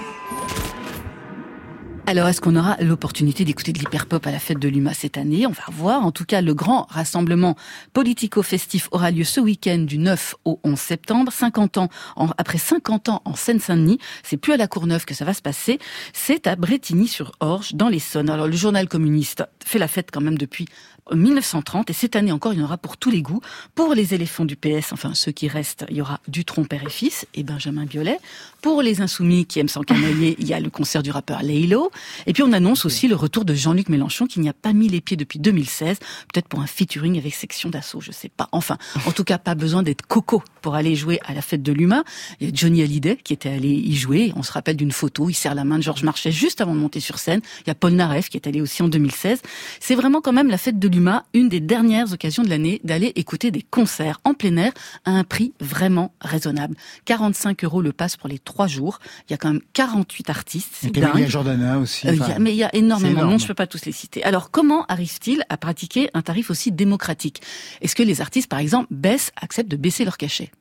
Alors, 2.10 2.30
est-ce 2.30 2.40
qu'on 2.40 2.56
aura 2.56 2.78
l'opportunité 2.80 3.44
d'écouter 3.44 3.74
de 3.74 3.80
l'hyperpop 3.80 4.26
à 4.26 4.32
la 4.32 4.40
fête 4.40 4.60
de 4.60 4.70
l'UMA 4.70 4.94
cette 4.94 5.18
année? 5.18 5.46
On 5.46 5.52
va 5.52 5.66
voir. 5.70 6.06
En 6.06 6.14
tout 6.14 6.24
cas, 6.24 6.40
le 6.40 6.54
grand 6.54 6.88
rassemblement 6.90 7.58
politico-festif 7.92 8.88
aura 8.94 9.12
lieu 9.12 9.26
ce 9.26 9.42
week-end 9.42 9.80
du 9.80 9.98
9 9.98 10.36
au 10.46 10.58
11 10.64 10.80
septembre. 10.80 11.34
50 11.34 11.78
ans, 11.80 11.90
après 12.38 12.60
50 12.60 13.10
ans 13.10 13.22
en 13.26 13.36
Seine-Saint-Denis, 13.36 14.00
c'est 14.24 14.38
plus 14.38 14.54
à 14.54 14.58
la 14.58 14.68
Courneuve 14.68 15.04
que 15.04 15.14
ça 15.14 15.26
va 15.26 15.34
se 15.34 15.42
passer, 15.42 15.80
c'est 16.14 16.48
à 16.48 16.56
Bretigny-sur-Orge, 16.56 17.74
dans 17.74 17.90
l'Essonne. 17.90 18.30
Alors, 18.30 18.48
le 18.48 18.56
journal 18.56 18.88
communiste 18.88 19.44
fait 19.66 19.78
la 19.78 19.90
fête 19.90 20.08
quand 20.10 20.22
même 20.22 20.38
depuis 20.38 20.66
1930 21.14 21.90
et 21.90 21.94
cette 21.94 22.16
année 22.16 22.32
encore, 22.32 22.54
il 22.54 22.60
y 22.60 22.62
en 22.62 22.66
aura 22.66 22.78
pour 22.78 22.98
tous 22.98 23.10
les 23.10 23.22
goûts. 23.22 23.42
Pour 23.76 23.94
les 23.94 24.14
éléphants 24.14 24.46
du 24.46 24.56
PS, 24.56 24.92
enfin 24.92 25.14
ceux 25.14 25.32
qui 25.32 25.48
restent, 25.48 25.86
il 25.90 25.98
y 25.98 26.02
aura 26.02 26.20
Dutronc 26.28 26.66
père 26.66 26.84
et 26.84 26.90
fils 26.90 27.26
et 27.34 27.44
Benjamin 27.44 27.86
Biolay. 27.86 28.20
Pour 28.62 28.82
les 28.82 29.02
insoumis 29.02 29.46
qui 29.46 29.60
aiment 29.60 29.70
s'encanailler, 29.70 30.36
il 30.40 30.48
y 30.48 30.54
a 30.54 30.60
le 30.60 30.70
concert 30.70 31.04
du 31.04 31.12
rappeur 31.12 31.44
Leilo. 31.44 31.92
Et 32.26 32.34
puis 32.34 32.44
on 32.44 32.52
annonce 32.54 32.86
aussi 32.86 33.08
le 33.08 33.16
retour 33.16 33.46
de 33.46 33.54
Jean-Luc 33.54 33.90
Mélenchon 33.90 34.26
qui 34.26 34.40
n'y 34.40 34.50
a 34.50 34.54
pas 34.54 34.74
mis 34.74 34.88
les 34.88 35.02
pieds 35.02 35.18
depuis 35.18 35.40
2016, 35.40 36.00
peut-être 36.34 36.48
pour 36.48 36.62
un 36.62 36.68
featuring 36.68 37.18
avec 37.18 37.34
Section 37.34 37.70
d'Assaut, 37.70 38.02
je 38.02 38.12
sais 38.12 38.30
pas. 38.30 38.50
Enfin, 38.52 38.78
en 39.06 39.12
tout 39.12 39.24
cas, 39.24 39.38
pas 39.38 39.56
besoin 39.56 39.84
d'être 39.84 40.06
coco 40.06 40.44
pour 40.62 40.76
aller 40.76 40.96
jouer 40.96 41.20
à 41.26 41.34
la 41.34 41.42
fête 41.42 41.64
de 41.64 41.72
l'UMA. 41.72 42.04
Il 42.40 42.48
y 42.48 42.52
a 42.52 42.54
Johnny 42.54 42.82
Hallyday 42.82 43.18
qui 43.24 43.34
était 43.34 43.50
allé 43.50 43.70
y 43.70 43.96
jouer. 43.96 44.34
On 44.36 44.44
se 44.44 44.52
rappelle 44.52 44.76
d'une 44.76 44.92
photo, 44.92 45.30
il 45.30 45.34
serre 45.34 45.56
la 45.56 45.64
main 45.64 45.78
de 45.78 45.84
Georges 45.84 46.04
Marchais 46.04 46.32
juste 46.32 46.62
avant 46.62 46.74
de 46.74 46.80
monter 46.80 47.00
sur 47.00 47.20
scène. 47.20 47.42
Il 47.62 47.68
y 47.68 47.72
a 47.72 47.76
Paul 47.76 47.94
Naref 47.94 48.30
qui 48.30 48.38
est 48.38 48.48
allé 48.48 48.62
aussi 48.62 48.82
en 48.84 48.88
2016. 48.88 49.42
C'est 49.80 49.96
vraiment 49.96 50.22
quand 50.22 50.34
même 50.34 50.50
la 50.50 50.58
fête 50.58 50.80
de 50.80 50.88
l'UMA, 50.88 51.26
une 51.34 51.50
des 51.50 51.60
dernières 51.60 52.14
occasions 52.14 52.44
de 52.44 52.50
l'année 52.50 52.82
d'aller 52.84 53.12
écouter 53.16 53.52
des 53.52 53.62
concerts 53.62 54.20
en 54.24 54.34
plein 54.34 54.58
air 54.58 54.72
à 55.06 55.12
un 55.12 55.24
prix 55.24 55.54
vraiment 55.60 56.14
raisonnable. 56.22 56.76
45 57.06 57.64
euros 57.64 57.82
le 57.82 57.92
pass 57.92 58.18
pour 58.18 58.30
les 58.30 58.40
trois 58.40 58.68
jours. 58.68 59.00
Il 59.28 59.32
y 59.32 59.34
a 59.34 59.38
quand 59.38 59.52
même 59.52 59.62
48 59.74 60.30
artistes. 60.30 60.70
C'est 60.74 60.92
dingue. 60.92 61.28
Jordana 61.28 61.80
aussi. 61.80 61.87
Euh, 62.06 62.36
a- 62.36 62.40
mais 62.40 62.52
il 62.52 62.58
y 62.58 62.64
a 62.64 62.74
énormément. 62.76 63.22
de 63.22 63.26
monde, 63.26 63.40
je 63.42 63.48
peux 63.48 63.54
pas 63.54 63.68
tous 63.68 63.86
les 63.86 63.92
citer. 63.92 64.24
Alors, 64.24 64.52
comment 64.52 64.86
arrive-t-il 64.88 65.44
à 65.50 65.58
pratiquer 65.58 66.10
un 66.14 66.22
tarif 66.22 66.50
aussi 66.52 66.72
démocratique? 66.72 67.42
Est-ce 67.82 67.96
que 67.96 68.04
les 68.04 68.22
artistes, 68.22 68.50
par 68.50 68.60
exemple, 68.60 68.88
baissent, 68.92 69.32
acceptent 69.42 69.70
de 69.72 69.78
baisser 69.78 70.06
leur 70.06 70.18
cachet? 70.18 70.52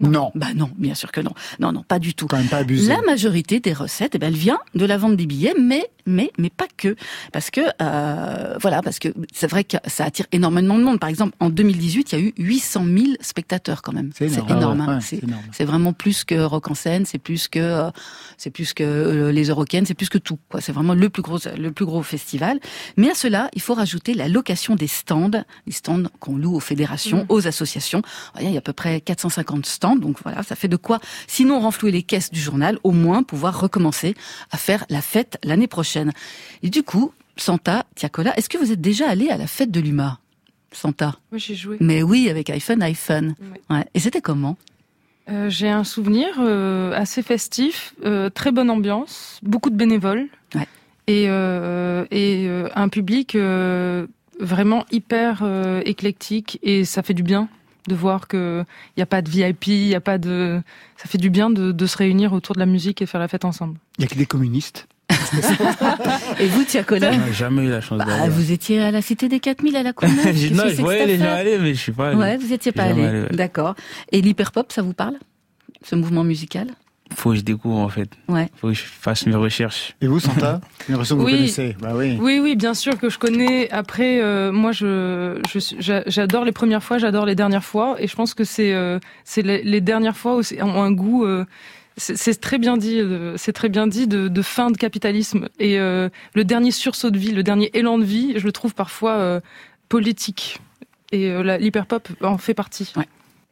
Non. 0.00 0.30
Bah 0.34 0.48
non, 0.54 0.70
bien 0.76 0.94
sûr 0.94 1.10
que 1.10 1.20
non. 1.20 1.32
Non, 1.58 1.72
non, 1.72 1.82
pas 1.82 1.98
du 1.98 2.14
tout. 2.14 2.26
Quand 2.26 2.36
même 2.36 2.48
pas 2.48 2.58
abusé. 2.58 2.88
La 2.88 3.00
majorité 3.02 3.60
des 3.60 3.72
recettes, 3.72 4.14
eh 4.14 4.18
ben, 4.18 4.28
elle 4.28 4.36
vient 4.36 4.58
de 4.74 4.84
la 4.84 4.98
vente 4.98 5.16
des 5.16 5.26
billets, 5.26 5.54
mais 5.58 5.88
mais 6.08 6.30
mais 6.38 6.50
pas 6.50 6.66
que, 6.76 6.94
parce 7.32 7.50
que 7.50 7.60
euh, 7.82 8.56
voilà, 8.60 8.80
parce 8.82 8.98
que 8.98 9.08
c'est 9.32 9.48
vrai 9.48 9.64
que 9.64 9.76
ça 9.86 10.04
attire 10.04 10.26
énormément 10.32 10.78
de 10.78 10.84
monde. 10.84 11.00
Par 11.00 11.08
exemple, 11.08 11.34
en 11.40 11.50
2018, 11.50 12.12
il 12.12 12.18
y 12.18 12.22
a 12.22 12.24
eu 12.24 12.32
800 12.36 12.84
000 12.84 13.06
spectateurs 13.20 13.82
quand 13.82 13.92
même. 13.92 14.10
C'est 14.14 14.26
énorme. 14.26 14.50
énorme. 14.50 14.80
Ouais, 14.80 14.86
hein. 14.86 14.94
ouais, 14.96 15.00
c'est 15.00 15.22
énorme. 15.22 15.42
c'est 15.52 15.64
vraiment 15.64 15.92
plus 15.92 16.24
que 16.24 16.34
Rock 16.36 16.70
en 16.70 16.74
scène, 16.74 17.06
c'est 17.06 17.18
plus 17.18 17.48
que 17.48 17.58
euh, 17.58 17.90
c'est 18.36 18.50
plus 18.50 18.74
que 18.74 18.84
euh, 18.84 19.32
les 19.32 19.48
Eurocaines, 19.48 19.86
c'est 19.86 19.94
plus 19.94 20.08
que 20.08 20.18
tout. 20.18 20.38
C'est 20.60 20.72
vraiment 20.72 20.94
le 20.94 21.10
plus 21.10 21.22
gros 21.22 21.38
le 21.58 21.72
plus 21.72 21.86
gros 21.86 22.02
festival. 22.02 22.60
Mais 22.96 23.10
à 23.10 23.14
cela, 23.14 23.48
il 23.54 23.62
faut 23.62 23.74
rajouter 23.74 24.14
la 24.14 24.28
location 24.28 24.76
des 24.76 24.86
stands, 24.86 25.30
les 25.66 25.72
stands 25.72 26.04
qu'on 26.20 26.36
loue 26.36 26.54
aux 26.54 26.60
fédérations, 26.60 27.16
Mmh. 27.16 27.26
aux 27.28 27.46
associations. 27.46 28.02
Il 28.40 28.50
y 28.50 28.54
a 28.54 28.58
à 28.58 28.60
peu 28.60 28.72
près 28.72 29.00
450 29.00 29.66
stands, 29.66 29.85
donc 29.94 30.16
voilà, 30.24 30.42
ça 30.42 30.56
fait 30.56 30.66
de 30.66 30.76
quoi, 30.76 30.98
sinon 31.28 31.60
renflouer 31.60 31.92
les 31.92 32.02
caisses 32.02 32.30
du 32.32 32.40
journal, 32.40 32.78
au 32.82 32.90
moins 32.90 33.22
pouvoir 33.22 33.60
recommencer 33.60 34.16
à 34.50 34.56
faire 34.56 34.84
la 34.90 35.02
fête 35.02 35.38
l'année 35.44 35.68
prochaine. 35.68 36.12
Et 36.64 36.70
du 36.70 36.82
coup, 36.82 37.12
Santa, 37.36 37.84
Tiakola, 37.94 38.36
est-ce 38.36 38.48
que 38.48 38.58
vous 38.58 38.72
êtes 38.72 38.80
déjà 38.80 39.08
allé 39.08 39.28
à 39.28 39.36
la 39.36 39.46
fête 39.46 39.70
de 39.70 39.78
l'UMA 39.78 40.18
Santa? 40.72 41.16
Moi, 41.30 41.38
j'ai 41.38 41.54
joué. 41.54 41.76
Mais 41.80 42.02
oui, 42.02 42.28
avec 42.28 42.50
iPhone, 42.50 42.82
iPhone. 42.82 43.34
Ouais. 43.70 43.84
Et 43.94 44.00
c'était 44.00 44.20
comment? 44.22 44.56
Euh, 45.28 45.50
j'ai 45.50 45.68
un 45.68 45.82
souvenir 45.84 46.28
euh, 46.38 46.92
assez 46.94 47.20
festif, 47.22 47.94
euh, 48.04 48.30
très 48.30 48.52
bonne 48.52 48.70
ambiance, 48.70 49.40
beaucoup 49.42 49.70
de 49.70 49.76
bénévoles 49.76 50.28
Ouais. 50.54 50.66
et, 51.08 51.24
et 51.24 52.48
un 52.74 52.88
public 52.88 53.36
vraiment 54.38 54.84
hyper 54.90 55.42
éclectique 55.84 56.58
et 56.62 56.84
ça 56.84 57.02
fait 57.02 57.14
du 57.14 57.22
bien. 57.22 57.48
De 57.88 57.94
voir 57.94 58.28
que 58.28 58.64
il 58.96 59.00
y 59.00 59.02
a 59.02 59.06
pas 59.06 59.22
de 59.22 59.30
VIP, 59.30 59.68
il 59.68 59.88
y 59.88 59.94
a 59.94 60.00
pas 60.00 60.18
de, 60.18 60.60
ça 60.96 61.08
fait 61.08 61.18
du 61.18 61.30
bien 61.30 61.50
de, 61.50 61.72
de 61.72 61.86
se 61.86 61.96
réunir 61.96 62.32
autour 62.32 62.54
de 62.54 62.60
la 62.60 62.66
musique 62.66 63.02
et 63.02 63.06
faire 63.06 63.20
la 63.20 63.28
fête 63.28 63.44
ensemble. 63.44 63.78
Il 63.98 64.02
y 64.02 64.04
a 64.04 64.08
que 64.08 64.14
des 64.14 64.26
communistes. 64.26 64.86
Et 66.40 66.46
vous, 66.48 66.64
Tiakola 66.64 67.12
On 67.12 67.18
n'a 67.18 67.32
jamais 67.32 67.62
eu 67.64 67.70
la 67.70 67.80
chance 67.80 67.98
bah, 67.98 68.04
d'aller. 68.04 68.28
Vous 68.28 68.52
étiez 68.52 68.82
à 68.82 68.90
la 68.90 69.02
Cité 69.02 69.28
des 69.28 69.40
4000 69.40 69.76
à 69.76 69.82
la 69.82 69.92
Courneuve 69.92 70.24
non, 70.52 70.64
je 70.68 70.80
voyais 70.80 71.06
les 71.06 71.18
gens 71.18 71.32
aller, 71.32 71.58
mais 71.58 71.74
je 71.74 71.80
suis 71.80 71.92
pas 71.92 72.08
allé. 72.08 72.16
Ouais, 72.16 72.36
vous 72.36 72.52
étiez 72.52 72.72
pas 72.72 72.84
allé. 72.84 73.04
allé, 73.04 73.20
ouais. 73.22 73.28
D'accord. 73.30 73.74
Et 74.12 74.20
l'hyperpop, 74.20 74.72
ça 74.72 74.82
vous 74.82 74.94
parle? 74.94 75.14
Ce 75.82 75.94
mouvement 75.94 76.24
musical? 76.24 76.68
Faut 77.16 77.30
que 77.30 77.36
je 77.36 77.40
découvre 77.40 77.78
en 77.78 77.88
fait. 77.88 78.10
Ouais. 78.28 78.48
Faut 78.60 78.68
que 78.68 78.74
je 78.74 78.82
fasse 78.82 79.24
mes 79.26 79.34
recherches. 79.34 79.94
Et 80.02 80.06
vous, 80.06 80.20
Santa 80.20 80.60
J'ai 80.86 80.92
l'impression 80.92 81.16
que 81.16 81.20
vous 81.22 81.26
Oui. 81.26 81.32
connaissez. 81.32 81.74
Bah 81.80 81.92
oui. 81.94 82.18
Oui, 82.20 82.40
oui, 82.42 82.56
bien 82.56 82.74
sûr 82.74 82.98
que 82.98 83.08
je 83.08 83.18
connais. 83.18 83.70
Après, 83.70 84.20
euh, 84.20 84.52
moi, 84.52 84.72
je, 84.72 85.40
j'adore 86.06 86.44
les 86.44 86.52
premières 86.52 86.82
fois, 86.82 86.98
j'adore 86.98 87.24
les 87.24 87.34
dernières 87.34 87.64
fois, 87.64 87.96
et 87.98 88.06
je 88.06 88.14
pense 88.14 88.34
que 88.34 88.44
c'est, 88.44 88.74
euh, 88.74 88.98
c'est 89.24 89.40
les, 89.40 89.62
les 89.62 89.80
dernières 89.80 90.16
fois 90.16 90.36
où 90.36 90.42
c'est 90.42 90.62
ont 90.62 90.82
un 90.82 90.92
goût. 90.92 91.24
euh, 91.24 91.46
c'est 91.96 92.38
très 92.38 92.58
bien 92.58 92.76
dit, 92.76 93.00
c'est 93.36 93.54
très 93.54 93.70
bien 93.70 93.86
dit 93.86 94.06
de, 94.06 94.28
de 94.28 94.42
fin 94.42 94.70
de 94.70 94.76
capitalisme. 94.76 95.48
Et 95.58 95.78
euh, 95.80 96.10
le 96.34 96.44
dernier 96.44 96.70
sursaut 96.70 97.10
de 97.10 97.16
vie, 97.18 97.32
le 97.32 97.42
dernier 97.42 97.70
élan 97.72 97.96
de 97.96 98.04
vie, 98.04 98.34
je 98.36 98.44
le 98.44 98.52
trouve 98.52 98.74
parfois 98.74 99.12
euh, 99.12 99.40
politique. 99.88 100.58
Et 101.12 101.30
euh, 101.30 101.56
l'hyperpop 101.58 102.08
en 102.22 102.36
fait 102.36 102.52
partie. 102.52 102.92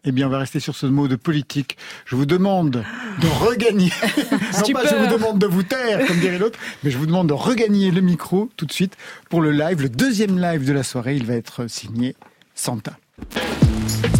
Eh 0.06 0.12
bien, 0.12 0.26
on 0.26 0.30
va 0.30 0.38
rester 0.38 0.60
sur 0.60 0.76
ce 0.76 0.86
mot 0.86 1.08
de 1.08 1.16
politique. 1.16 1.78
Je 2.04 2.14
vous 2.14 2.26
demande 2.26 2.84
de 3.20 3.28
regagner. 3.44 3.90
non 4.28 4.72
pas 4.72 4.86
je 4.86 4.94
vous 4.94 5.12
demande 5.12 5.38
de 5.38 5.46
vous 5.46 5.62
taire, 5.62 6.06
comme 6.06 6.18
dirait 6.18 6.38
l'autre, 6.38 6.58
mais 6.82 6.90
je 6.90 6.98
vous 6.98 7.06
demande 7.06 7.28
de 7.28 7.32
regagner 7.32 7.90
le 7.90 8.02
micro 8.02 8.50
tout 8.56 8.66
de 8.66 8.72
suite 8.72 8.96
pour 9.30 9.40
le 9.40 9.50
live, 9.50 9.80
le 9.80 9.88
deuxième 9.88 10.38
live 10.38 10.66
de 10.66 10.72
la 10.72 10.82
soirée. 10.82 11.16
Il 11.16 11.24
va 11.24 11.34
être 11.34 11.68
signé 11.68 12.16
Santa. 12.54 12.98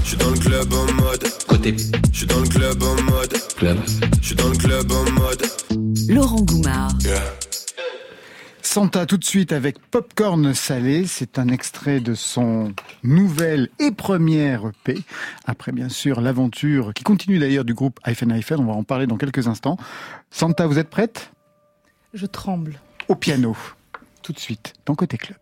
Je 0.02 0.08
suis 0.08 0.16
dans 0.16 0.30
le 0.30 0.38
club 0.38 0.72
en 0.72 0.92
mode 1.02 1.24
Côté 1.46 1.74
Je 2.12 2.16
suis 2.16 2.26
dans 2.26 2.40
le 2.40 2.48
club 2.48 2.82
en 2.82 3.02
mode 3.02 3.34
club. 3.56 3.78
Je 4.20 4.26
suis 4.26 4.34
dans 4.36 4.48
le 4.48 4.56
club 4.56 4.90
en 4.90 5.10
mode 5.12 5.42
Laurent 6.08 6.42
Goumard. 6.42 6.92
Santa 8.74 9.06
tout 9.06 9.18
de 9.18 9.24
suite 9.24 9.52
avec 9.52 9.78
Popcorn 9.78 10.52
Salé. 10.52 11.06
C'est 11.06 11.38
un 11.38 11.46
extrait 11.46 12.00
de 12.00 12.14
son 12.14 12.72
nouvelle 13.04 13.68
et 13.78 13.92
première 13.92 14.66
EP. 14.66 15.00
Après, 15.44 15.70
bien 15.70 15.88
sûr, 15.88 16.20
l'aventure 16.20 16.92
qui 16.92 17.04
continue 17.04 17.38
d'ailleurs 17.38 17.64
du 17.64 17.72
groupe 17.72 18.00
Hyphen 18.04 18.32
Hyphen. 18.32 18.58
On 18.58 18.64
va 18.64 18.72
en 18.72 18.82
parler 18.82 19.06
dans 19.06 19.16
quelques 19.16 19.46
instants. 19.46 19.76
Santa, 20.32 20.66
vous 20.66 20.80
êtes 20.80 20.90
prête? 20.90 21.30
Je 22.14 22.26
tremble. 22.26 22.80
Au 23.06 23.14
piano. 23.14 23.56
Tout 24.22 24.32
de 24.32 24.40
suite, 24.40 24.72
dans 24.86 24.96
Côté 24.96 25.18
Club. 25.18 25.38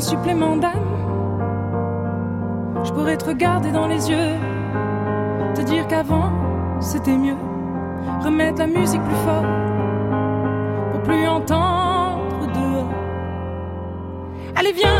Supplément 0.00 0.56
d'âme. 0.56 0.90
Je 2.84 2.90
pourrais 2.92 3.16
te 3.16 3.26
regarder 3.26 3.70
dans 3.70 3.86
les 3.86 4.10
yeux, 4.10 4.34
te 5.54 5.60
dire 5.60 5.86
qu'avant 5.86 6.32
c'était 6.80 7.16
mieux, 7.16 7.36
remettre 8.24 8.58
la 8.60 8.66
musique 8.66 9.02
plus 9.02 9.20
fort 9.26 9.44
pour 10.92 11.02
plus 11.02 11.26
entendre 11.28 12.46
dehors. 12.54 12.88
Allez 14.56 14.72
viens, 14.72 14.99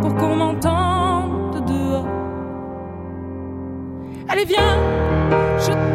Pour 0.00 0.14
qu'on 0.16 0.36
m'entende 0.36 1.64
dehors. 1.66 2.06
Allez, 4.28 4.44
viens, 4.44 4.78
je 5.58 5.66
t'emmène 5.66 5.89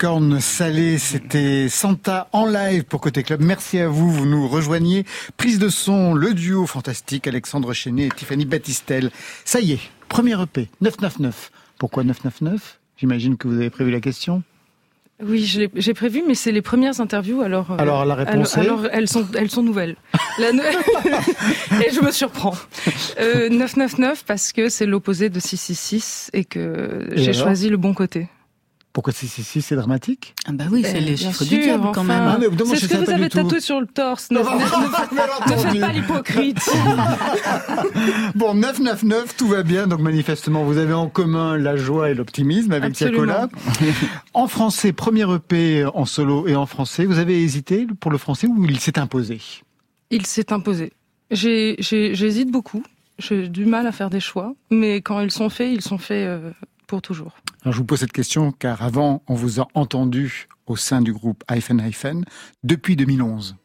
Popcorn 0.00 0.40
salé, 0.40 0.96
c'était 0.96 1.68
Santa 1.68 2.28
en 2.32 2.46
live 2.46 2.84
pour 2.84 3.02
Côté 3.02 3.22
Club. 3.22 3.42
Merci 3.42 3.78
à 3.80 3.88
vous, 3.88 4.10
vous 4.10 4.24
nous 4.24 4.48
rejoignez. 4.48 5.04
Prise 5.36 5.58
de 5.58 5.68
son, 5.68 6.14
le 6.14 6.32
duo 6.32 6.64
fantastique, 6.64 7.26
Alexandre 7.26 7.74
Chenet 7.74 8.06
et 8.06 8.08
Tiffany 8.08 8.46
Battistel. 8.46 9.10
Ça 9.44 9.60
y 9.60 9.72
est, 9.72 9.80
premier 10.08 10.40
EP, 10.40 10.70
999. 10.80 11.50
Pourquoi 11.78 12.02
999 12.04 12.78
J'imagine 12.96 13.36
que 13.36 13.46
vous 13.46 13.56
avez 13.56 13.68
prévu 13.68 13.90
la 13.90 14.00
question. 14.00 14.42
Oui, 15.22 15.44
j'ai 15.74 15.92
prévu, 15.92 16.22
mais 16.26 16.34
c'est 16.34 16.52
les 16.52 16.62
premières 16.62 16.98
interviews, 17.02 17.42
alors. 17.42 17.72
euh, 17.72 17.76
Alors, 17.76 18.06
la 18.06 18.14
réponse 18.14 18.56
alors, 18.56 18.86
est 18.86 18.88
alors, 18.88 18.94
elles 18.94 19.08
sont, 19.08 19.26
elles 19.36 19.50
sont 19.50 19.62
nouvelles. 19.62 19.96
La 20.38 20.48
et 21.86 21.92
je 21.92 22.00
me 22.00 22.10
surprends. 22.10 22.56
Euh, 23.18 23.50
999 23.50 24.24
parce 24.26 24.54
que 24.54 24.70
c'est 24.70 24.86
l'opposé 24.86 25.28
de 25.28 25.38
666 25.38 26.30
et 26.32 26.46
que 26.46 27.06
j'ai 27.16 27.34
choisi 27.34 27.68
le 27.68 27.76
bon 27.76 27.92
côté. 27.92 28.28
Pourquoi 28.92 29.12
c'est 29.12 29.26
si, 29.28 29.44
si, 29.44 29.62
c'est 29.62 29.76
dramatique? 29.76 30.34
Ah 30.46 30.50
bah 30.52 30.64
oui, 30.70 30.82
c'est 30.84 30.96
Eh, 30.96 31.00
les 31.00 31.14
bien 31.14 31.28
chiffres 31.30 31.44
sûr, 31.44 31.56
du 31.58 31.62
diable 31.62 31.88
quand 31.94 32.02
même. 32.02 32.22
Ah, 32.26 32.38
non, 32.40 32.48
C'est 32.66 32.74
je 32.76 32.80
ce 32.80 32.86
que 32.88 32.96
vous 33.04 33.10
avez 33.10 33.28
tatoué 33.28 33.60
sur 33.60 33.80
le 33.80 33.86
torse. 33.86 34.32
Ne, 34.32 34.38
ne- 34.40 34.42
ne- 34.44 35.52
ne 35.56 35.56
faites 35.70 35.80
pas 35.80 35.92
l'hypocrite. 35.92 36.58
Bon, 38.34 38.54
999, 38.54 39.36
tout 39.36 39.46
va 39.48 39.62
bien. 39.62 39.86
Donc 39.86 40.00
manifestement, 40.00 40.64
vous 40.64 40.78
avez 40.78 40.92
en 40.92 41.08
commun 41.08 41.56
la 41.56 41.76
joie 41.76 42.10
et 42.10 42.14
l'optimisme 42.14 42.72
avec. 42.72 42.94
Tiakola. 42.94 43.48
En 44.34 44.48
français, 44.48 44.92
premier 44.92 45.24
EP 45.34 45.84
en 45.94 46.04
solo 46.04 46.46
et 46.48 46.56
en 46.56 46.66
français. 46.66 47.04
Vous 47.04 47.18
avez 47.18 47.40
hésité 47.42 47.86
pour 48.00 48.10
le 48.10 48.18
français 48.18 48.46
ou 48.48 48.64
il 48.64 48.80
s'est 48.80 48.98
imposé? 48.98 49.40
Il 50.10 50.26
s'est 50.26 50.52
imposé. 50.52 50.92
J'hésite 51.30 52.50
beaucoup. 52.50 52.82
J'ai 53.18 53.48
du 53.48 53.66
mal 53.66 53.86
à 53.86 53.92
faire 53.92 54.10
des 54.10 54.20
choix, 54.20 54.54
mais 54.70 54.96
quand 55.02 55.20
ils 55.20 55.30
sont 55.30 55.50
faits, 55.50 55.70
ils 55.72 55.82
sont 55.82 55.98
faits 55.98 56.26
euh, 56.26 56.50
pour 56.86 57.02
toujours. 57.02 57.36
Alors, 57.62 57.74
je 57.74 57.78
vous 57.78 57.84
pose 57.84 58.00
cette 58.00 58.12
question 58.12 58.52
car 58.52 58.82
avant, 58.82 59.22
on 59.28 59.34
vous 59.34 59.60
a 59.60 59.68
entendu 59.74 60.48
au 60.66 60.76
sein 60.76 61.02
du 61.02 61.12
groupe 61.12 61.44
Hyphen 61.50 61.80
Hyphen 61.80 62.24
depuis 62.64 62.96
2011. 62.96 63.56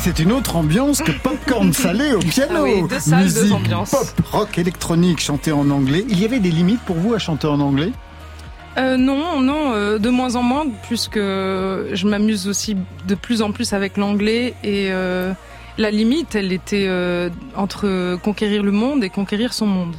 C'est 0.00 0.18
une 0.18 0.32
autre 0.32 0.56
ambiance 0.56 1.02
que 1.02 1.12
Popcorn 1.12 1.72
salé 1.72 2.12
au 2.14 2.18
piano. 2.20 2.54
Ah 2.56 2.62
oui, 2.62 2.82
deux 2.88 2.98
salles, 2.98 3.32
deux 3.32 3.40
Musique 3.42 3.54
ambiances. 3.54 3.90
pop, 3.90 4.26
rock, 4.32 4.58
électronique, 4.58 5.20
chanté 5.20 5.52
en 5.52 5.68
anglais. 5.70 6.04
Il 6.08 6.18
y 6.20 6.24
avait 6.24 6.38
des 6.40 6.50
limites 6.50 6.80
pour 6.80 6.96
vous 6.96 7.12
à 7.14 7.18
chanter 7.18 7.46
en 7.46 7.60
anglais? 7.60 7.92
Euh, 8.78 8.96
non, 8.96 9.40
non, 9.40 9.72
euh, 9.72 9.98
de 9.98 10.08
moins 10.08 10.36
en 10.36 10.42
moins, 10.42 10.64
puisque 10.88 11.18
je 11.18 12.06
m'amuse 12.06 12.48
aussi 12.48 12.76
de 13.06 13.14
plus 13.14 13.42
en 13.42 13.52
plus 13.52 13.72
avec 13.72 13.96
l'anglais 13.98 14.54
et 14.64 14.88
euh, 14.90 15.32
la 15.76 15.90
limite, 15.90 16.34
elle 16.34 16.52
était 16.52 16.88
entre 17.54 18.16
conquérir 18.22 18.62
le 18.62 18.72
monde 18.72 19.04
et 19.04 19.10
conquérir 19.10 19.52
son 19.52 19.66
monde. 19.66 19.96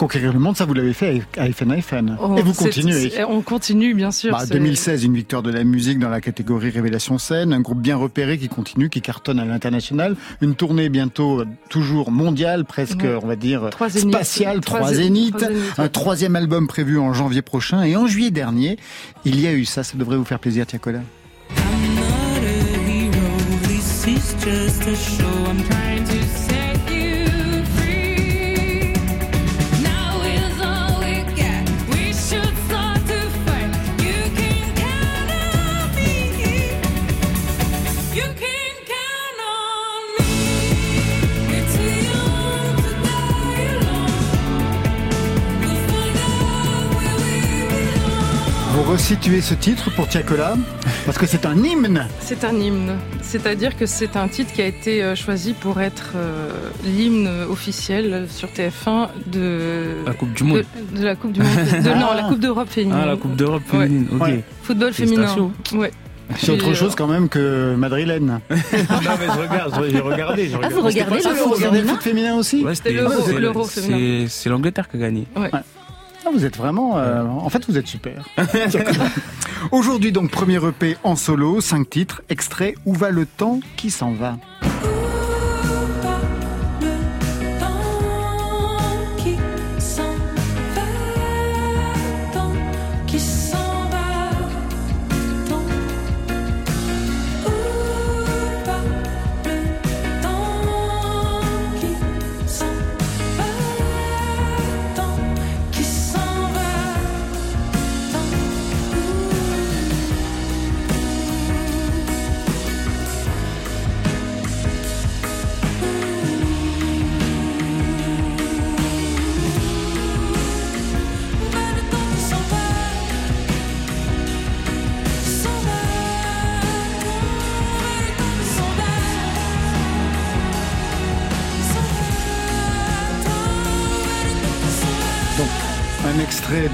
Conquérir 0.00 0.32
le 0.32 0.38
monde, 0.38 0.56
ça 0.56 0.64
vous 0.64 0.72
l'avez 0.72 0.94
fait 0.94 1.08
avec 1.08 1.24
Hyphen 1.38 1.70
Hyphen. 1.76 2.16
Oh, 2.22 2.34
et 2.38 2.40
vous 2.42 2.54
continuez. 2.54 3.10
c'est- 3.10 3.22
On 3.24 3.42
continue, 3.42 3.92
bien 3.92 4.10
sûr. 4.10 4.32
Bah, 4.32 4.46
c'est- 4.46 4.54
2016, 4.54 5.04
une 5.04 5.14
victoire 5.14 5.42
de 5.42 5.50
la 5.50 5.62
musique 5.62 5.98
dans 5.98 6.08
la 6.08 6.22
catégorie 6.22 6.70
Révélation 6.70 7.18
Scène, 7.18 7.52
un 7.52 7.60
groupe 7.60 7.82
bien 7.82 7.96
repéré 7.96 8.38
qui 8.38 8.48
continue, 8.48 8.88
qui 8.88 9.02
cartonne 9.02 9.38
à 9.38 9.44
l'international, 9.44 10.16
une 10.40 10.54
tournée 10.54 10.88
bientôt 10.88 11.40
euh, 11.40 11.46
toujours 11.68 12.10
mondiale, 12.10 12.64
presque, 12.64 13.02
Ouais. 13.02 13.18
on 13.22 13.26
va 13.26 13.36
dire, 13.36 13.68
Trois 13.72 13.90
zéniths. 13.90 14.14
spatiale, 14.14 14.60
Trois 14.62 14.78
trois 14.78 14.92
zé- 14.92 15.02
zéniths, 15.02 15.44
un 15.76 15.88
troisième 15.88 16.34
album 16.34 16.66
prévu 16.66 16.98
en 16.98 17.12
janvier 17.12 17.42
prochain, 17.42 17.82
et 17.82 17.94
en 17.94 18.06
juillet 18.06 18.30
dernier, 18.30 18.78
il 19.26 19.38
y 19.38 19.46
a 19.46 19.52
eu 19.52 19.66
ça, 19.66 19.82
ça 19.84 19.98
devrait 19.98 20.16
vous 20.16 20.24
faire 20.24 20.38
plaisir, 20.38 20.64
Tiakola. 20.66 21.00
This 23.64 24.06
is 24.06 24.34
just 24.42 24.82
a 24.88 24.94
show. 24.94 25.26
I'm 25.46 25.62
trying 25.68 25.89
resituez 48.90 49.40
ce 49.40 49.54
titre 49.54 49.90
pour 49.94 50.08
Tiakola, 50.08 50.54
parce 51.06 51.16
que 51.18 51.26
c'est 51.26 51.46
un 51.46 51.56
hymne. 51.56 52.06
C'est 52.20 52.44
un 52.44 52.54
hymne. 52.54 52.96
C'est-à-dire 53.22 53.76
que 53.76 53.86
c'est 53.86 54.16
un 54.16 54.26
titre 54.28 54.52
qui 54.52 54.62
a 54.62 54.66
été 54.66 55.02
euh, 55.02 55.14
choisi 55.14 55.52
pour 55.52 55.80
être 55.80 56.12
euh, 56.16 56.50
l'hymne 56.84 57.28
officiel 57.48 58.26
sur 58.28 58.48
TF1 58.48 59.08
de 59.26 59.96
La 60.06 60.12
Coupe 60.14 60.32
du 60.32 60.42
Monde. 60.44 60.64
de, 60.92 60.98
de 60.98 61.04
la 61.04 61.14
Coupe 61.14 61.32
du 61.32 61.40
Monde. 61.40 61.48
De, 61.54 61.88
non, 61.90 62.14
la 62.14 62.22
Coupe 62.24 62.40
d'Europe 62.40 62.68
féminine. 62.68 62.98
Ah, 63.02 63.06
la 63.06 63.16
Coupe 63.16 63.36
d'Europe 63.36 63.62
Ouais. 63.72 63.80
féminine, 63.86 64.08
ok. 64.12 64.20
Ouais. 64.22 64.44
Football 64.64 64.92
féminin. 64.92 65.50
Ouais. 65.74 65.90
C'est 66.38 66.52
autre 66.52 66.66
Puis, 66.68 66.76
chose 66.76 66.94
quand 66.94 67.08
même 67.08 67.28
que 67.28 67.74
Madrilène. 67.76 68.26
non, 68.50 68.50
mais 68.50 69.26
je 69.26 69.40
regarde, 69.40 69.84
j'ai 69.90 69.98
regardé. 70.00 70.50
Ah, 70.62 70.68
vous 70.68 70.80
regardez 70.82 71.16
le 71.16 71.28
vous 71.30 71.36
foot 71.36 71.54
regardez 71.54 71.78
le 71.80 71.84
féminin 71.84 71.92
foot 71.94 72.02
féminin 72.02 72.34
aussi 72.36 72.64
Ouais, 72.64 72.74
C'était 72.76 72.92
l'Euro- 72.92 73.12
c'est- 73.24 73.38
l'Euro 73.38 73.64
c'est- 73.64 73.80
féminin. 73.82 74.26
C'est 74.28 74.48
l'Angleterre 74.48 74.88
qui 74.88 74.96
a 74.96 75.00
gagné. 75.00 75.26
Ouais. 75.36 75.50
Ah, 76.24 76.28
vous 76.32 76.44
êtes 76.44 76.56
vraiment... 76.56 76.98
euh, 76.98 77.24
en 77.24 77.48
fait, 77.48 77.64
vous 77.66 77.78
êtes 77.78 77.86
super. 77.86 78.28
Aujourd'hui, 79.72 80.12
donc, 80.12 80.30
premier 80.30 80.56
EP 80.64 80.96
en 81.02 81.16
solo, 81.16 81.60
cinq 81.60 81.88
titres, 81.88 82.22
extrait 82.28 82.74
Où 82.84 82.94
va 82.94 83.10
le 83.10 83.26
temps 83.26 83.60
qui 83.76 83.90
s'en 83.90 84.12
va? 84.12 84.36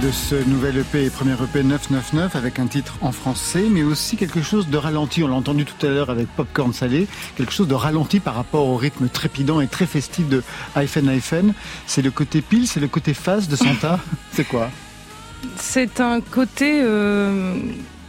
De 0.03 0.11
ce 0.11 0.35
nouvel 0.49 0.79
EP 0.79 1.05
et 1.05 1.11
premier 1.11 1.33
EP 1.33 1.63
999 1.63 2.37
avec 2.37 2.59
un 2.59 2.67
titre 2.67 2.95
en 3.01 3.13
français, 3.13 3.67
mais 3.71 3.83
aussi 3.83 4.17
quelque 4.17 4.43
chose 4.43 4.69
de 4.69 4.77
ralenti. 4.77 5.23
On 5.23 5.29
l'a 5.29 5.35
entendu 5.35 5.65
tout 5.65 5.87
à 5.87 5.91
l'heure 5.91 6.11
avec 6.11 6.29
Popcorn 6.29 6.73
Salé, 6.73 7.07
quelque 7.37 7.53
chose 7.53 7.69
de 7.69 7.75
ralenti 7.75 8.21
par 8.21 8.35
rapport 8.35 8.67
au 8.67 8.77
rythme 8.77 9.09
trépidant 9.09 9.61
et 9.61 9.69
très 9.69 9.87
festif 9.87 10.29
de 10.29 10.43
Hyphen 10.77 11.09
Hyphen. 11.09 11.55
C'est 11.87 12.03
le 12.03 12.11
côté 12.11 12.43
pile, 12.43 12.67
c'est 12.67 12.81
le 12.81 12.89
côté 12.89 13.15
face 13.15 13.49
de 13.49 13.57
Santa. 13.57 14.01
c'est 14.33 14.45
quoi? 14.47 14.71
C'est 15.57 16.01
un 16.01 16.21
côté. 16.21 16.81
euh, 16.83 17.55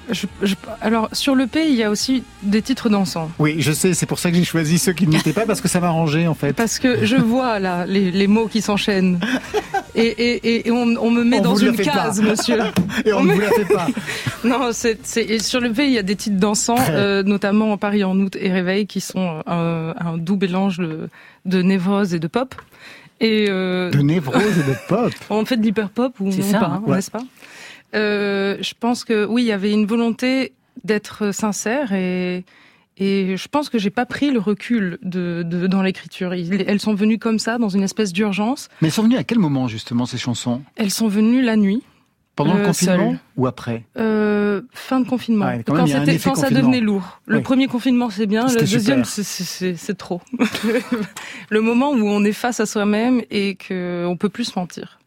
je- 0.09 0.27
je- 0.41 0.55
alors, 0.81 1.09
sur 1.13 1.35
le 1.35 1.47
P, 1.47 1.65
il 1.67 1.75
y 1.75 1.83
a 1.83 1.89
aussi 1.89 2.23
des 2.43 2.61
titres 2.61 2.89
dansants. 2.89 3.29
Oui, 3.39 3.55
je 3.59 3.71
sais, 3.71 3.93
c'est 3.93 4.05
pour 4.05 4.19
ça 4.19 4.29
que 4.31 4.37
j'ai 4.37 4.43
choisi 4.43 4.77
ceux 4.79 4.93
qui 4.93 5.07
n'y 5.07 5.15
étaient 5.17 5.33
pas, 5.33 5.45
parce 5.45 5.61
que 5.61 5.67
ça 5.67 5.79
m'arrangeait 5.79 6.27
en 6.27 6.33
fait. 6.33 6.53
Parce 6.53 6.79
que 6.79 7.05
je 7.05 7.15
vois 7.15 7.59
là 7.59 7.85
les, 7.85 8.11
les 8.11 8.27
mots 8.27 8.47
qui 8.47 8.61
s'enchaînent. 8.61 9.19
Et, 9.95 10.05
et, 10.05 10.67
et 10.67 10.71
on, 10.71 10.95
on 10.99 11.09
me 11.11 11.23
met 11.23 11.39
On 11.39 11.43
dans 11.43 11.55
une 11.55 11.75
case, 11.75 12.21
pas. 12.21 12.29
monsieur. 12.29 12.59
Et 13.05 13.13
on 13.13 13.23
ne 13.23 13.33
vous 13.33 13.39
la 13.39 13.49
fait 13.49 13.65
pas. 13.65 13.87
Non, 14.43 14.69
c'est, 14.71 14.99
c'est, 15.03 15.23
et 15.23 15.39
sur 15.39 15.59
le 15.59 15.71
P, 15.73 15.87
il 15.87 15.93
y 15.93 15.97
a 15.97 16.03
des 16.03 16.15
titres 16.15 16.37
dansants, 16.37 16.77
euh, 16.91 17.23
notamment 17.23 17.75
Paris 17.77 18.03
en 18.03 18.17
août 18.19 18.37
et 18.39 18.51
Réveil, 18.51 18.85
qui 18.85 19.01
sont 19.01 19.41
un, 19.47 19.93
un 19.99 20.17
doux 20.17 20.37
mélange 20.39 20.77
de, 20.77 21.09
de 21.45 21.61
névrose 21.63 22.13
et 22.13 22.19
de 22.19 22.27
pop. 22.27 22.53
Et 23.19 23.47
euh, 23.49 23.89
De 23.89 23.97
névrose 23.99 24.35
et 24.59 24.69
de 24.71 24.75
pop. 24.87 25.11
on 25.31 25.43
fait 25.43 25.57
de 25.57 25.63
l'hyper 25.63 25.89
pop 25.89 26.13
ou 26.19 26.31
ça, 26.31 26.59
pas, 26.59 26.65
hein. 26.67 26.71
hein, 26.75 26.83
Ouais. 26.85 26.95
n'est-ce 26.97 27.09
pas? 27.11 27.23
Euh, 27.97 28.57
Je 28.61 28.73
pense 28.79 29.03
que 29.03 29.25
oui, 29.25 29.43
il 29.43 29.47
y 29.47 29.51
avait 29.51 29.71
une 29.71 29.85
volonté 29.85 30.53
d'être 30.83 31.31
sincère 31.33 31.91
et 31.93 32.45
Et 32.99 33.37
je 33.37 33.47
pense 33.47 33.69
que 33.69 33.77
j'ai 33.77 33.91
pas 33.91 34.07
pris 34.07 34.31
le 34.31 34.39
recul 34.39 34.97
de, 35.03 35.43
de- 35.45 35.67
dans 35.67 35.83
l'écriture. 35.83 36.33
Elles 36.33 36.79
sont 36.79 36.95
venues 36.95 37.19
comme 37.19 37.37
ça, 37.37 37.59
dans 37.59 37.69
une 37.69 37.83
espèce 37.83 38.11
d'urgence. 38.11 38.69
Mais 38.81 38.87
elles 38.87 38.91
sont 38.91 39.03
venues 39.03 39.17
à 39.17 39.23
quel 39.23 39.37
moment 39.37 39.67
justement 39.67 40.07
ces 40.07 40.17
chansons? 40.17 40.63
Elles 40.77 40.89
sont 40.89 41.07
venues 41.07 41.43
la 41.43 41.57
nuit. 41.57 41.83
Pendant 42.35 42.53
le 42.55 42.61
Euh, 42.61 42.65
confinement 42.67 43.15
ou 43.35 43.47
après? 43.47 43.83
Euh, 43.97 44.61
fin 44.71 44.99
de 44.99 45.07
confinement. 45.07 45.45
Ouais, 45.45 45.63
quand 45.65 45.85
c'était- 45.87 46.19
quand 46.19 46.35
ça 46.35 46.49
devenait 46.51 46.79
lourd. 46.81 47.19
Le 47.27 47.37
Oui. 47.37 47.41
premier 47.43 47.67
confinement, 47.67 48.09
c'est 48.11 48.27
bien. 48.27 48.45
Le 48.47 48.59
deuxième, 48.61 49.05
c'est- 49.05 49.23
c'est 49.23 49.43
c'est- 49.43 49.75
c'est 49.75 49.97
trop. 49.97 50.21
le 51.49 51.61
moment 51.61 51.91
où 51.91 52.07
on 52.07 52.23
est 52.23 52.33
face 52.33 52.59
à 52.59 52.65
soi-même 52.65 53.21
et 53.31 53.57
qu'on 53.67 54.17
peut 54.19 54.29
plus 54.29 54.45
se 54.45 54.57
mentir. 54.59 54.99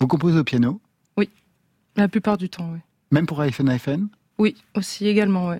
Vous 0.00 0.06
composez 0.06 0.38
au 0.38 0.44
piano? 0.44 0.80
La 1.96 2.08
plupart 2.08 2.36
du 2.38 2.48
temps, 2.48 2.70
oui. 2.72 2.78
Même 3.12 3.26
pour 3.26 3.40
iPhone 3.40 3.68
iPhone? 3.68 4.08
Oui, 4.38 4.56
aussi 4.74 5.06
également, 5.08 5.48
ouais. 5.48 5.56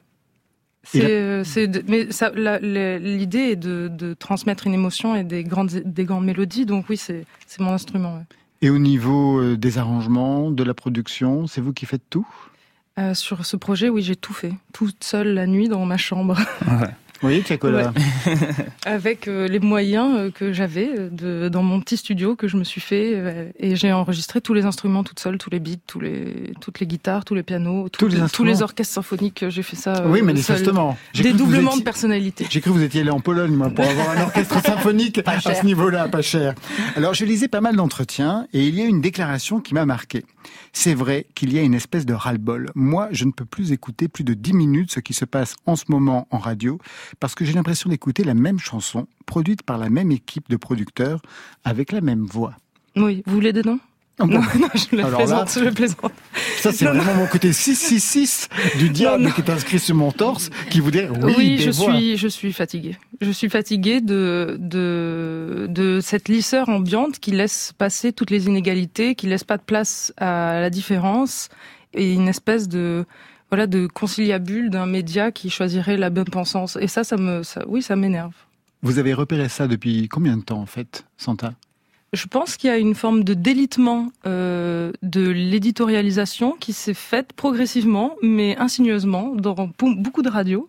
Et 0.95 1.01
C'est, 1.01 1.11
euh, 1.21 1.45
c'est 1.45 1.89
mais 1.89 2.11
ça, 2.11 2.31
la- 2.35 2.59
la- 2.59 2.99
l'idée 2.99 3.51
est 3.51 3.57
de, 3.57 3.89
de 3.93 4.15
transmettre 4.15 4.67
une 4.67 4.73
émotion 4.75 5.15
et 5.15 5.25
des 5.25 5.45
grandes, 5.45 5.71
des 5.85 6.05
grandes 6.05 6.25
mélodies, 6.25 6.65
donc 6.65 6.87
oui, 6.89 6.97
c'est, 6.97 7.27
c'est 7.47 7.61
mon 7.61 7.73
instrument. 7.73 8.15
ouais. 8.17 8.25
Et 8.63 8.71
au 8.71 8.79
niveau 8.79 9.39
euh, 9.41 9.57
des 9.57 9.77
arrangements, 9.79 10.51
de 10.51 10.63
la 10.63 10.73
production, 10.75 11.47
c'est 11.47 11.61
vous 11.61 11.73
qui 11.75 11.85
faites 11.87 12.09
tout? 12.09 12.27
Euh, 12.99 13.15
sur 13.15 13.45
ce 13.45 13.57
projet, 13.57 13.89
oui, 13.89 14.03
j'ai 14.03 14.17
tout 14.17 14.33
fait, 14.33 14.53
toute 14.73 15.05
seule 15.05 15.29
la 15.35 15.47
nuit 15.47 15.69
dans 15.69 15.85
ma 15.87 15.97
chambre, 15.97 16.37
Vous 16.63 16.85
voyez, 17.29 17.43
Tiakola 17.43 17.93
avec 18.87 19.29
euh, 19.29 19.47
les 19.47 19.59
moyens 19.61 20.17
euh, 20.17 20.31
que 20.31 20.53
j'avais 20.53 20.91
euh, 21.23 21.49
dans 21.49 21.63
mon 21.63 21.81
petit 21.81 21.97
studio 21.97 22.37
que 22.37 22.49
je 22.49 22.57
me 22.57 22.65
suis 22.65 22.81
fait, 22.81 23.13
euh, 23.15 23.49
et 23.59 23.77
j'ai 23.77 23.93
enregistré 23.93 24.41
tous 24.41 24.55
les 24.55 24.65
instruments 24.65 25.05
toute 25.05 25.21
seule, 25.21 25.39
tous 25.39 25.51
les 25.51 25.61
beats, 25.61 25.77
tous 25.87 26.01
les, 26.01 26.53
toutes 26.61 26.81
les 26.81 26.87
guitares, 26.87 27.25
tous 27.25 27.35
les 27.35 27.43
pianos, 27.43 27.89
Tous 27.91 28.07
les 28.09 28.17
tous 28.17 28.23
instruments 28.23 28.51
les 28.51 28.63
orchestres 28.63 28.95
symphoniques, 28.95 29.45
j'ai 29.49 29.63
fait 29.63 29.77
ça. 29.77 30.05
Oui, 30.07 30.23
manifestement. 30.23 30.97
Dédoublement 31.15 31.73
étiez- 31.73 31.81
de 31.81 31.85
personnalité. 31.85 32.47
J'ai 32.51 32.61
cru 32.61 32.71
que 32.71 32.77
vous 32.77 32.83
étiez 32.83 33.03
allé 33.03 33.11
en 33.11 33.21
Pologne, 33.21 33.55
moi, 33.55 33.71
pour 33.71 33.85
avoir 33.85 34.11
un 34.11 34.23
orchestre 34.23 34.63
symphonique 34.65 35.21
à 35.27 35.55
ce 35.55 35.67
niveau-là, 35.67 36.09
pas 36.09 36.23
cher. 36.23 36.55
Alors, 36.97 37.15
je 37.15 37.25
lisais 37.25 37.49
pas 37.49 37.61
mal 37.61 37.77
d'entretiens 37.77 38.47
et 38.53 38.67
il 38.67 38.75
y 38.75 38.83
a 38.83 38.85
une 38.87 39.01
déclaration 39.01 39.61
qui 39.61 39.75
m'a 39.75 39.85
marqué. 39.87 40.25
C'est 40.73 40.95
vrai 40.95 41.27
qu'il 41.35 41.53
y 41.53 41.59
a 41.59 41.63
une 41.63 41.75
espèce 41.75 42.07
de 42.07 42.15
ras-le-bol. 42.15 42.71
Moi, 42.75 43.09
je 43.13 43.25
ne 43.25 43.33
peux 43.33 43.45
plus 43.45 43.73
écouter 43.73 44.09
plus 44.09 44.25
de 44.25 44.35
10 44.35 44.53
minutes 44.53 44.93
ce 44.93 45.01
qui 45.01 45.15
se 45.15 45.25
passe 45.25 45.57
en 45.67 45.77
ce 45.77 45.85
moment 45.89 46.27
en 46.31 46.39
radio 46.39 46.79
parce 47.19 47.35
que 47.35 47.45
j'ai 47.45 47.53
l'impression 47.53 47.91
d'écouter 47.91 48.25
la 48.25 48.35
même 48.35 48.59
chanson 48.59 49.07
produite 49.27 49.63
par 49.63 49.79
la 49.79 49.91
même 49.91 50.11
équipe 50.13 50.49
de 50.49 50.57
producteurs 50.57 51.21
avec 51.65 51.93
la 51.93 52.01
même 52.01 52.25
voix. 52.25 52.55
Oui, 52.97 53.23
vous 53.27 53.35
voulez 53.35 53.53
des 53.53 53.63
noms 53.63 53.81
Non, 54.27 54.41
non, 54.61 54.69
je 54.75 54.97
le 54.97 55.05
Alors 55.05 55.19
plaisante, 55.19 55.57
là- 55.57 55.65
je 55.65 55.71
plaisante. 55.71 56.13
Ça, 56.59 56.73
c'est 56.73 56.85
Non, 56.85 56.95
non. 56.95 57.01
vraiment 57.03 57.21
mon 57.23 57.27
côté 57.27 57.53
666 57.53 58.49
du 58.79 58.91
diable 58.91 59.33
qui 59.33 59.41
est 59.41 59.51
inscrit 59.51 59.79
sur 59.79 59.95
mon 59.95 60.13
torse 60.13 60.51
qui 60.71 60.81
vous 60.81 60.91
dit 60.91 61.01
oui, 61.23 61.35
Oui, 61.37 61.59
je 61.59 61.71
suis, 61.71 62.17
je 62.17 62.29
suis 62.29 62.53
fatiguée. 62.53 62.97
Je 63.21 63.31
suis 63.31 63.49
fatiguée 63.49 64.01
de, 64.01 64.57
de, 64.61 65.67
de 65.69 66.01
cette 66.01 66.29
lisseur 66.29 66.69
ambiante 66.69 67.19
qui 67.19 67.31
laisse 67.33 67.73
passer 67.77 68.13
toutes 68.13 68.31
les 68.31 68.47
inégalités, 68.47 69.15
qui 69.15 69.27
laisse 69.27 69.45
pas 69.45 69.57
de 69.57 69.63
place 69.63 70.13
à 70.17 70.61
la 70.61 70.71
différence 70.71 71.49
et 71.95 72.13
une 72.13 72.29
espèce 72.29 72.69
de, 72.69 73.05
voilà, 73.51 73.67
de 73.67 73.87
conciliabule 73.87 74.71
d'un 74.71 74.87
média 74.87 75.33
qui 75.33 75.51
choisirait 75.51 75.97
la 75.97 76.11
bonne 76.11 76.25
pensance. 76.31 76.77
Et 76.81 76.87
ça, 76.89 77.05
ça 77.05 77.17
me, 77.17 77.43
ça, 77.43 77.63
oui, 77.67 77.83
ça 77.83 77.97
m'énerve. 77.97 78.33
Vous 78.83 78.99
avez 78.99 79.13
repéré 79.13 79.49
ça 79.49 79.67
depuis 79.69 80.09
combien 80.09 80.37
de 80.37 80.43
temps, 80.43 80.61
en 80.61 80.67
fait, 80.67 81.05
Santa? 81.19 81.53
Je 82.13 82.27
pense 82.27 82.57
qu'il 82.57 82.69
y 82.69 82.73
a 82.73 82.77
une 82.77 82.97
forme 82.97 83.23
de 83.23 83.35
délitement 83.35 84.11
euh, 84.27 84.93
de 85.03 85.29
l'éditorialisation 85.29 86.57
qui 86.59 86.73
s'est 86.73 86.95
faite 86.95 87.33
progressivement, 87.33 88.17
mais 88.21 88.57
insigneusement, 88.57 89.35
dans 89.37 89.71
beaucoup 89.79 90.23
de 90.23 90.29
radios. 90.29 90.69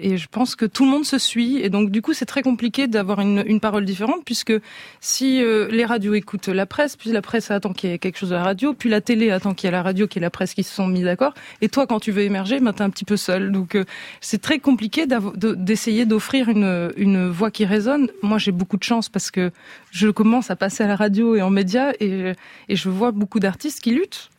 Et 0.00 0.16
je 0.16 0.28
pense 0.28 0.54
que 0.54 0.64
tout 0.64 0.84
le 0.84 0.90
monde 0.90 1.04
se 1.04 1.18
suit. 1.18 1.58
Et 1.58 1.70
donc, 1.70 1.90
du 1.90 2.02
coup, 2.02 2.12
c'est 2.12 2.24
très 2.24 2.42
compliqué 2.42 2.86
d'avoir 2.86 3.20
une, 3.20 3.42
une 3.46 3.58
parole 3.58 3.84
différente, 3.84 4.24
puisque 4.24 4.52
si 5.00 5.42
euh, 5.42 5.68
les 5.70 5.84
radios 5.84 6.14
écoutent 6.14 6.48
la 6.48 6.66
presse, 6.66 6.96
puis 6.96 7.10
la 7.10 7.20
presse 7.20 7.50
attend 7.50 7.72
qu'il 7.72 7.90
y 7.90 7.92
ait 7.92 7.98
quelque 7.98 8.16
chose 8.16 8.32
à 8.32 8.36
la 8.36 8.44
radio, 8.44 8.74
puis 8.74 8.88
la 8.88 9.00
télé 9.00 9.30
attend 9.30 9.54
qu'il 9.54 9.66
y 9.66 9.68
ait 9.68 9.72
la 9.72 9.82
radio, 9.82 10.06
qu'il 10.06 10.20
y 10.20 10.22
ait 10.22 10.26
la 10.26 10.30
presse 10.30 10.54
qui 10.54 10.62
se 10.62 10.72
sont 10.72 10.86
mis 10.86 11.02
d'accord. 11.02 11.34
Et 11.60 11.68
toi, 11.68 11.86
quand 11.86 11.98
tu 11.98 12.12
veux 12.12 12.22
émerger, 12.22 12.60
ben, 12.60 12.72
t'es 12.72 12.82
un 12.82 12.90
petit 12.90 13.04
peu 13.04 13.16
seul. 13.16 13.50
Donc, 13.50 13.74
euh, 13.74 13.84
c'est 14.20 14.40
très 14.40 14.60
compliqué 14.60 15.06
d'essayer 15.06 16.06
d'offrir 16.06 16.48
une, 16.48 16.92
une 16.96 17.28
voix 17.28 17.50
qui 17.50 17.64
résonne. 17.64 18.08
Moi, 18.22 18.38
j'ai 18.38 18.52
beaucoup 18.52 18.76
de 18.76 18.84
chance 18.84 19.08
parce 19.08 19.32
que 19.32 19.50
je 19.90 20.08
commence 20.08 20.50
à 20.50 20.56
passer 20.56 20.84
à 20.84 20.86
la 20.86 20.96
radio 20.96 21.34
et 21.34 21.42
en 21.42 21.50
médias 21.50 21.92
et, 21.98 22.34
et 22.68 22.76
je 22.76 22.88
vois 22.88 23.10
beaucoup 23.10 23.40
d'artistes 23.40 23.80
qui 23.80 23.90
luttent. 23.90 24.30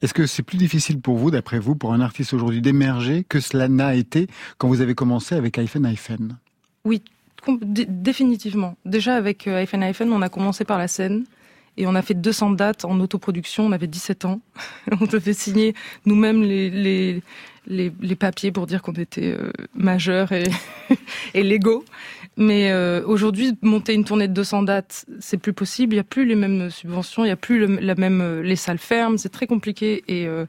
Est-ce 0.00 0.14
que 0.14 0.26
c'est 0.26 0.42
plus 0.42 0.58
difficile 0.58 1.00
pour 1.00 1.16
vous, 1.16 1.30
d'après 1.30 1.58
vous, 1.58 1.74
pour 1.74 1.92
un 1.92 2.00
artiste 2.00 2.32
aujourd'hui 2.34 2.60
d'émerger 2.60 3.24
que 3.28 3.40
cela 3.40 3.68
n'a 3.68 3.94
été 3.94 4.28
quand 4.58 4.68
vous 4.68 4.80
avez 4.80 4.94
commencé 4.94 5.34
avec 5.34 5.58
iPhone 5.58 5.86
iPhone? 5.86 6.36
Oui, 6.84 7.02
définitivement. 7.66 8.76
Déjà 8.84 9.16
avec 9.16 9.46
euh, 9.46 9.56
iPhone 9.56 9.82
iPhone, 9.82 10.12
on 10.12 10.22
a 10.22 10.28
commencé 10.28 10.64
par 10.64 10.78
la 10.78 10.88
scène 10.88 11.24
et 11.76 11.86
on 11.86 11.94
a 11.94 12.02
fait 12.02 12.14
200 12.14 12.50
dates 12.50 12.84
en 12.84 12.98
autoproduction. 13.00 13.66
On 13.66 13.72
avait 13.72 13.86
17 13.86 14.24
ans. 14.24 14.40
on 15.00 15.06
devait 15.06 15.32
signer 15.32 15.74
nous-mêmes 16.06 16.42
les, 16.42 16.70
les, 17.66 17.92
les, 18.00 18.16
papiers 18.16 18.52
pour 18.52 18.66
dire 18.66 18.82
qu'on 18.82 18.92
était 18.92 19.36
euh, 19.38 19.50
majeurs 19.74 20.32
et, 20.32 20.44
et 21.34 21.42
légaux. 21.42 21.84
Mais 22.36 22.72
euh, 22.72 23.02
aujourd'hui, 23.04 23.58
monter 23.60 23.92
une 23.92 24.04
tournée 24.04 24.26
de 24.26 24.32
200 24.32 24.62
dates, 24.62 25.04
c'est 25.20 25.36
plus 25.36 25.52
possible. 25.52 25.94
Il 25.94 25.96
n'y 25.96 26.00
a 26.00 26.04
plus 26.04 26.24
les 26.24 26.34
mêmes 26.34 26.70
subventions, 26.70 27.24
il 27.24 27.28
n'y 27.28 27.32
a 27.32 27.36
plus 27.36 27.66
la 27.80 27.94
même 27.94 28.20
euh, 28.20 28.42
les 28.42 28.56
salles 28.56 28.78
fermes. 28.78 29.18
C'est 29.18 29.28
très 29.28 29.46
compliqué 29.46 30.02
et 30.08 30.26
euh, 30.26 30.46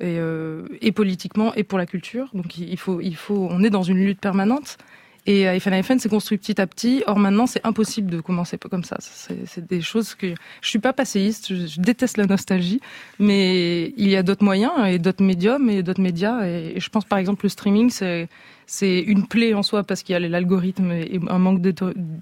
et, 0.00 0.18
euh, 0.18 0.66
et 0.80 0.92
politiquement 0.92 1.54
et 1.54 1.64
pour 1.64 1.78
la 1.78 1.86
culture. 1.86 2.28
Donc 2.34 2.58
il 2.58 2.78
faut, 2.78 3.00
il 3.00 3.16
faut, 3.16 3.48
on 3.50 3.62
est 3.62 3.70
dans 3.70 3.82
une 3.82 3.98
lutte 3.98 4.20
permanente. 4.20 4.78
Et 5.26 5.48
iPhone 5.48 5.72
iPhone 5.72 5.98
s'est 5.98 6.10
construit 6.10 6.36
petit 6.36 6.60
à 6.60 6.66
petit. 6.66 7.02
Or 7.06 7.18
maintenant, 7.18 7.46
c'est 7.46 7.64
impossible 7.64 8.10
de 8.10 8.20
commencer 8.20 8.58
comme 8.58 8.84
ça. 8.84 8.98
C'est 9.00 9.66
des 9.66 9.80
choses 9.80 10.14
que 10.14 10.34
je 10.60 10.68
suis 10.68 10.78
pas 10.78 10.92
passéiste. 10.92 11.54
Je, 11.54 11.80
déteste 11.80 12.18
la 12.18 12.26
nostalgie, 12.26 12.80
mais 13.18 13.94
il 13.96 14.08
y 14.08 14.16
a 14.16 14.22
d'autres 14.22 14.44
moyens 14.44 14.72
et 14.86 14.98
d'autres 14.98 15.24
médiums 15.24 15.70
et 15.70 15.82
d'autres 15.82 16.02
médias. 16.02 16.46
Et 16.46 16.78
je 16.78 16.88
pense 16.90 17.06
par 17.06 17.18
exemple 17.18 17.46
le 17.46 17.48
streaming, 17.48 17.88
c'est 17.88 18.28
c'est 18.66 19.00
une 19.00 19.26
plaie 19.26 19.54
en 19.54 19.62
soi 19.62 19.82
parce 19.84 20.02
qu'il 20.02 20.12
y 20.12 20.16
a 20.16 20.20
l'algorithme 20.20 20.90
et 20.92 21.20
un 21.28 21.38
manque 21.38 21.60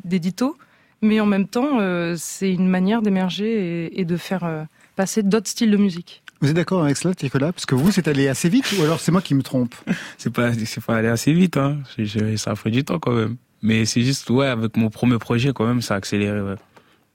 d'édito. 0.04 0.56
Mais 1.04 1.18
en 1.18 1.26
même 1.26 1.48
temps, 1.48 1.80
euh, 1.80 2.14
c'est 2.16 2.52
une 2.52 2.68
manière 2.68 3.02
d'émerger 3.02 3.86
et, 3.86 4.00
et 4.00 4.04
de 4.04 4.16
faire 4.16 4.44
euh, 4.44 4.62
passer 4.94 5.24
d'autres 5.24 5.48
styles 5.48 5.70
de 5.72 5.76
musique. 5.76 6.22
Vous 6.40 6.48
êtes 6.48 6.54
d'accord 6.54 6.84
avec 6.84 6.96
cela, 6.96 7.12
Nicolas? 7.20 7.52
Parce 7.52 7.66
que 7.66 7.74
vous, 7.74 7.90
c'est 7.90 8.06
allé 8.06 8.28
assez 8.28 8.48
vite 8.48 8.72
ou 8.78 8.82
alors 8.84 9.00
c'est 9.00 9.10
moi 9.10 9.20
qui 9.20 9.34
me 9.34 9.42
trompe? 9.42 9.74
C'est 10.18 10.32
pas, 10.32 10.52
c'est 10.54 10.82
pas 10.84 10.96
allé 10.96 11.08
assez 11.08 11.32
vite, 11.32 11.56
hein. 11.56 11.78
Ça 12.36 12.52
a 12.52 12.54
pris 12.54 12.70
du 12.70 12.84
temps 12.84 13.00
quand 13.00 13.12
même. 13.12 13.36
Mais 13.62 13.84
c'est 13.84 14.02
juste, 14.02 14.28
ouais, 14.30 14.46
avec 14.46 14.76
mon 14.76 14.90
premier 14.90 15.18
projet, 15.18 15.52
quand 15.54 15.66
même, 15.66 15.82
ça 15.82 15.94
a 15.94 15.96
accéléré, 15.98 16.40
ouais. 16.40 16.54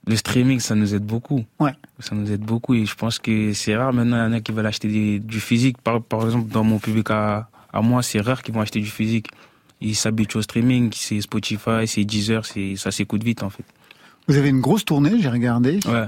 Le 0.06 0.16
streaming, 0.16 0.60
ça 0.60 0.74
nous 0.74 0.94
aide 0.94 1.04
beaucoup. 1.04 1.44
Ouais. 1.60 1.72
Ça 1.98 2.14
nous 2.14 2.30
aide 2.32 2.40
beaucoup 2.40 2.74
et 2.74 2.86
je 2.86 2.94
pense 2.94 3.18
que 3.18 3.52
c'est 3.52 3.76
rare 3.76 3.92
maintenant, 3.92 4.16
il 4.16 4.20
y 4.30 4.30
en 4.30 4.32
a 4.32 4.40
qui 4.40 4.52
veulent 4.52 4.64
acheter 4.66 4.88
des- 4.88 5.18
du 5.18 5.40
physique. 5.40 5.76
Par, 5.82 6.02
par 6.02 6.24
exemple, 6.24 6.50
dans 6.50 6.64
mon 6.64 6.78
public 6.78 7.10
à, 7.10 7.48
à 7.72 7.80
moi, 7.80 8.02
c'est 8.02 8.20
rare 8.20 8.42
qu'ils 8.42 8.54
vont 8.54 8.60
acheter 8.60 8.80
du 8.80 8.86
physique. 8.90 9.28
Ils 9.80 9.94
s'habituent 9.94 10.38
au 10.38 10.42
streaming, 10.42 10.90
c'est 10.94 11.20
Spotify, 11.20 11.86
c'est 11.86 12.04
Deezer, 12.04 12.44
c'est, 12.44 12.74
ça 12.76 12.90
s'écoute 12.90 13.22
vite, 13.22 13.42
en 13.42 13.50
fait. 13.50 13.64
Vous 14.26 14.36
avez 14.36 14.48
une 14.48 14.60
grosse 14.60 14.84
tournée, 14.84 15.20
j'ai 15.20 15.28
regardé. 15.28 15.80
Ouais. 15.86 16.06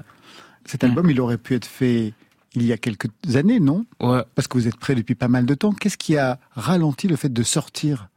Cet 0.64 0.84
album, 0.84 1.08
il 1.10 1.20
aurait 1.20 1.38
pu 1.38 1.54
être 1.54 1.64
fait 1.66 2.12
il 2.54 2.64
y 2.64 2.72
a 2.72 2.76
quelques 2.76 3.06
années, 3.34 3.60
non? 3.60 3.84
Ouais. 4.00 4.22
Parce 4.34 4.48
que 4.48 4.58
vous 4.58 4.66
êtes 4.66 4.76
prêt 4.76 4.94
depuis 4.96 5.14
pas 5.14 5.28
mal 5.28 5.46
de 5.46 5.54
temps. 5.54 5.72
Qu'est-ce 5.72 5.96
qui 5.96 6.16
a 6.16 6.38
ralenti 6.56 7.06
le 7.06 7.14
fait 7.16 7.32
de 7.32 7.42
sortir 7.44 8.08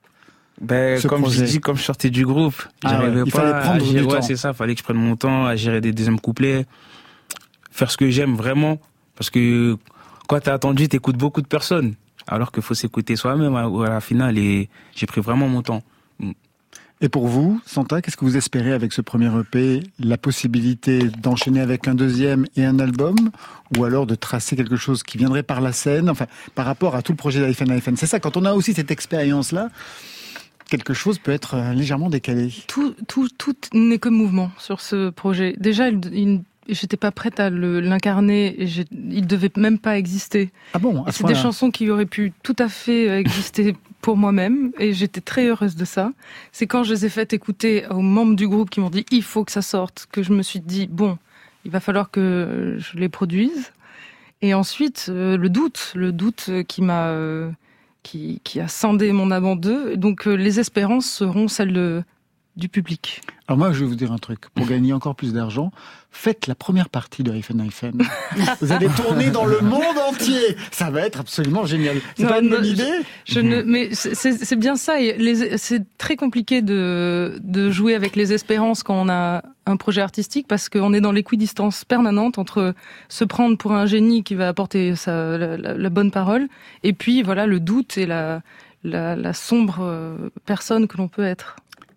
Ben, 0.60 1.00
ce 1.00 1.08
comme 1.08 1.22
projet? 1.22 1.46
je 1.46 1.52
dis, 1.52 1.60
comme 1.60 1.78
je 1.78 1.84
sortais 1.84 2.10
du 2.10 2.26
groupe, 2.26 2.56
Ah 2.84 2.90
j'arrivais 2.90 3.22
ouais, 3.22 3.24
il 3.28 3.32
pas 3.32 3.40
fallait 3.42 3.60
prendre 3.62 3.76
à 3.76 3.80
du 3.80 3.86
gérer, 3.92 4.06
ouais, 4.06 4.16
temps. 4.16 4.22
c'est 4.24 4.36
ça, 4.36 4.54
fallait 4.54 4.74
que 4.74 4.80
je 4.80 4.84
prenne 4.84 4.98
mon 4.98 5.16
temps 5.16 5.46
à 5.46 5.56
gérer 5.56 5.82
des 5.82 5.92
deuxièmes 5.94 6.20
couplets, 6.20 6.66
faire 7.72 7.92
ce 7.92 7.98
que 7.98 8.10
j'aime 8.10 8.34
vraiment, 8.36 8.80
parce 9.16 9.30
que 9.30 9.78
quand 10.28 10.40
t'as 10.40 10.54
attendu, 10.56 10.88
t'écoutes 10.90 11.18
beaucoup 11.18 11.42
de 11.44 11.48
personnes, 11.48 11.94
alors 12.28 12.52
qu'il 12.52 12.64
faut 12.64 12.74
s'écouter 12.74 13.16
soi-même 13.16 13.56
à, 13.56 13.64
à 13.66 13.90
la 13.90 14.00
finale, 14.02 14.38
et 14.38 14.70
j'ai 14.96 15.06
pris 15.06 15.22
vraiment 15.22 15.48
mon 15.48 15.62
temps. 15.62 15.84
Et 17.02 17.10
pour 17.10 17.28
vous, 17.28 17.60
Santa, 17.66 18.02
qu'est-ce 18.02 18.16
que 18.16 18.24
vous 18.24 18.38
espérez 18.38 18.72
avec 18.72 18.94
ce 18.94 19.02
premier 19.02 19.30
EP 19.38 19.84
La 20.00 20.18
possibilité 20.18 21.00
d'enchaîner 21.22 21.60
avec 21.60 21.88
un 21.90 21.96
deuxième 21.96 22.46
et 22.56 22.64
un 22.64 22.80
album? 22.80 23.16
Ou 23.78 23.84
alors 23.84 24.06
de 24.06 24.16
tracer 24.16 24.56
quelque 24.56 24.78
chose 24.78 25.04
qui 25.04 25.18
viendrait 25.18 25.44
par 25.44 25.60
la 25.60 25.74
scène? 25.74 26.10
Enfin, 26.10 26.28
par 26.56 26.66
rapport 26.66 26.96
à 26.96 27.02
tout 27.02 27.12
le 27.12 27.18
projet 27.18 27.42
d'iPhone 27.46 27.72
iPhone. 27.72 27.98
C'est 27.98 28.06
ça, 28.06 28.22
quand 28.22 28.38
on 28.38 28.46
a 28.46 28.54
aussi 28.54 28.74
cette 28.74 28.90
expérience-là, 28.90 29.68
quelque 30.70 30.94
chose 30.94 31.20
peut 31.20 31.32
être 31.34 31.56
euh, 31.56 31.74
légèrement 31.74 32.10
décalé. 32.10 32.54
tout, 32.68 32.96
tout, 33.10 33.28
tout 33.38 33.56
n'est 33.74 34.00
que 34.00 34.08
mouvement 34.10 34.52
sur 34.58 34.80
ce 34.80 35.10
projet. 35.10 35.56
Déjà, 35.60 35.90
il, 35.90 36.00
il- 36.14 36.42
j'étais 36.68 36.98
pas 36.98 37.12
prête 37.12 37.40
à 37.40 37.50
l'incarner. 37.50 38.56
Il 38.92 39.28
devait 39.28 39.52
même 39.58 39.80
pas 39.80 39.98
exister. 39.98 40.52
Ah 40.74 40.80
bon 40.80 41.04
C'est 41.12 41.26
des 41.26 41.36
chansons 41.36 41.72
qui 41.72 41.90
auraient 41.90 42.06
pu 42.06 42.34
tout 42.44 42.56
à 42.60 42.70
fait 42.70 43.10
euh, 43.10 43.20
exister 43.20 43.76
pour 44.02 44.18
moi-même, 44.18 44.74
et 44.80 44.92
j'étais 44.92 45.22
très 45.22 45.48
heureuse 45.48 45.78
de 45.78 45.86
ça. 45.86 46.12
C'est 46.52 46.68
quand 46.68 46.84
je 46.84 46.94
les 46.94 47.06
ai 47.06 47.10
faites 47.10 47.32
écouter 47.32 47.86
aux 47.90 48.02
membres 48.02 48.36
du 48.36 48.48
groupe 48.50 48.70
qui 48.70 48.82
m'ont 48.82 48.90
dit 48.90 49.06
il 49.12 49.24
faut 49.24 49.46
que 49.46 49.52
ça 49.52 49.62
sorte 49.62 50.08
que 50.12 50.22
je 50.24 50.34
me 50.34 50.42
suis 50.42 50.60
dit 50.60 50.88
bon, 50.88 51.18
il 51.64 51.72
va 51.72 51.80
falloir 51.80 52.12
que 52.12 52.76
je 52.80 52.98
les 52.98 53.10
produise. 53.10 53.72
Et 54.42 54.54
ensuite, 54.54 55.06
euh, 55.08 55.38
le 55.38 55.50
doute, 55.50 55.94
le 55.96 56.12
doute 56.12 56.50
qui 56.68 56.82
m'a 56.82 57.08
euh, 57.08 57.50
qui, 58.04 58.42
qui 58.44 58.60
a 58.60 58.68
scindé 58.68 59.14
mon 59.14 59.32
en 59.32 59.56
deux. 59.56 59.96
Donc 59.96 60.26
les 60.26 60.60
espérances 60.60 61.06
seront 61.06 61.48
celles 61.48 61.72
de, 61.72 62.04
du 62.56 62.70
public. 62.70 63.22
Alors 63.48 63.58
moi, 63.58 63.74
je 63.74 63.80
vais 63.82 63.86
vous 63.86 63.96
dire 63.96 64.12
un 64.12 64.18
truc. 64.18 64.50
Pour 64.54 64.66
gagner 64.68 64.94
encore 64.94 65.16
plus 65.16 65.34
d'argent, 65.34 65.72
faites 66.12 66.48
la 66.48 66.56
première 66.56 66.90
partie 66.90 67.24
de 67.24 67.34
Hyphen 67.34 67.60
Hyphen. 67.66 68.02
Vous 68.62 68.72
allez 68.72 68.88
tourner 68.90 69.32
dans 69.32 69.46
le 69.46 69.60
monde 69.62 69.98
entier. 70.10 70.56
Ça 70.72 70.92
va 70.92 71.02
être 71.02 71.20
absolument 71.20 71.66
génial. 71.66 71.98
C'est 72.16 72.28
pas 72.28 72.40
une 72.42 72.50
bonne 72.50 72.66
idée 72.66 72.92
Je 73.26 73.40
ne, 73.40 73.64
mais 73.64 73.90
c'est 73.94 74.56
bien 74.56 74.76
ça. 74.76 74.94
C'est 75.58 75.84
très 75.98 76.16
compliqué 76.16 76.62
de, 76.62 77.40
de 77.44 77.70
jouer 77.72 77.96
avec 77.96 78.16
les 78.16 78.34
espérances 78.34 78.84
quand 78.84 78.96
on 79.02 79.10
a 79.10 79.42
un 79.66 79.78
projet 79.78 80.02
artistique 80.02 80.48
parce 80.48 80.70
qu'on 80.70 80.94
est 80.94 81.02
dans 81.02 81.12
l'équidistance 81.14 81.86
permanente 81.86 82.38
entre 82.38 82.76
se 83.10 83.24
prendre 83.24 83.58
pour 83.58 83.72
un 83.74 83.86
génie 83.86 84.24
qui 84.24 84.36
va 84.36 84.48
apporter 84.50 84.96
sa, 84.96 85.38
la, 85.38 85.58
la- 85.58 85.74
la 85.76 85.90
bonne 85.90 86.12
parole 86.12 86.48
et 86.84 86.92
puis 86.94 87.24
voilà 87.24 87.46
le 87.48 87.60
doute 87.62 87.98
et 87.98 88.06
la, 88.06 88.42
la, 88.84 89.16
la 89.16 89.34
sombre 89.34 89.78
euh, 89.82 90.30
personne 90.46 90.88
que 90.88 90.98
l'on 90.98 91.08
peut 91.08 91.24
être. 91.24 91.56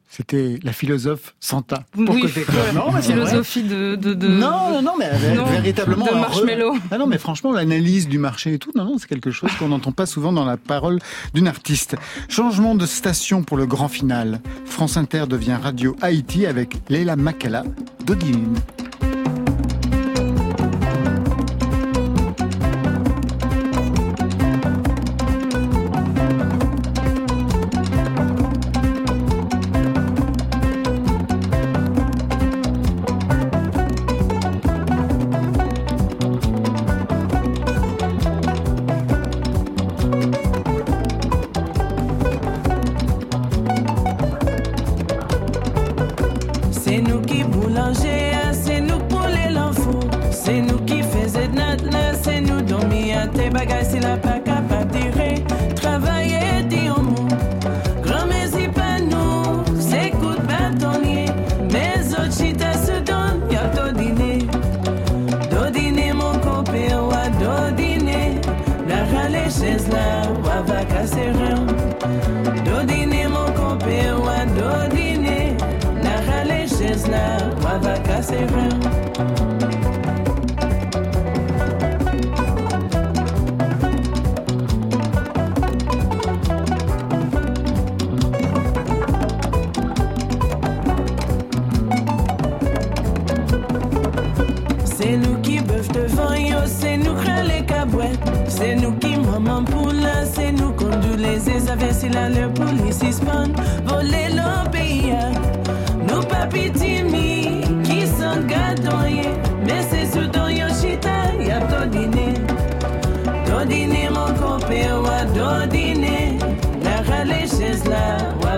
C'était 0.08 0.58
la 0.62 0.72
philosophe 0.72 1.34
Santa. 1.40 1.82
Pour 1.92 2.14
Oui, 2.14 2.20
côté. 2.22 2.44
Non, 2.74 2.92
mais 2.92 3.02
philosophie 3.02 3.64
de, 3.64 3.96
de, 3.96 4.14
de- 4.14 4.28
Non, 4.28 4.70
non, 4.70 4.82
non, 4.82 4.92
mais 4.98 5.10
Non, 5.34 5.44
véritablement. 5.46 6.06
de 6.06 6.10
re- 6.12 6.20
marshmallow. 6.20 6.74
Ah 6.90 6.98
non, 6.98 7.06
mais 7.06 7.18
franchement, 7.18 7.52
l'analyse 7.52 8.08
du 8.08 8.18
marché 8.18 8.54
et 8.54 8.58
tout, 8.58 8.70
non, 8.76 8.84
non, 8.84 8.98
c'est 8.98 9.08
quelque 9.08 9.30
chose 9.32 9.50
qu'on 9.58 9.68
n'entend 9.68 9.92
pas 9.92 10.06
souvent 10.06 10.32
dans 10.32 10.44
la 10.44 10.56
parole 10.56 11.00
d'une 11.34 11.48
artiste. 11.48 11.96
Changement 12.28 12.74
de 12.76 12.86
station 12.86 13.42
pour 13.42 13.56
le 13.56 13.66
grand 13.66 13.88
final. 13.88 14.40
France 14.64 14.96
Inter 14.96 15.24
devient 15.28 15.58
Radio 15.60 15.96
Haïti 16.00 16.46
avec 16.46 16.76
Leila 16.88 17.16
Makala 17.16 17.64
d'Odine. 18.06 18.54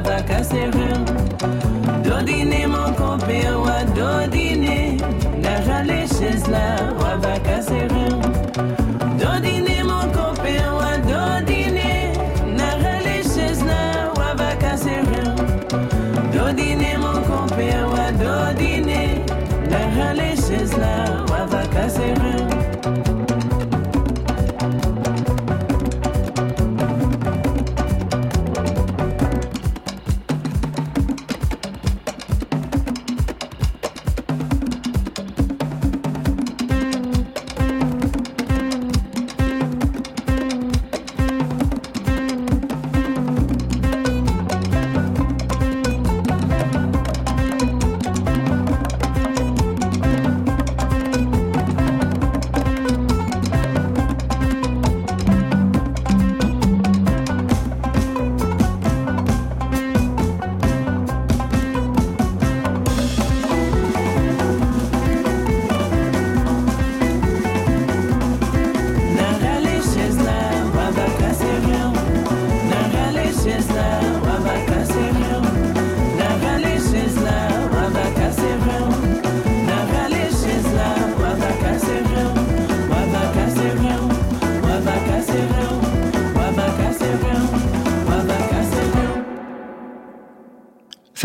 Va 0.00 0.16
rien. 0.16 1.04
Ton 2.04 2.24
dîner, 2.24 2.66
mon 2.66 2.92
copain, 2.92 3.56
wa 3.64 3.84
ton 3.94 4.30
dîner. 4.30 4.96
La 5.42 5.60
râle 5.66 6.06
chaise 6.08 6.48
là, 6.48 6.76
wa 7.00 7.16
va 7.16 7.38
casser 7.40 7.97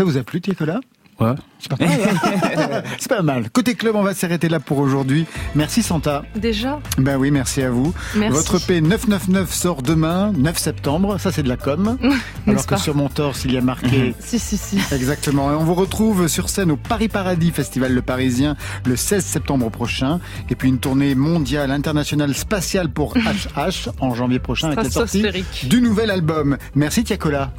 Ça 0.04 0.10
vous 0.10 0.18
a 0.18 0.22
plu, 0.22 0.42
Ticola 0.42 0.80
Ouais. 1.24 1.34
C'est 1.58 1.70
pas 1.70 1.84
mal. 1.86 1.98
hein 2.74 2.82
C'est 2.98 3.08
pas 3.08 3.22
mal. 3.22 3.50
Côté 3.50 3.74
club, 3.74 3.96
on 3.96 4.02
va 4.02 4.12
s'arrêter 4.14 4.48
là 4.48 4.60
pour 4.60 4.78
aujourd'hui. 4.78 5.24
Merci 5.54 5.82
Santa. 5.82 6.22
Déjà 6.36 6.78
Ben 6.98 7.16
oui, 7.16 7.30
merci 7.30 7.62
à 7.62 7.70
vous. 7.70 7.94
Merci. 8.16 8.36
Votre 8.36 8.58
P 8.66 8.80
999 8.82 9.52
sort 9.52 9.82
demain, 9.82 10.32
9 10.36 10.58
septembre. 10.58 11.18
Ça, 11.18 11.32
c'est 11.32 11.42
de 11.42 11.48
la 11.48 11.56
com. 11.56 11.96
Alors 12.46 12.62
que 12.66 12.70
pas 12.70 12.76
sur 12.76 12.94
mon 12.94 13.08
torse, 13.08 13.44
il 13.46 13.52
y 13.52 13.56
a 13.56 13.60
marqué. 13.60 14.14
Si, 14.24 14.38
si, 14.38 14.56
si. 14.56 14.78
Exactement. 14.92 15.50
Et 15.52 15.54
on 15.54 15.64
vous 15.64 15.74
retrouve 15.74 16.28
sur 16.28 16.48
scène 16.50 16.70
au 16.70 16.76
Paris 16.76 17.08
Paradis 17.08 17.50
Festival 17.50 17.92
Le 17.94 18.02
Parisien 18.02 18.56
le 18.84 18.96
16 18.96 19.24
septembre 19.24 19.70
prochain. 19.70 20.20
Et 20.50 20.54
puis 20.56 20.68
une 20.68 20.78
tournée 20.78 21.14
mondiale, 21.14 21.70
internationale, 21.70 22.34
spatiale 22.34 22.88
pour 22.90 23.14
HH 23.16 23.88
en 24.00 24.14
janvier 24.14 24.38
prochain 24.38 24.68
avec 24.68 24.84
la 24.84 24.90
sortie 24.90 25.24
du 25.64 25.80
nouvel 25.80 26.10
album. 26.10 26.56
Merci 26.74 27.04
Tiakola. 27.04 27.52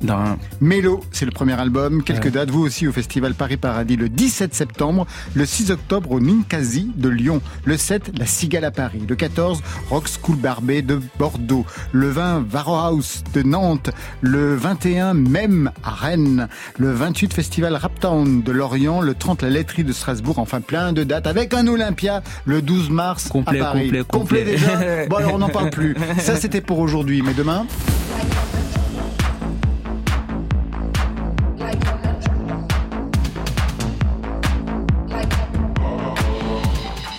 Mélo, 0.62 1.02
c'est 1.12 1.26
le 1.26 1.32
premier 1.32 1.54
album. 1.60 2.04
Quelques 2.04 2.26
Ouais. 2.26 2.32
dates, 2.32 2.50
vous 2.50 2.62
aussi 2.62 2.88
au 2.88 2.92
Festival 2.92 3.34
Paris 3.34 3.55
Paradis 3.58 3.96
le 3.96 4.10
17 4.10 4.54
septembre, 4.54 5.08
le 5.34 5.46
6 5.46 5.72
octobre 5.72 6.12
au 6.12 6.20
Ninkasi 6.20 6.92
de 6.96 7.10
Lyon, 7.10 7.42
le 7.64 7.78
7 7.78 8.18
La 8.18 8.26
Cigale 8.26 8.66
à 8.66 8.72
Paris, 8.72 9.02
le 9.08 9.16
14 9.16 9.62
Rock 9.90 10.08
School 10.08 10.38
Barbet 10.38 10.82
de 10.82 11.00
Bordeaux, 11.20 11.66
le 11.92 12.10
20 12.10 12.46
Varro 12.50 12.76
House 12.76 13.24
de 13.34 13.44
Nantes, 13.44 13.90
le 14.22 14.56
21 14.56 15.14
Même 15.14 15.72
à 15.84 15.92
Rennes, 15.92 16.48
le 16.78 16.92
28 16.92 17.34
Festival 17.34 17.76
Raptown 17.76 18.42
de 18.42 18.52
Lorient, 18.52 19.02
le 19.02 19.14
30 19.14 19.44
La 19.44 19.50
Laiterie 19.50 19.84
de 19.84 19.94
Strasbourg, 19.94 20.40
enfin 20.40 20.62
plein 20.62 20.94
de 20.94 21.04
dates 21.04 21.28
avec 21.28 21.54
un 21.54 21.68
Olympia 21.68 22.22
le 22.46 22.62
12 22.62 22.90
mars 22.90 23.28
Complet, 23.30 23.60
à 23.60 23.64
Paris. 23.66 23.86
complet, 23.88 24.04
complet. 24.08 24.44
déjà? 24.44 24.80
Bon 25.10 25.18
alors 25.18 25.36
on 25.36 25.38
n'en 25.40 25.50
parle 25.50 25.70
plus. 25.70 25.96
Ça 26.20 26.36
c'était 26.36 26.62
pour 26.62 26.80
aujourd'hui, 26.80 27.22
mais 27.22 27.34
demain? 27.34 27.66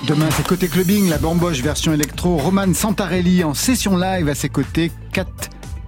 Demain, 0.06 0.28
c'est 0.30 0.46
côté 0.46 0.68
clubbing, 0.68 1.08
la 1.08 1.18
bamboche 1.18 1.62
version 1.62 1.92
électro. 1.92 2.36
Roman 2.36 2.72
Santarelli 2.72 3.42
en 3.42 3.54
session 3.54 3.96
live 3.96 4.28
à 4.28 4.36
ses 4.36 4.48
côtés. 4.48 4.92
Kat 5.12 5.26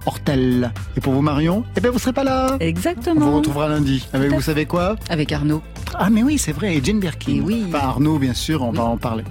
Hortel. 0.09 0.71
Et 0.97 1.01
pour 1.01 1.13
vous, 1.13 1.21
Marion 1.21 1.63
Eh 1.77 1.81
bien, 1.81 1.91
vous 1.91 1.99
serez 1.99 2.13
pas 2.13 2.23
là. 2.23 2.57
Exactement. 2.59 3.27
On 3.27 3.29
vous 3.29 3.37
retrouvera 3.37 3.67
lundi. 3.69 4.07
Avec 4.11 4.31
vous 4.31 4.41
savez 4.41 4.65
quoi? 4.65 4.95
Avec 5.07 5.31
Arnaud. 5.31 5.61
Ah, 5.93 6.09
mais 6.09 6.23
oui, 6.23 6.39
c'est 6.39 6.51
vrai. 6.51 6.75
Et 6.75 6.83
Jane 6.83 6.99
Birkin. 6.99 7.41
oui. 7.45 7.65
Enfin, 7.67 7.77
Arnaud, 7.89 8.17
bien 8.17 8.33
sûr, 8.33 8.63
on 8.63 8.71
va 8.71 8.85
en 8.85 8.97
parler. 8.97 9.23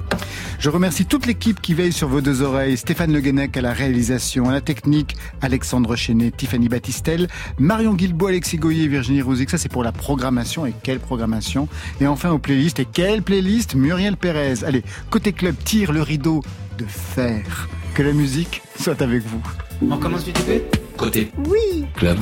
Je 0.61 0.71
remercie 0.71 1.05
toute 1.05 1.27
l'équipe 1.27 1.61
qui 1.61 1.75
veille 1.75 1.93
sur 1.93 2.07
vos 2.07 2.21
deux 2.21 2.43
oreilles. 2.43 2.77
Stéphane 2.77 3.13
Le 3.13 3.19
Guenec 3.21 3.57
à 3.57 3.61
la 3.61 3.73
réalisation, 3.73 4.49
à 4.49 4.53
la 4.53 4.61
technique, 4.61 5.17
Alexandre 5.43 5.97
Chenet, 5.97 6.31
Tiffany 6.31 6.69
Battistel, 6.69 7.27
Marion 7.59 7.95
Guilbault, 7.95 8.29
Alexis 8.29 8.59
Goyer 8.59 8.85
et 8.85 8.89
Virginie 8.89 9.23
Rouzic. 9.23 9.51
Ça, 9.51 9.59
c'est 9.59 9.69
pour 9.69 9.83
la 9.83 9.91
programmation. 9.91 10.65
Et 10.65 10.75
quelle 10.85 11.01
programmation? 11.01 11.67
Et 12.01 12.07
enfin, 12.07 12.31
aux 12.31 12.39
playlists. 12.39 12.79
Et 12.79 12.85
quelle 12.87 13.23
playlist? 13.23 13.75
Muriel 13.75 14.17
Pérez. 14.17 14.63
Allez, 14.65 14.85
côté 15.11 15.33
club, 15.33 15.57
tire 15.65 15.91
le 15.91 16.03
rideau 16.03 16.41
de 16.79 16.85
fer. 16.85 17.69
Que 17.95 18.05
la 18.05 18.13
musique 18.13 18.63
soit 18.79 19.03
avec 19.03 19.25
vous. 19.27 19.43
On 19.83 19.97
commence 19.99 20.25
vite 20.25 20.39
fait 20.39 20.65
Côté 20.97 21.31
Oui. 21.47 21.85
club. 21.95 22.19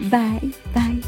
Bye, 0.00 0.50
bye. 0.74 1.00